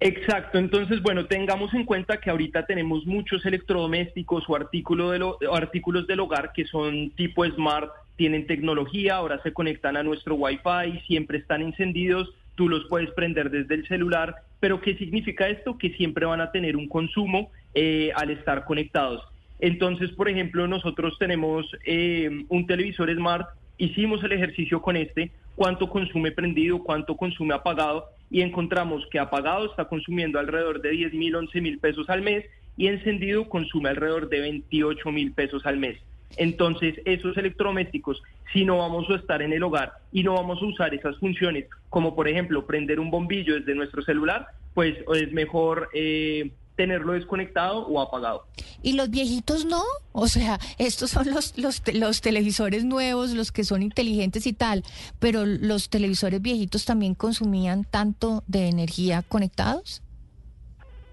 Exacto, 0.00 0.58
entonces 0.58 1.02
bueno, 1.02 1.26
tengamos 1.26 1.74
en 1.74 1.84
cuenta 1.84 2.20
que 2.20 2.30
ahorita 2.30 2.66
tenemos 2.66 3.04
muchos 3.04 3.44
electrodomésticos 3.44 4.44
o, 4.48 4.54
artículo 4.54 5.10
de 5.10 5.18
lo- 5.18 5.38
o 5.50 5.54
artículos 5.56 6.06
del 6.06 6.20
hogar 6.20 6.52
que 6.52 6.66
son 6.66 7.10
tipo 7.16 7.44
smart, 7.46 7.90
tienen 8.14 8.46
tecnología, 8.46 9.16
ahora 9.16 9.42
se 9.42 9.52
conectan 9.52 9.96
a 9.96 10.04
nuestro 10.04 10.36
Wi-Fi, 10.36 11.00
siempre 11.06 11.38
están 11.38 11.62
encendidos, 11.62 12.32
tú 12.54 12.68
los 12.68 12.84
puedes 12.88 13.10
prender 13.10 13.50
desde 13.50 13.74
el 13.74 13.88
celular, 13.88 14.36
pero 14.60 14.80
¿qué 14.80 14.94
significa 14.96 15.48
esto? 15.48 15.76
Que 15.78 15.90
siempre 15.90 16.26
van 16.26 16.40
a 16.40 16.52
tener 16.52 16.76
un 16.76 16.88
consumo 16.88 17.50
eh, 17.74 18.12
al 18.14 18.30
estar 18.30 18.64
conectados. 18.66 19.22
Entonces, 19.60 20.10
por 20.12 20.28
ejemplo, 20.28 20.68
nosotros 20.68 21.16
tenemos 21.18 21.66
eh, 21.84 22.44
un 22.48 22.66
televisor 22.68 23.12
smart, 23.14 23.48
hicimos 23.78 24.22
el 24.24 24.32
ejercicio 24.32 24.82
con 24.82 24.96
este, 24.96 25.30
cuánto 25.56 25.88
consume 25.88 26.32
prendido, 26.32 26.82
cuánto 26.82 27.16
consume 27.16 27.54
apagado, 27.54 28.06
y 28.30 28.42
encontramos 28.42 29.06
que 29.10 29.18
apagado 29.18 29.66
está 29.66 29.86
consumiendo 29.86 30.38
alrededor 30.38 30.82
de 30.82 30.90
10 30.90 31.14
mil, 31.14 31.34
11 31.34 31.60
mil 31.60 31.78
pesos 31.78 32.08
al 32.10 32.22
mes, 32.22 32.44
y 32.76 32.86
encendido 32.86 33.48
consume 33.48 33.88
alrededor 33.88 34.28
de 34.28 34.40
28 34.40 35.10
mil 35.10 35.32
pesos 35.32 35.64
al 35.66 35.78
mes. 35.78 35.98
Entonces, 36.36 36.94
esos 37.04 37.36
electrodomésticos, 37.36 38.22
si 38.52 38.64
no 38.64 38.78
vamos 38.78 39.08
a 39.10 39.16
estar 39.16 39.42
en 39.42 39.52
el 39.52 39.62
hogar 39.62 39.94
y 40.12 40.22
no 40.22 40.34
vamos 40.34 40.62
a 40.62 40.66
usar 40.66 40.94
esas 40.94 41.16
funciones, 41.18 41.66
como 41.88 42.14
por 42.14 42.28
ejemplo 42.28 42.66
prender 42.66 43.00
un 43.00 43.10
bombillo 43.10 43.54
desde 43.54 43.74
nuestro 43.74 44.02
celular, 44.02 44.46
pues 44.74 44.96
es 45.14 45.32
mejor 45.32 45.88
eh, 45.94 46.50
tenerlo 46.78 47.12
desconectado 47.14 47.86
o 47.88 48.00
apagado. 48.00 48.46
¿Y 48.82 48.92
los 48.92 49.10
viejitos 49.10 49.64
no? 49.66 49.82
O 50.12 50.28
sea, 50.28 50.58
estos 50.78 51.10
son 51.10 51.28
los, 51.30 51.58
los, 51.58 51.82
te- 51.82 51.92
los 51.92 52.20
televisores 52.20 52.84
nuevos, 52.84 53.32
los 53.34 53.50
que 53.50 53.64
son 53.64 53.82
inteligentes 53.82 54.46
y 54.46 54.52
tal, 54.52 54.84
pero 55.18 55.44
los 55.44 55.90
televisores 55.90 56.40
viejitos 56.40 56.84
también 56.84 57.14
consumían 57.16 57.82
tanto 57.84 58.44
de 58.46 58.68
energía 58.68 59.22
conectados. 59.22 60.02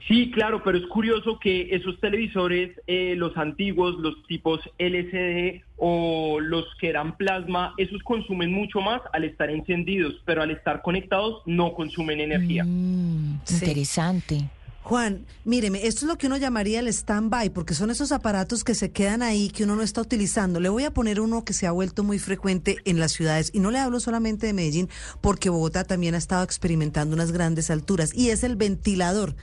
Sí, 0.08 0.30
claro, 0.30 0.62
pero 0.64 0.78
es 0.78 0.86
curioso 0.86 1.40
que 1.40 1.70
esos 1.72 2.00
televisores, 2.00 2.70
eh, 2.86 3.16
los 3.18 3.36
antiguos, 3.38 3.96
los 3.98 4.14
tipos 4.28 4.60
LCD 4.78 5.64
o 5.78 6.40
los 6.40 6.66
que 6.80 6.90
eran 6.90 7.18
plasma, 7.18 7.74
esos 7.80 8.04
consumen 8.04 8.52
mucho 8.52 8.82
más 8.82 9.02
al 9.14 9.24
estar 9.24 9.50
encendidos, 9.50 10.14
pero 10.24 10.44
al 10.44 10.52
estar 10.52 10.84
conectados 10.84 11.42
no 11.48 11.74
consumen 11.74 12.20
energía. 12.20 12.64
Mm, 12.66 13.40
Interesante. 13.50 14.48
Juan, 14.86 15.26
míreme, 15.46 15.88
esto 15.88 16.02
es 16.02 16.08
lo 16.08 16.16
que 16.16 16.28
uno 16.28 16.38
llamaría 16.38 16.80
el 16.80 16.88
stand-by, 16.88 17.50
porque 17.50 17.74
son 17.74 17.90
esos 17.90 18.12
aparatos 18.12 18.64
que 18.64 18.76
se 18.76 18.92
quedan 18.92 19.24
ahí, 19.24 19.50
que 19.50 19.64
uno 19.64 19.76
no 19.76 19.82
está 19.82 20.00
utilizando. 20.00 20.60
Le 20.60 20.70
voy 20.70 20.84
a 20.84 20.94
poner 20.94 21.20
uno 21.20 21.44
que 21.44 21.54
se 21.54 21.66
ha 21.66 21.72
vuelto 21.72 22.04
muy 22.04 22.20
frecuente 22.20 22.78
en 22.86 23.00
las 23.00 23.12
ciudades, 23.12 23.50
y 23.52 23.62
no 23.62 23.72
le 23.72 23.80
hablo 23.80 24.00
solamente 24.00 24.46
de 24.46 24.54
Medellín, 24.54 24.88
porque 25.22 25.50
Bogotá 25.50 25.86
también 25.86 26.14
ha 26.14 26.20
estado 26.20 26.44
experimentando 26.44 27.16
unas 27.16 27.32
grandes 27.32 27.72
alturas, 27.72 28.12
y 28.14 28.30
es 28.30 28.44
el 28.44 28.58
ventilador. 28.58 29.36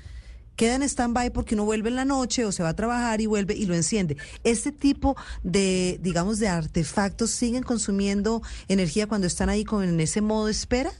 Queda 0.55 0.77
en 0.77 0.85
stand-by 0.85 1.31
porque 1.31 1.57
uno 1.57 1.65
vuelve 1.65 1.89
en 1.89 1.97
la 1.97 2.05
noche 2.05 2.45
o 2.45 2.53
se 2.53 2.63
va 2.63 2.69
a 2.69 2.77
trabajar 2.77 3.21
y 3.21 3.27
vuelve 3.27 3.57
y 3.57 3.67
lo 3.67 3.75
enciende. 3.75 4.19
¿Este 4.45 4.71
tipo 4.71 5.17
de, 5.43 5.99
digamos, 6.01 6.39
de 6.39 6.47
artefactos 6.47 7.33
siguen 7.33 7.65
consumiendo 7.65 8.43
energía 8.69 9.09
cuando 9.09 9.27
están 9.27 9.49
ahí 9.49 9.65
con 9.65 9.83
en 9.83 9.99
ese 9.99 10.21
modo 10.21 10.49
espera? 10.49 10.93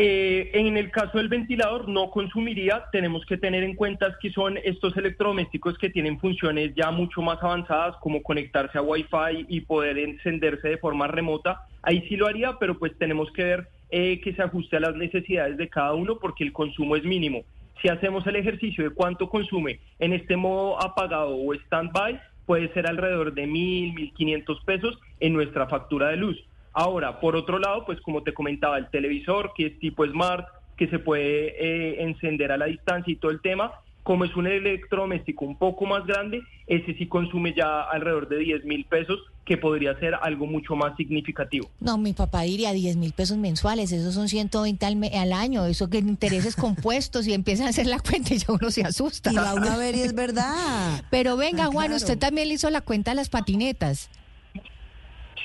Eh, 0.00 0.52
en 0.52 0.76
el 0.76 0.92
caso 0.92 1.18
del 1.18 1.26
ventilador 1.26 1.88
no 1.88 2.12
consumiría, 2.12 2.84
tenemos 2.92 3.26
que 3.26 3.36
tener 3.36 3.64
en 3.64 3.74
cuenta 3.74 4.16
que 4.20 4.30
son 4.30 4.56
estos 4.62 4.96
electrodomésticos 4.96 5.76
que 5.76 5.90
tienen 5.90 6.20
funciones 6.20 6.72
ya 6.76 6.92
mucho 6.92 7.20
más 7.20 7.42
avanzadas 7.42 7.96
como 7.96 8.22
conectarse 8.22 8.78
a 8.78 8.82
Wi-Fi 8.82 9.46
y 9.48 9.62
poder 9.62 9.98
encenderse 9.98 10.68
de 10.68 10.78
forma 10.78 11.08
remota. 11.08 11.62
Ahí 11.82 12.06
sí 12.08 12.16
lo 12.16 12.28
haría, 12.28 12.60
pero 12.60 12.78
pues 12.78 12.96
tenemos 12.96 13.28
que 13.32 13.42
ver 13.42 13.68
eh, 13.90 14.20
que 14.20 14.34
se 14.34 14.42
ajuste 14.42 14.76
a 14.76 14.80
las 14.80 14.94
necesidades 14.94 15.56
de 15.56 15.68
cada 15.68 15.94
uno 15.94 16.20
porque 16.20 16.44
el 16.44 16.52
consumo 16.52 16.94
es 16.94 17.02
mínimo. 17.02 17.42
Si 17.82 17.88
hacemos 17.88 18.24
el 18.28 18.36
ejercicio 18.36 18.84
de 18.84 18.90
cuánto 18.90 19.28
consume 19.28 19.80
en 19.98 20.12
este 20.12 20.36
modo 20.36 20.80
apagado 20.80 21.36
o 21.36 21.54
stand-by, 21.54 22.20
puede 22.46 22.72
ser 22.72 22.86
alrededor 22.86 23.34
de 23.34 23.48
mil, 23.48 23.94
mil 23.94 24.14
quinientos 24.14 24.62
pesos 24.64 24.96
en 25.18 25.32
nuestra 25.32 25.66
factura 25.66 26.10
de 26.10 26.18
luz. 26.18 26.47
Ahora, 26.80 27.18
por 27.18 27.34
otro 27.34 27.58
lado, 27.58 27.84
pues 27.84 28.00
como 28.02 28.22
te 28.22 28.32
comentaba, 28.32 28.78
el 28.78 28.88
televisor, 28.90 29.50
que 29.56 29.66
es 29.66 29.78
tipo 29.80 30.06
smart, 30.06 30.46
que 30.76 30.86
se 30.88 31.00
puede 31.00 31.54
eh, 31.58 32.02
encender 32.04 32.52
a 32.52 32.56
la 32.56 32.66
distancia 32.66 33.12
y 33.12 33.16
todo 33.16 33.32
el 33.32 33.40
tema, 33.40 33.72
como 34.04 34.24
es 34.24 34.34
un 34.36 34.46
electrodoméstico 34.46 35.44
un 35.44 35.58
poco 35.58 35.86
más 35.86 36.06
grande, 36.06 36.40
ese 36.68 36.94
sí 36.94 37.08
consume 37.08 37.52
ya 37.52 37.82
alrededor 37.82 38.28
de 38.28 38.38
10 38.38 38.64
mil 38.64 38.84
pesos, 38.84 39.18
que 39.44 39.56
podría 39.56 39.98
ser 39.98 40.14
algo 40.22 40.46
mucho 40.46 40.76
más 40.76 40.94
significativo. 40.96 41.68
No, 41.80 41.98
mi 41.98 42.12
papá 42.12 42.42
diría 42.42 42.72
10 42.72 42.96
mil 42.96 43.12
pesos 43.12 43.38
mensuales, 43.38 43.90
esos 43.90 44.14
son 44.14 44.28
120 44.28 44.86
al, 44.86 44.94
me- 44.96 45.08
al 45.18 45.32
año, 45.32 45.66
eso 45.66 45.90
que 45.90 45.98
intereses 45.98 46.54
compuestos 46.54 47.26
y 47.26 47.32
empiezan 47.34 47.66
a 47.66 47.70
hacer 47.70 47.86
la 47.88 47.98
cuenta 47.98 48.34
y 48.34 48.38
ya 48.38 48.52
uno 48.52 48.70
se 48.70 48.82
asusta. 48.84 49.32
Y 49.32 49.36
va 49.36 49.54
uno 49.54 49.68
a 49.68 49.76
ver 49.78 49.96
y 49.96 50.02
es 50.02 50.14
verdad. 50.14 51.02
Pero 51.10 51.36
venga, 51.36 51.64
Ah, 51.64 51.70
Juan, 51.72 51.86
claro. 51.88 51.96
usted 51.96 52.18
también 52.18 52.46
le 52.48 52.54
hizo 52.54 52.70
la 52.70 52.82
cuenta 52.82 53.10
de 53.10 53.16
las 53.16 53.30
patinetas. 53.30 54.10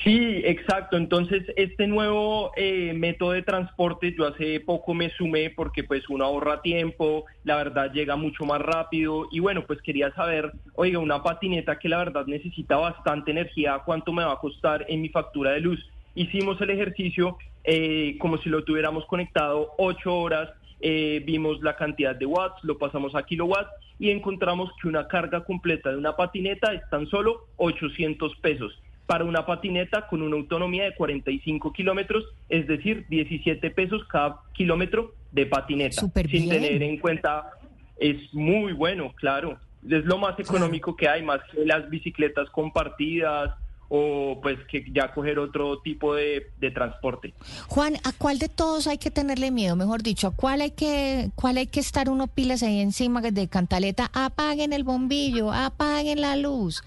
Sí, 0.04 0.42
exacto. 0.44 0.98
Entonces, 0.98 1.44
este 1.56 1.86
nuevo 1.86 2.52
eh, 2.56 2.92
método 2.94 3.32
de 3.32 3.42
transporte, 3.42 4.14
yo 4.16 4.26
hace 4.26 4.60
poco 4.60 4.92
me 4.92 5.08
sumé 5.08 5.48
porque 5.48 5.82
pues 5.82 6.02
uno 6.10 6.26
ahorra 6.26 6.60
tiempo, 6.60 7.24
la 7.42 7.56
verdad 7.56 7.90
llega 7.90 8.14
mucho 8.14 8.44
más 8.44 8.60
rápido 8.60 9.26
y 9.32 9.40
bueno, 9.40 9.64
pues 9.66 9.80
quería 9.80 10.12
saber, 10.12 10.52
oiga, 10.74 10.98
una 10.98 11.22
patineta 11.22 11.78
que 11.78 11.88
la 11.88 11.96
verdad 11.96 12.26
necesita 12.26 12.76
bastante 12.76 13.30
energía, 13.30 13.80
¿cuánto 13.86 14.12
me 14.12 14.22
va 14.22 14.34
a 14.34 14.38
costar 14.38 14.84
en 14.88 15.00
mi 15.00 15.08
factura 15.08 15.52
de 15.52 15.60
luz? 15.60 15.80
Hicimos 16.14 16.60
el 16.60 16.68
ejercicio 16.68 17.38
eh, 17.64 18.18
como 18.20 18.36
si 18.36 18.50
lo 18.50 18.62
tuviéramos 18.62 19.06
conectado 19.06 19.72
ocho 19.78 20.14
horas, 20.14 20.50
eh, 20.80 21.22
vimos 21.24 21.62
la 21.62 21.76
cantidad 21.76 22.14
de 22.14 22.26
watts, 22.26 22.62
lo 22.62 22.76
pasamos 22.76 23.14
a 23.14 23.22
kilowatts 23.22 23.70
y 23.98 24.10
encontramos 24.10 24.70
que 24.82 24.88
una 24.88 25.08
carga 25.08 25.44
completa 25.44 25.92
de 25.92 25.96
una 25.96 26.14
patineta 26.14 26.74
es 26.74 26.82
tan 26.90 27.06
solo 27.06 27.46
800 27.56 28.36
pesos 28.42 28.78
para 29.06 29.24
una 29.24 29.44
patineta 29.44 30.06
con 30.06 30.22
una 30.22 30.36
autonomía 30.36 30.84
de 30.84 30.94
45 30.94 31.72
kilómetros, 31.72 32.24
es 32.48 32.66
decir, 32.66 33.06
17 33.08 33.70
pesos 33.70 34.04
cada 34.08 34.40
kilómetro 34.54 35.14
de 35.32 35.46
patineta. 35.46 36.00
Súper 36.00 36.28
sin 36.30 36.48
bien. 36.48 36.62
tener 36.62 36.82
en 36.82 36.98
cuenta, 36.98 37.50
es 37.98 38.16
muy 38.32 38.72
bueno, 38.72 39.12
claro. 39.16 39.58
Es 39.88 40.04
lo 40.06 40.16
más 40.18 40.38
económico 40.38 40.96
que 40.96 41.08
hay, 41.08 41.22
más 41.22 41.40
que 41.52 41.66
las 41.66 41.88
bicicletas 41.90 42.48
compartidas 42.50 43.54
o 43.88 44.40
pues 44.42 44.58
que 44.70 44.84
ya 44.92 45.12
coger 45.12 45.38
otro 45.38 45.78
tipo 45.80 46.14
de, 46.14 46.46
de 46.58 46.70
transporte. 46.70 47.34
Juan, 47.68 47.96
¿a 48.04 48.12
cuál 48.16 48.38
de 48.38 48.48
todos 48.48 48.86
hay 48.86 48.96
que 48.96 49.10
tenerle 49.10 49.50
miedo? 49.50 49.76
Mejor 49.76 50.02
dicho, 50.02 50.28
¿a 50.28 50.30
cuál 50.30 50.62
hay 50.62 50.70
que, 50.70 51.30
cuál 51.34 51.58
hay 51.58 51.66
que 51.66 51.80
estar 51.80 52.08
uno 52.08 52.26
pilas 52.26 52.62
ahí 52.62 52.80
encima 52.80 53.20
de 53.20 53.48
cantaleta? 53.48 54.10
Apaguen 54.14 54.72
el 54.72 54.84
bombillo, 54.84 55.52
apaguen 55.52 56.22
la 56.22 56.36
luz. 56.36 56.82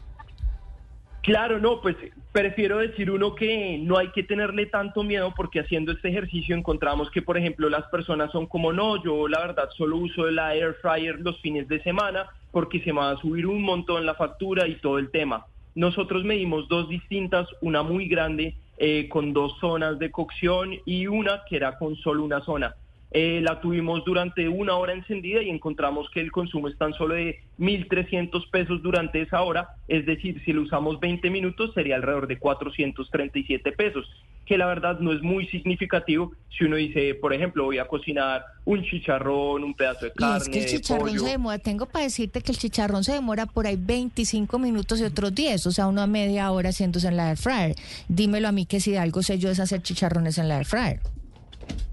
Claro, 1.28 1.60
no, 1.60 1.82
pues 1.82 1.98
prefiero 2.32 2.78
decir 2.78 3.12
uno 3.12 3.36
que 3.36 3.78
no 3.80 3.98
hay 3.98 4.12
que 4.12 4.24
tenerle 4.24 4.66
tanto 4.66 5.04
miedo 5.04 5.34
porque 5.36 5.60
haciendo 5.60 5.92
este 5.92 6.08
ejercicio 6.08 6.56
encontramos 6.56 7.12
que, 7.12 7.22
por 7.22 7.38
ejemplo, 7.38 7.70
las 7.70 7.86
personas 7.88 8.32
son 8.32 8.46
como 8.46 8.72
no, 8.72 9.04
yo 9.04 9.28
la 9.28 9.42
verdad 9.42 9.68
solo 9.76 9.98
uso 9.98 10.32
la 10.32 10.56
air 10.56 10.78
fryer 10.82 11.20
los 11.20 11.38
fines 11.42 11.68
de 11.68 11.84
semana 11.84 12.28
porque 12.54 12.80
se 12.80 12.94
me 12.94 13.02
va 13.02 13.12
a 13.12 13.18
subir 13.18 13.46
un 13.46 13.62
montón 13.62 14.06
la 14.06 14.16
factura 14.16 14.70
y 14.70 14.76
todo 14.76 15.00
el 15.00 15.12
tema. 15.12 15.46
Nosotros 15.76 16.24
medimos 16.24 16.70
dos 16.70 16.88
distintas, 16.88 17.46
una 17.60 17.84
muy 17.84 18.08
grande 18.08 18.56
eh, 18.78 19.10
con 19.10 19.34
dos 19.34 19.52
zonas 19.60 20.00
de 20.00 20.10
cocción 20.10 20.78
y 20.86 21.08
una 21.08 21.42
que 21.50 21.58
era 21.58 21.78
con 21.78 21.98
solo 21.98 22.24
una 22.24 22.40
zona. 22.40 22.74
Eh, 23.12 23.40
la 23.42 23.62
tuvimos 23.62 24.04
durante 24.04 24.50
una 24.50 24.76
hora 24.76 24.94
encendida 24.94 25.42
y 25.42 25.50
encontramos 25.50 26.10
que 26.14 26.20
el 26.20 26.32
consumo 26.32 26.68
es 26.68 26.78
tan 26.78 26.94
solo 26.94 27.16
de 27.16 27.40
1.300 27.58 28.50
pesos 28.50 28.84
durante 28.84 29.22
esa 29.22 29.42
hora, 29.42 29.70
es 29.88 30.06
decir, 30.06 30.42
si 30.44 30.52
lo 30.52 30.64
usamos 30.64 31.00
20 31.00 31.30
minutos 31.30 31.74
sería 31.74 31.96
alrededor 31.96 32.28
de 32.28 32.38
437 32.38 33.72
pesos, 33.72 34.06
que 34.46 34.58
la 34.58 34.66
verdad 34.66 35.00
no 35.00 35.14
es 35.14 35.22
muy 35.22 35.48
significativo 35.48 36.34
si 36.58 36.66
uno 36.66 36.76
dice, 36.76 37.16
por 37.16 37.34
ejemplo, 37.34 37.66
voy 37.66 37.78
a 37.78 37.86
cocinar 37.86 38.44
un 38.66 38.84
chicharrón, 38.84 39.64
un 39.64 39.74
pedazo 39.74 40.06
de 40.06 40.12
Y 40.14 40.20
carne, 40.20 40.38
es 40.38 40.50
que 40.50 40.60
el 40.60 40.66
chicharrón 40.66 41.08
pollo. 41.08 41.20
se 41.20 41.30
demora, 41.30 41.60
tengo 41.60 41.86
para 41.86 42.04
decirte 42.04 42.42
que 42.42 42.52
el 42.52 42.58
chicharrón 42.58 43.04
se 43.04 43.14
demora 43.14 43.46
por 43.46 43.68
ahí 43.68 43.78
25 43.80 44.60
minutos 44.60 45.00
y 45.00 45.06
otros 45.06 45.34
10, 45.34 45.68
o 45.68 45.72
sea, 45.72 45.88
una 45.88 46.08
media 46.08 46.52
hora 46.52 46.70
haciéndose 46.70 47.08
en 47.08 47.18
la 47.18 47.30
air 47.30 47.38
fryer. 47.38 47.76
Dímelo 48.10 48.50
a 48.50 48.52
mí 48.52 48.66
que 48.66 48.82
si 48.82 48.92
de 48.92 49.00
algo 49.00 49.24
sé 49.24 49.38
yo 49.38 49.50
es 49.50 49.60
hacer 49.60 49.82
chicharrones 49.82 50.38
en 50.38 50.50
la 50.50 50.58
air 50.58 50.66
fryer. 50.66 51.00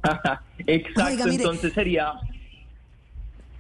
Exacto, 0.67 1.05
Oiga, 1.05 1.25
mire. 1.27 1.45
entonces 1.45 1.73
sería... 1.73 2.13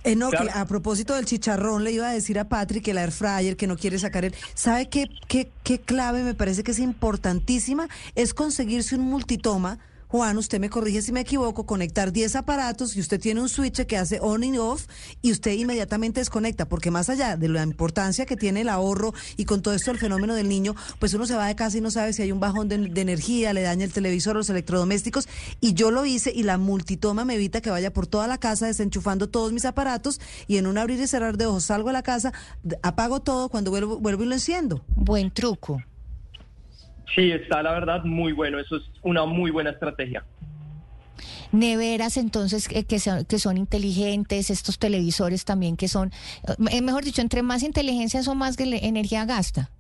Eh, 0.04 0.16
no, 0.16 0.30
que 0.30 0.36
Claro. 0.36 0.50
a 0.60 0.66
propósito 0.66 1.14
del 1.14 1.24
chicharrón, 1.24 1.82
le 1.82 1.92
iba 1.92 2.08
a 2.08 2.12
decir 2.12 2.38
a 2.38 2.44
Patrick 2.44 2.84
que 2.84 2.90
el 2.90 2.98
air 2.98 3.10
fryer, 3.10 3.56
que 3.56 3.66
no 3.66 3.76
quiere 3.76 3.98
sacar 3.98 4.26
el... 4.26 4.34
¿Sabe 4.52 4.88
qué, 4.90 5.08
qué, 5.28 5.50
qué 5.62 5.78
clave 5.80 6.22
me 6.22 6.34
parece 6.34 6.62
que 6.62 6.72
es 6.72 6.78
importantísima? 6.78 7.88
Es 8.14 8.34
conseguirse 8.34 8.96
un 8.96 9.02
multitoma. 9.02 9.78
Juan, 10.14 10.38
usted 10.38 10.60
me 10.60 10.70
corrige 10.70 11.02
si 11.02 11.10
me 11.10 11.22
equivoco, 11.22 11.66
conectar 11.66 12.12
10 12.12 12.36
aparatos 12.36 12.96
y 12.96 13.00
usted 13.00 13.18
tiene 13.18 13.40
un 13.40 13.48
switch 13.48 13.84
que 13.84 13.96
hace 13.96 14.20
on 14.20 14.44
y 14.44 14.56
off 14.58 14.86
y 15.22 15.32
usted 15.32 15.50
inmediatamente 15.50 16.20
desconecta, 16.20 16.68
porque 16.68 16.92
más 16.92 17.10
allá 17.10 17.36
de 17.36 17.48
la 17.48 17.64
importancia 17.64 18.24
que 18.24 18.36
tiene 18.36 18.60
el 18.60 18.68
ahorro 18.68 19.12
y 19.36 19.44
con 19.44 19.60
todo 19.60 19.74
esto 19.74 19.90
el 19.90 19.98
fenómeno 19.98 20.36
del 20.36 20.48
niño, 20.48 20.76
pues 21.00 21.14
uno 21.14 21.26
se 21.26 21.34
va 21.34 21.48
de 21.48 21.56
casa 21.56 21.78
y 21.78 21.80
no 21.80 21.90
sabe 21.90 22.12
si 22.12 22.22
hay 22.22 22.30
un 22.30 22.38
bajón 22.38 22.68
de, 22.68 22.76
energía, 22.76 23.52
le 23.52 23.62
daña 23.62 23.84
el 23.84 23.92
televisor, 23.92 24.36
los 24.36 24.48
electrodomésticos 24.50 25.26
y 25.60 25.74
yo 25.74 25.90
lo 25.90 26.06
hice 26.06 26.30
y 26.32 26.44
la 26.44 26.58
multitoma 26.58 27.24
me 27.24 27.34
evita 27.34 27.60
que 27.60 27.70
vaya 27.70 27.92
por 27.92 28.06
toda 28.06 28.28
la 28.28 28.38
casa 28.38 28.68
desenchufando 28.68 29.28
todos 29.28 29.52
mis 29.52 29.64
aparatos 29.64 30.20
y 30.46 30.58
en 30.58 30.68
un 30.68 30.78
abrir 30.78 31.00
y 31.00 31.08
cerrar 31.08 31.36
de 31.36 31.46
ojos 31.46 31.64
salgo 31.64 31.88
a 31.88 31.92
la 31.92 32.04
casa, 32.04 32.32
apago 32.84 33.18
todo, 33.18 33.48
cuando 33.48 33.72
vuelvo, 33.72 33.98
vuelvo 33.98 34.22
y 34.22 34.26
lo 34.26 34.34
enciendo. 34.34 34.84
Buen 34.94 35.32
truco. 35.32 35.82
Sí, 37.14 37.30
está 37.30 37.62
la 37.62 37.72
verdad 37.72 38.04
muy 38.04 38.32
bueno, 38.32 38.58
eso 38.58 38.76
es 38.76 38.82
una 39.02 39.24
muy 39.24 39.50
buena 39.50 39.70
estrategia. 39.70 40.24
Neveras 41.52 42.16
entonces 42.16 42.66
que, 42.66 42.84
que 42.84 42.98
son, 42.98 43.24
que 43.24 43.38
son 43.38 43.56
inteligentes, 43.56 44.50
estos 44.50 44.78
televisores 44.78 45.44
también 45.44 45.76
que 45.76 45.88
son, 45.88 46.10
eh, 46.70 46.82
mejor 46.82 47.04
dicho, 47.04 47.22
entre 47.22 47.42
más 47.42 47.62
inteligencia 47.62 48.22
son 48.22 48.38
más 48.38 48.56
que 48.56 48.64
energía 48.64 49.24
gasta. 49.24 49.70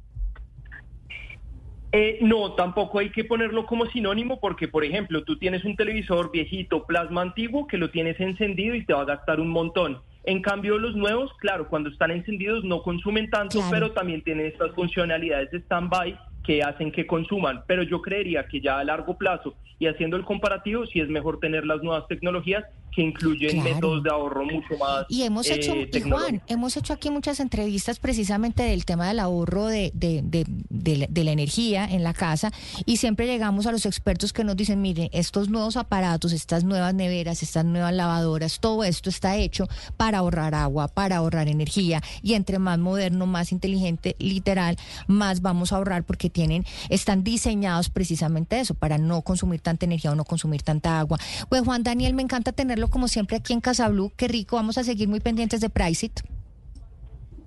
Eh, 1.96 2.18
no, 2.22 2.54
tampoco 2.54 2.98
hay 2.98 3.10
que 3.10 3.22
ponerlo 3.22 3.66
como 3.66 3.86
sinónimo 3.86 4.40
porque, 4.40 4.66
por 4.66 4.84
ejemplo, 4.84 5.22
tú 5.22 5.38
tienes 5.38 5.64
un 5.64 5.76
televisor 5.76 6.32
viejito, 6.32 6.84
plasma 6.86 7.22
antiguo, 7.22 7.68
que 7.68 7.78
lo 7.78 7.90
tienes 7.90 8.18
encendido 8.18 8.74
y 8.74 8.84
te 8.84 8.92
va 8.92 9.02
a 9.02 9.04
gastar 9.04 9.38
un 9.38 9.48
montón. 9.48 10.00
En 10.24 10.42
cambio, 10.42 10.76
los 10.76 10.96
nuevos, 10.96 11.30
claro, 11.38 11.68
cuando 11.68 11.90
están 11.90 12.10
encendidos 12.10 12.64
no 12.64 12.82
consumen 12.82 13.30
tanto, 13.30 13.60
pero 13.70 13.92
también 13.92 14.22
tienen 14.22 14.46
estas 14.46 14.72
funcionalidades 14.72 15.52
de 15.52 15.58
stand-by 15.58 16.18
que 16.44 16.62
hacen 16.62 16.92
que 16.92 17.06
consuman. 17.06 17.62
Pero 17.66 17.82
yo 17.82 18.00
creería 18.02 18.46
que 18.46 18.60
ya 18.60 18.78
a 18.78 18.84
largo 18.84 19.16
plazo 19.16 19.54
y 19.78 19.86
haciendo 19.86 20.16
el 20.16 20.24
comparativo, 20.24 20.86
sí 20.86 21.00
es 21.00 21.08
mejor 21.08 21.40
tener 21.40 21.66
las 21.66 21.82
nuevas 21.82 22.06
tecnologías 22.06 22.64
que 22.94 23.02
incluyen 23.02 23.62
métodos 23.62 24.02
de 24.02 24.10
ahorro 24.10 24.44
mucho 24.44 24.78
más. 24.78 25.04
Y 25.08 25.22
hemos 25.22 25.50
hecho, 25.50 25.74
eh, 25.74 25.90
y 25.92 26.00
Juan, 26.00 26.42
hemos 26.46 26.76
hecho 26.76 26.92
aquí 26.92 27.10
muchas 27.10 27.40
entrevistas 27.40 27.98
precisamente 27.98 28.62
del 28.62 28.84
tema 28.84 29.08
del 29.08 29.18
ahorro 29.18 29.66
de, 29.66 29.90
de, 29.94 30.22
de, 30.22 30.44
de 30.46 30.96
la, 30.96 31.06
de 31.08 31.24
la 31.24 31.32
energía 31.32 31.86
en 31.86 32.04
la 32.04 32.14
casa 32.14 32.52
y 32.86 32.98
siempre 32.98 33.26
llegamos 33.26 33.66
a 33.66 33.72
los 33.72 33.84
expertos 33.84 34.32
que 34.32 34.44
nos 34.44 34.56
dicen, 34.56 34.80
miren, 34.80 35.10
estos 35.12 35.48
nuevos 35.48 35.76
aparatos, 35.76 36.32
estas 36.32 36.62
nuevas 36.62 36.94
neveras, 36.94 37.42
estas 37.42 37.64
nuevas 37.64 37.92
lavadoras, 37.92 38.60
todo 38.60 38.84
esto 38.84 39.10
está 39.10 39.36
hecho 39.36 39.66
para 39.96 40.18
ahorrar 40.18 40.54
agua, 40.54 40.86
para 40.86 41.16
ahorrar 41.16 41.48
energía 41.48 42.00
y 42.22 42.34
entre 42.34 42.60
más 42.60 42.78
moderno, 42.78 43.26
más 43.26 43.50
inteligente, 43.50 44.14
literal, 44.20 44.76
más 45.08 45.42
vamos 45.42 45.72
a 45.72 45.76
ahorrar 45.76 46.04
porque 46.04 46.30
tienen, 46.34 46.66
están 46.90 47.24
diseñados 47.24 47.88
precisamente 47.88 48.60
eso, 48.60 48.74
para 48.74 48.98
no 48.98 49.22
consumir 49.22 49.60
tanta 49.60 49.86
energía 49.86 50.12
o 50.12 50.14
no 50.14 50.24
consumir 50.24 50.62
tanta 50.62 50.98
agua. 50.98 51.16
Pues 51.48 51.62
Juan 51.62 51.82
Daniel, 51.82 52.12
me 52.12 52.22
encanta 52.22 52.52
tenerlo 52.52 52.88
como 52.88 53.08
siempre 53.08 53.38
aquí 53.38 53.54
en 53.54 53.62
Casa 53.62 53.88
Blue. 53.88 54.12
Qué 54.16 54.28
rico, 54.28 54.56
vamos 54.56 54.76
a 54.76 54.84
seguir 54.84 55.08
muy 55.08 55.20
pendientes 55.20 55.60
de 55.60 55.70
Price 55.70 56.04
It. 56.04 56.20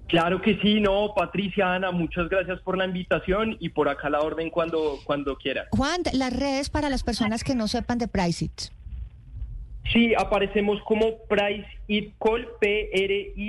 Claro 0.08 0.42
que 0.42 0.58
sí, 0.62 0.80
no, 0.80 1.14
Patricia, 1.14 1.74
Ana, 1.74 1.92
muchas 1.92 2.30
gracias 2.30 2.62
por 2.62 2.78
la 2.78 2.86
invitación 2.86 3.58
y 3.60 3.70
por 3.70 3.90
acá 3.90 4.10
la 4.10 4.22
orden 4.22 4.50
cuando, 4.50 5.00
cuando 5.04 5.36
quiera. 5.36 5.66
Juan, 5.72 6.02
las 6.14 6.34
redes 6.34 6.70
para 6.70 6.90
las 6.90 7.04
personas 7.04 7.44
que 7.44 7.56
no 7.56 7.68
sepan 7.68 7.98
de 7.98 8.08
Price 8.08 8.46
It. 8.46 8.77
Sí, 9.92 10.14
aparecemos 10.18 10.82
como 10.84 11.18
Price 11.30 11.68
It 11.88 12.14
Call, 12.20 12.48
P-R-I-C-E-I-T, 12.60 13.40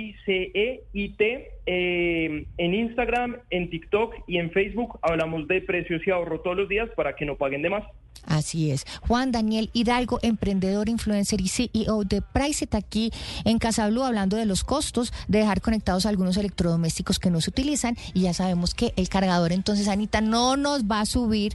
eh, 1.65 2.45
en 2.57 2.73
Instagram, 2.73 3.37
en 3.49 3.69
TikTok 3.69 4.15
y 4.27 4.37
en 4.37 4.49
Facebook. 4.51 4.97
Hablamos 5.01 5.47
de 5.47 5.61
precios 5.61 6.01
y 6.07 6.11
ahorro 6.11 6.39
todos 6.39 6.55
los 6.55 6.69
días 6.69 6.89
para 6.95 7.15
que 7.15 7.25
no 7.25 7.35
paguen 7.35 7.61
de 7.61 7.69
más. 7.69 7.83
Así 8.25 8.71
es. 8.71 8.85
Juan 9.07 9.31
Daniel 9.31 9.69
Hidalgo, 9.73 10.19
emprendedor, 10.21 10.87
influencer 10.87 11.41
y 11.41 11.47
CEO 11.47 12.03
de 12.03 12.21
Priceit 12.21 12.75
aquí 12.75 13.11
en 13.43 13.59
Casablu, 13.59 14.03
hablando 14.03 14.37
de 14.37 14.45
los 14.45 14.63
costos 14.63 15.13
de 15.27 15.39
dejar 15.39 15.61
conectados 15.61 16.05
algunos 16.05 16.37
electrodomésticos 16.37 17.19
que 17.19 17.31
no 17.31 17.41
se 17.41 17.49
utilizan. 17.49 17.97
Y 18.13 18.21
ya 18.21 18.33
sabemos 18.33 18.73
que 18.73 18.93
el 18.95 19.09
cargador, 19.09 19.51
entonces, 19.51 19.87
Anita, 19.87 20.21
no 20.21 20.57
nos 20.57 20.83
va 20.85 21.01
a 21.01 21.05
subir 21.05 21.53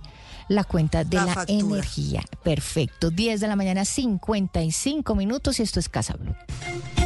la 0.48 0.64
cuenta 0.64 1.04
de 1.04 1.16
La 1.16 1.44
energía. 1.48 2.22
Perfecto. 2.42 3.10
10 3.10 3.40
de 3.40 3.48
la 3.48 3.56
mañana, 3.56 3.84
55 3.84 5.14
minutos 5.14 5.60
y 5.60 5.62
esto 5.62 5.80
es 5.80 5.88
Casablu. 5.88 6.34
Aquí 6.34 7.03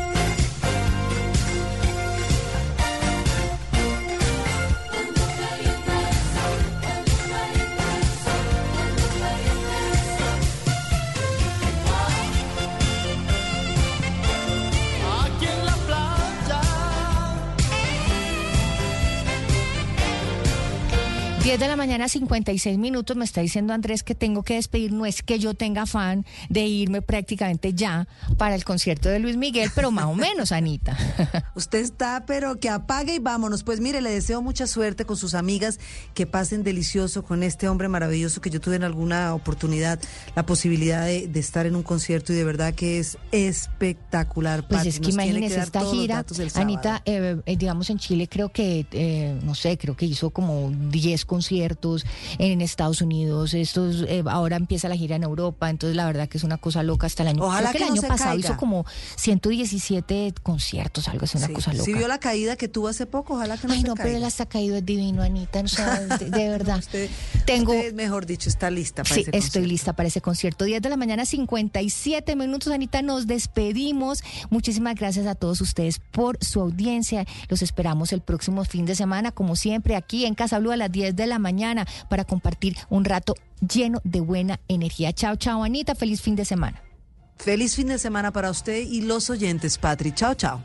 10 21.49 21.61
de 21.61 21.69
la 21.69 21.77
mañana, 21.77 22.11
56 22.11 22.77
minutos. 22.77 23.17
Me 23.17 23.25
está 23.25 23.41
diciendo 23.41 23.73
Andrés 23.73 24.03
que 24.03 24.15
tengo 24.15 24.43
que 24.43 24.57
despedir. 24.57 24.93
No 24.93 25.07
es 25.07 25.23
que 25.23 25.39
yo 25.39 25.55
tenga 25.55 25.85
afán 25.85 26.27
de 26.51 26.67
irme 26.67 27.01
prácticamente 27.01 27.73
ya 27.73 28.07
para 28.37 28.55
el 28.55 28.65
concierto 28.65 29.09
de 29.09 29.19
Luis 29.19 29.39
Miguel, 29.39 29.71
pero 29.75 29.91
más 29.91 30.05
o 30.05 30.15
menos, 30.15 30.53
Anita. 30.53 30.95
Usted 31.55 31.79
está, 31.79 32.25
pero 32.27 32.61
que 32.61 32.69
apague 32.69 33.15
y 33.15 33.19
vámonos. 33.19 33.63
Pues 33.63 33.81
mire, 33.81 34.03
le 34.03 34.11
deseo 34.11 34.43
mucha 34.43 34.67
suerte 34.67 35.07
con 35.07 35.17
sus 35.17 35.33
amigas, 35.33 35.81
que 36.13 36.27
pasen 36.27 36.65
delicioso 36.65 37.25
con 37.25 37.43
este 37.43 37.67
hombre 37.67 37.89
maravilloso 37.89 38.43
que 38.43 38.51
yo 38.51 38.61
tuve 38.61 38.77
en 38.77 38.85
alguna 38.85 39.33
oportunidad 39.33 39.99
la 40.37 40.45
posibilidad 40.45 41.07
de, 41.07 41.29
de 41.29 41.41
estar 41.41 41.65
en 41.65 41.77
un 41.77 41.83
concierto 41.83 42.35
y 42.35 42.37
de 42.37 42.45
verdad 42.45 42.75
que 42.75 42.99
es 42.99 43.17
espectacular. 43.33 44.69
Pues 44.69 44.81
Pati. 44.81 44.89
es 44.91 45.01
que 45.01 45.07
Nos 45.07 45.15
imagínese 45.15 45.61
esta 45.61 45.81
gira. 45.81 46.27
Anita, 46.57 47.01
eh, 47.07 47.41
eh, 47.47 47.57
digamos 47.57 47.89
en 47.89 47.99
Chile 47.99 48.29
creo 48.29 48.51
que, 48.51 48.85
eh, 48.93 49.41
no 49.43 49.55
sé, 49.55 49.79
creo 49.79 49.97
que 49.97 50.05
hizo 50.05 50.29
como 50.29 50.71
10 50.91 51.25
conciertos 51.25 51.38
en 52.39 52.61
Estados 52.61 53.01
Unidos, 53.03 53.55
estos, 53.55 54.05
eh, 54.09 54.23
ahora 54.27 54.57
empieza 54.57 54.89
la 54.89 54.97
gira 54.97 55.17
en 55.17 55.23
Europa, 55.23 55.71
entonces 55.71 55.97
la 55.97 56.07
verdad 56.07 56.29
que 56.29 56.39
es 56.39 56.45
una 56.45 56.59
cosa 56.59 56.83
loca 56.83 57.07
hasta 57.07 57.23
el 57.23 57.29
año. 57.31 57.45
Ojalá 57.45 57.71
creo 57.71 57.73
que, 57.73 57.79
que 57.79 57.85
el 57.85 57.95
no 57.95 58.01
año 58.01 58.09
pasado 58.09 58.31
caiga. 58.31 58.49
hizo 58.49 58.57
como 58.57 58.85
117 59.17 60.35
conciertos, 60.43 61.09
algo 61.09 61.25
así, 61.25 61.39
una 61.39 61.47
Sí, 61.47 61.53
cosa 61.53 61.73
loca. 61.73 61.85
sí 61.85 61.95
vio 61.95 62.09
la 62.09 62.19
caída 62.19 62.57
que 62.57 62.69
tuvo 62.69 62.89
hace 62.89 63.07
poco, 63.07 63.35
ojalá 63.35 63.57
que 63.57 63.67
no 63.67 63.73
Ay, 63.75 63.81
se 63.83 63.87
no, 63.89 63.95
caiga. 63.95 64.05
pero 64.05 64.17
él 64.19 64.25
hasta 64.25 64.47
caído 64.47 64.77
es 64.77 64.85
divino, 64.85 65.23
Anita, 65.23 65.61
o 65.61 65.69
sea, 65.69 66.01
de, 66.19 66.31
de 66.31 66.49
verdad. 66.49 66.79
Usted, 66.79 67.09
Tengo 67.47 67.73
usted, 67.73 67.95
mejor 67.95 68.27
dicho, 68.27 68.49
está 68.49 68.71
lista 68.71 69.03
para 69.05 69.15
Sí, 69.15 69.21
ese 69.27 69.37
estoy 69.39 69.67
lista 69.67 69.93
para 69.93 70.09
ese 70.09 70.21
concierto. 70.21 70.65
10 70.65 70.83
de 70.83 70.89
la 70.89 70.97
mañana, 70.97 71.25
57 71.25 72.37
minutos. 72.37 72.73
Anita, 72.73 73.03
nos 73.03 73.27
despedimos. 73.27 74.23
Muchísimas 74.51 74.95
gracias 74.95 75.27
a 75.27 75.35
todos 75.35 75.61
ustedes 75.61 76.01
por 76.11 76.43
su 76.45 76.61
audiencia. 76.61 77.25
Los 77.49 77.63
esperamos 77.63 78.13
el 78.13 78.21
próximo 78.21 78.65
fin 78.65 78.85
de 78.87 78.95
semana, 78.95 79.33
como 79.33 79.57
siempre, 79.57 79.97
aquí 79.97 80.27
en 80.27 80.35
Casa 80.35 80.59
Blue 80.59 80.73
a 80.73 80.77
las 80.77 80.91
10 80.93 81.15
de 81.17 81.27
la 81.29 81.39
mañana 81.39 81.87
para 82.09 82.25
compartir 82.25 82.77
un 82.91 83.05
rato 83.05 83.35
lleno 83.61 84.01
de 84.05 84.21
buena 84.21 84.61
energía. 84.69 85.13
Chao, 85.13 85.37
chao, 85.37 85.63
Anita. 85.63 85.95
Feliz 85.95 86.21
fin 86.21 86.37
de 86.37 86.45
semana. 86.45 86.83
Feliz 87.37 87.77
fin 87.77 87.87
de 87.87 87.99
semana 87.99 88.33
para 88.33 88.51
usted 88.51 88.79
y 88.79 89.03
los 89.03 89.31
oyentes, 89.31 89.79
Patri. 89.79 90.13
Chao, 90.13 90.35
chao. 90.35 90.63